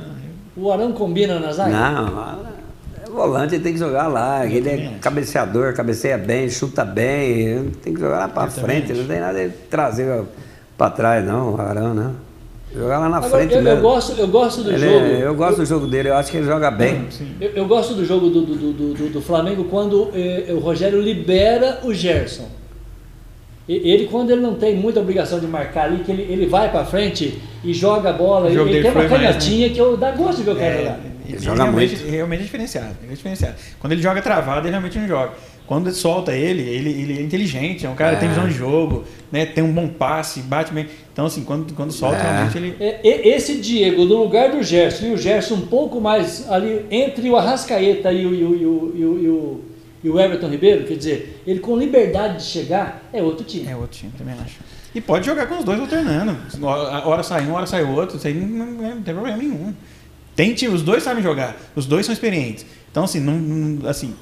[0.58, 1.70] O Arão combina na zaga?
[1.70, 2.36] Não,
[3.06, 4.44] é volante, ele tem que jogar lá.
[4.44, 4.98] Ele também é acho.
[5.00, 7.70] cabeceador, cabeceia bem, chuta bem.
[7.82, 8.92] Tem que jogar lá pra Eu também frente.
[8.98, 10.22] Não tem nada de trazer
[10.76, 12.14] pra trás, não, o Arão, não.
[12.74, 13.80] Jogar lá na Agora, frente eu, eu mesmo.
[13.80, 15.06] gosto, eu gosto do Ele jogo.
[15.06, 17.06] é- eu gosto do jogo dele, eu acho que ele joga bem.
[17.10, 17.34] Sim.
[17.40, 21.00] Eu, eu gosto do jogo do, do, do, do- do Flamengo quando eh, o Rogério
[21.00, 22.44] libera o Gerson.
[23.68, 26.84] Ele, quando ele não tem muita obrigação de marcar ali, que ele, ele vai pra
[26.86, 29.18] frente e joga a bola, ele, ele tem uma mais, né?
[29.18, 31.00] canhotinha que eu dá gosto de ver o cara É, jogar.
[31.28, 32.10] Ele joga realmente, muito.
[32.10, 33.54] Realmente é diferenciado, ele é diferenciado.
[33.78, 35.32] Quando ele joga travado, ele realmente não joga.
[35.66, 38.32] Quando ele solta ele, ele, ele é inteligente, é um cara que tem É.
[38.32, 40.86] visão de jogo, né, tem um bom passe, bate bem.
[41.12, 42.22] Então, assim, quando, quando solta, É.
[42.22, 42.74] realmente ele.
[42.80, 47.28] É, Esse Diego, no lugar do Gerson, e o Gerson um pouco mais ali entre
[47.28, 49.60] o Arrascaeta e o, e o, e o, e o,
[50.02, 53.66] e o, Everton Ribeiro, quer dizer, ele com liberdade de chegar, é outro time.
[53.68, 54.56] É outro time, também acho.
[54.94, 56.36] E pode jogar com os dois alternando.
[56.62, 59.36] Hora hora sai um, hora sai o outro, isso aí não, não- não tem problema
[59.36, 59.74] nenhum.
[60.36, 62.64] Tem time, os dois sabem jogar, os dois são experientes.
[62.90, 64.14] Então, assim, não, não- assim,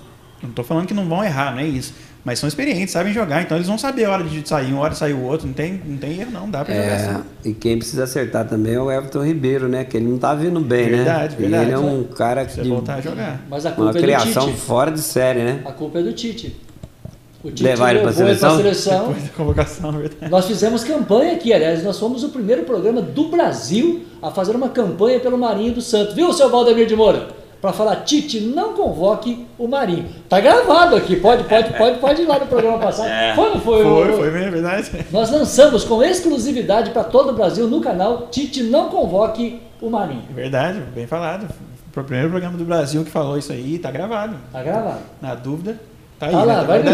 [0.43, 1.93] não tô falando que não vão errar, não é isso.
[2.27, 4.81] Mas são experientes, sabem jogar, então eles vão saber a hora de sair um, a
[4.81, 5.47] hora de sair o outro.
[5.47, 7.23] Não tem, não tem erro, não, dá pra jogar É, assim.
[7.45, 9.85] e quem precisa acertar também é o Everton Ribeiro, né?
[9.85, 11.41] Que ele não tá vindo bem, Verdade, né?
[11.41, 11.63] verdade.
[11.65, 13.41] E ele é um cara Você de voltar a jogar.
[13.49, 14.59] Mas a uma culpa é do criação Tite.
[14.59, 15.61] fora de série, né?
[15.65, 16.57] A culpa é do Tite.
[17.45, 18.57] O Tite Levar ele pra levou ele seleção?
[18.57, 19.07] seleção.
[19.07, 20.29] Depois da convocação, na verdade.
[20.33, 24.69] Nós fizemos campanha aqui, aliás, nós fomos o primeiro programa do Brasil a fazer uma
[24.71, 26.13] campanha pelo Marinho do Santos.
[26.13, 27.29] Viu, seu Valdemir de Moura?
[27.67, 30.09] Para falar, Tite, não convoque o Marinho.
[30.29, 33.09] Tá gravado aqui, pode, pode, pode, pode ir lá no programa passado.
[33.35, 33.83] Foi ou não foi?
[33.83, 34.17] Foi, ô?
[34.19, 34.91] foi mesmo, é verdade.
[35.11, 40.23] Nós lançamos com exclusividade para todo o Brasil no canal Tite, não convoque o Marinho.
[40.31, 41.53] É verdade, bem falado.
[41.91, 44.37] Foi o primeiro programa do Brasil que falou isso aí, tá gravado.
[44.53, 45.01] Tá gravado.
[45.21, 45.77] Na dúvida,
[46.21, 46.33] tá aí.
[46.33, 46.67] Tá lá, né?
[46.69, 46.93] vai no.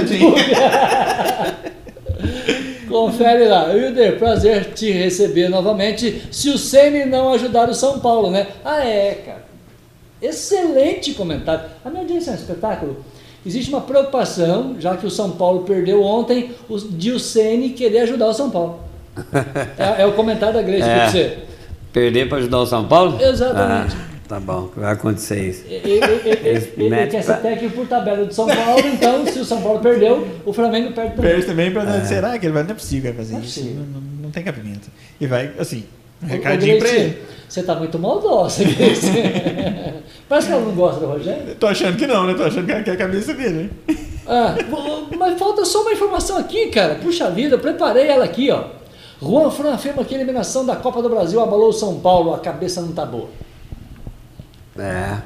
[2.88, 3.64] Confere lá.
[3.64, 6.28] Wilder, prazer te receber novamente.
[6.32, 8.46] Se o Ceni não ajudar o São Paulo, né?
[8.64, 9.51] Ah, é, cara.
[10.22, 11.64] Excelente comentário.
[11.84, 13.04] A minha audiência é um espetáculo.
[13.44, 18.00] Existe uma preocupação, já que o São Paulo perdeu ontem, o- de o Ceni querer
[18.00, 18.78] ajudar o São Paulo.
[19.76, 20.94] É, é o comentário da Grace É.
[20.96, 21.38] pra você.
[21.92, 23.20] Perder para ajudar o São Paulo?
[23.20, 23.96] Exatamente.
[23.96, 25.64] Ah, tá bom, vai acontecer isso.
[25.68, 29.38] Ele, ele- ele- ele- quer pra- ser técnico por tabela do São Paulo, então se
[29.40, 31.30] o São Paulo perdeu, o Flamengo perde também.
[31.32, 32.62] Perde também pra será que ele vai?
[32.62, 33.60] Não é possível que vai fazer Não é isso.
[33.60, 33.84] possível.
[33.92, 34.88] Não, não- tem cabimento.
[35.20, 35.84] E vai, assim,
[36.26, 37.22] recadinho pra ele.
[37.48, 38.64] Você tá muito maldosa.
[40.28, 41.54] Parece que ela não gosta do Rogério.
[41.56, 42.34] Tô achando que não, né?
[42.34, 43.96] Tô achando que é que é a cabeça dele, né?
[44.24, 44.54] Ah,
[45.18, 46.94] mas falta só uma informação aqui, cara.
[46.94, 48.66] Puxa vida, eu preparei ela aqui, ó.
[49.20, 52.38] Juan Fran afirma que a eliminação da Copa do Brasil abalou o São Paulo, a
[52.38, 53.28] cabeça não tá boa.
[54.78, 55.18] É,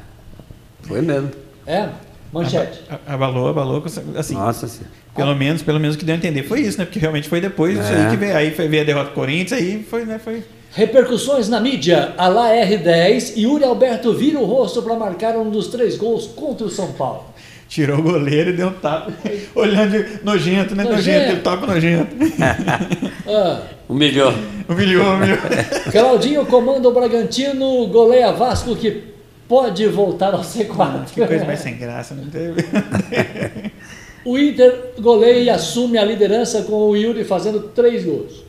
[0.82, 1.30] foi mesmo.
[1.66, 1.90] É?
[2.32, 2.80] Manchete.
[3.06, 3.84] Abalou, abalou,
[4.16, 4.34] assim.
[4.34, 4.90] Nossa senhora.
[5.14, 6.84] Pelo menos, pelo menos que deu a entender foi isso, né?
[6.86, 8.04] Porque realmente foi depois disso É.
[8.06, 8.36] aí que veio.
[8.36, 10.18] Aí ver a derrota do Corinthians, aí foi, né?
[10.18, 10.42] Foi.
[10.76, 12.12] Repercussões na mídia.
[12.18, 16.66] Alá R10 e Yuri Alberto vira o rosto para marcar um dos três gols contra
[16.66, 17.24] o São Paulo.
[17.66, 19.10] Tirou o goleiro e deu um tapa.
[19.56, 20.84] Olhando de nojento, né?
[20.84, 20.96] Nojento.
[20.96, 22.14] Nojento, ele tapa nojento.
[23.26, 24.32] Ah, Humilhou.
[24.68, 25.38] Humilhou, humilhou.
[25.90, 29.02] Claudinho comanda o Bragantino, goleia Vasco que
[29.48, 31.06] pode voltar ao C4.
[31.06, 32.62] Que coisa mais sem graça, não teve?
[34.26, 38.45] O Inter goleia e assume a liderança com o Yuri fazendo três gols.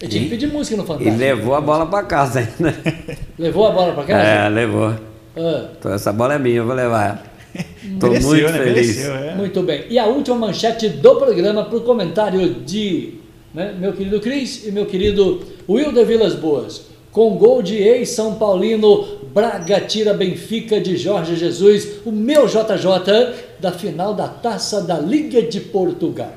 [0.00, 1.16] Eu tinha que E- pedir música no E Fantástico.
[1.16, 2.74] levou a bola para casa ainda.
[3.38, 4.22] Levou a bola pra casa?
[4.28, 4.94] É, levou.
[5.36, 7.22] Ah, Então essa bola é minha, eu vou levar ela.
[8.00, 8.58] Tô Mereceu, muito né?
[8.58, 8.96] feliz.
[8.96, 9.34] Mereceu, é.
[9.34, 9.84] muito bem.
[9.88, 13.14] E a última manchete do programa para o comentário de
[13.54, 16.82] né, meu querido Cris e meu querido Wilder Vilas Boas.
[17.12, 23.72] Com gol de ex-São Paulino, Braga tira Benfica de Jorge Jesus, o meu JJ, da
[23.72, 26.32] final da Taça da Liga de Portugal.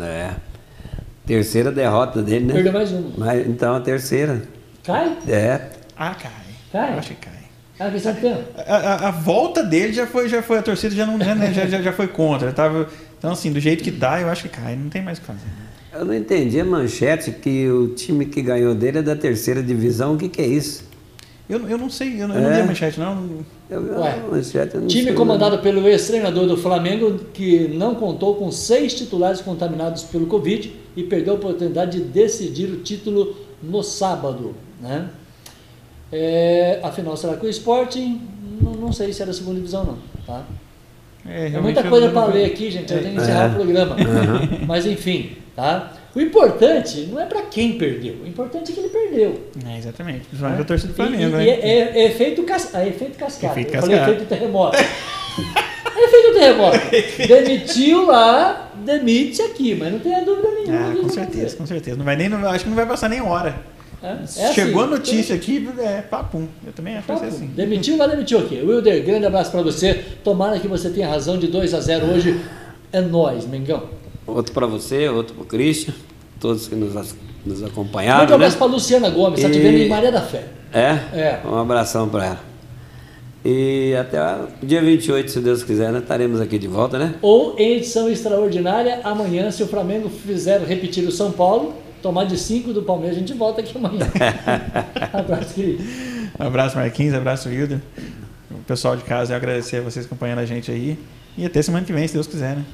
[0.00, 0.30] É.
[1.34, 2.54] Terceira derrota dele, né?
[2.54, 3.08] Perdeu mais uma.
[3.16, 4.42] Mas, então a terceira.
[4.82, 5.16] Cai?
[5.28, 5.60] É.
[5.96, 6.30] Ah, cai.
[6.72, 6.94] Cai?
[6.94, 7.32] Eu acho que cai.
[7.78, 7.88] Ah.
[8.66, 11.52] A, a- a volta dele já foi, já foi, a torcida já, não, já, né,
[11.54, 12.52] já, já, já foi contra.
[12.52, 14.74] Tava, então, assim, do jeito que tá, eu acho que cai.
[14.74, 15.46] Não tem mais o que fazer.
[15.92, 20.14] Eu não entendi a manchete que o time que ganhou dele é da terceira divisão.
[20.14, 20.82] O que, que é isso?
[21.48, 22.54] Eu, eu não sei, eu, não- eu não É?
[22.56, 23.28] vi a manchete, não.
[23.70, 27.94] Eu, Ué, a manchete eu não Time sei, comandado pelo ex-treinador do Flamengo, que não
[27.94, 33.36] contou com seis titulares contaminados pelo Covid e perdeu a oportunidade de decidir o título
[33.62, 34.54] no sábado.
[34.80, 35.08] Né?
[36.12, 38.20] É, afinal, será que o Sporting?
[38.60, 39.98] Não, não sei se é da segunda divisão, não.
[40.26, 40.44] Tá?
[41.26, 42.92] É, É muita coisa para ler aqui, gente.
[42.92, 43.22] Eu tenho que É.
[43.22, 43.96] encerrar o programa.
[44.66, 45.92] Mas enfim, tá?
[46.14, 48.16] O importante não é para quem perdeu.
[48.24, 49.48] O importante é que ele perdeu.
[49.66, 50.26] É, exatamente.
[50.26, 51.48] Principalmente a torcida do E- Flamengo, e, né?
[51.48, 53.52] é, é- é efeito, cas, é efeito cascata.
[53.60, 54.76] Efeito Eu falei efeito terremoto.
[54.76, 56.78] é efeito terremoto.
[57.28, 60.90] Demitiu lá, demite aqui, mas não tenha dúvida nenhuma.
[60.92, 61.96] Ah, com certeza, com certeza.
[61.96, 63.54] Não vai nem, não- acho que não vai passar nem hora.
[64.02, 66.46] É, é Chegou assim, a notícia aqui, é papum.
[66.66, 67.36] Eu também acho que vai ser Papo.
[67.36, 67.46] assim.
[67.54, 68.60] Demitiu lá, demitiu aqui.
[68.62, 69.94] Wilder, grande abraço pra você.
[70.24, 72.40] Tomara que você tenha razão de 2 a 0 hoje.
[72.92, 73.84] É nóis, Mengão.
[74.26, 75.92] Outro para você, outro para o Christian,
[76.40, 77.14] todos que nos,
[77.44, 78.24] nos acompanharam.
[78.24, 78.34] um Né?
[78.34, 80.44] abraço pra Luciana Gomes, tá te E- vendo em Maria da Fé.
[80.72, 80.98] É?
[81.12, 81.40] É.
[81.44, 82.40] Um abração para ela.
[83.44, 84.20] E até
[84.62, 86.00] o dia 28, se Deus quiser, né?
[86.00, 87.14] estaremos aqui de volta, né?
[87.22, 92.36] Ou em edição extraordinária, amanhã, se o Flamengo fizer repetir o São Paulo, tomar de
[92.36, 94.06] 5 do Palmeiras, a gente volta aqui amanhã.
[95.12, 95.82] abraço, querido.
[96.38, 97.80] Abraço, Marquinhos, abraço, Wilder.
[98.50, 100.98] O pessoal de casa, eu agradecer a vocês acompanhando a gente aí.
[101.36, 102.64] E até semana que vem, se Deus quiser, né?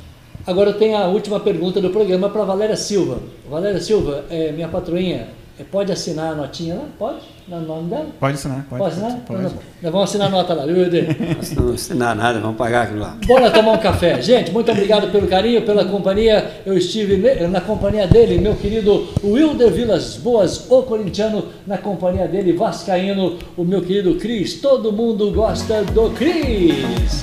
[0.44, 3.20] Agora eu tenho a última pergunta do programa para Valéria Silva.
[3.48, 5.28] Valéria Silva, é, minha patroinha,
[5.64, 6.84] pode assinar a notinha lá?
[6.98, 7.18] Pode?
[7.48, 8.06] No nome dela?
[8.18, 8.82] Pode assinar, pode.
[8.82, 9.12] Pode assinar?
[9.26, 9.40] pode.
[9.40, 11.16] Então, Nós vamos assinar a nota lá, viu, Eder?
[11.36, 13.16] Nós não ensinar nada, vamos pagar aquilo lá.
[13.26, 14.20] Bora tomar um café.
[14.20, 16.62] Gente, muito obrigado pelo carinho, pela companhia.
[16.66, 17.16] Eu estive
[17.46, 23.64] na companhia dele, meu querido Wilder Vilas Boas, o corintiano, na companhia dele, Vascaíno, o
[23.64, 24.60] meu querido Cris.
[24.60, 27.22] Todo mundo gosta do Cris.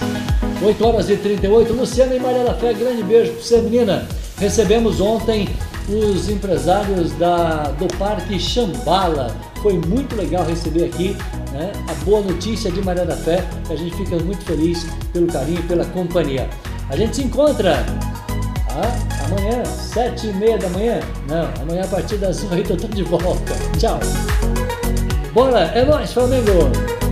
[0.64, 1.74] 8 horas e 38.
[1.74, 4.08] Luciana e Maria da Fé, grande beijo pra você, menina.
[4.38, 5.50] Recebemos ontem
[5.90, 9.36] os empresários da, do Parque Chambala.
[9.62, 11.16] Foi muito legal receber aqui
[11.52, 13.44] né, a boa notícia de Maria da Fé.
[13.70, 16.50] A gente fica muito feliz pelo carinho e pela companhia.
[16.90, 17.86] A gente se encontra
[18.70, 21.00] ah, amanhã, sete e meia da manhã.
[21.28, 23.54] Não, amanhã a partir das oito eu tô de volta.
[23.78, 24.00] Tchau.
[25.34, 27.03] Bora, é nóis, Flamengo!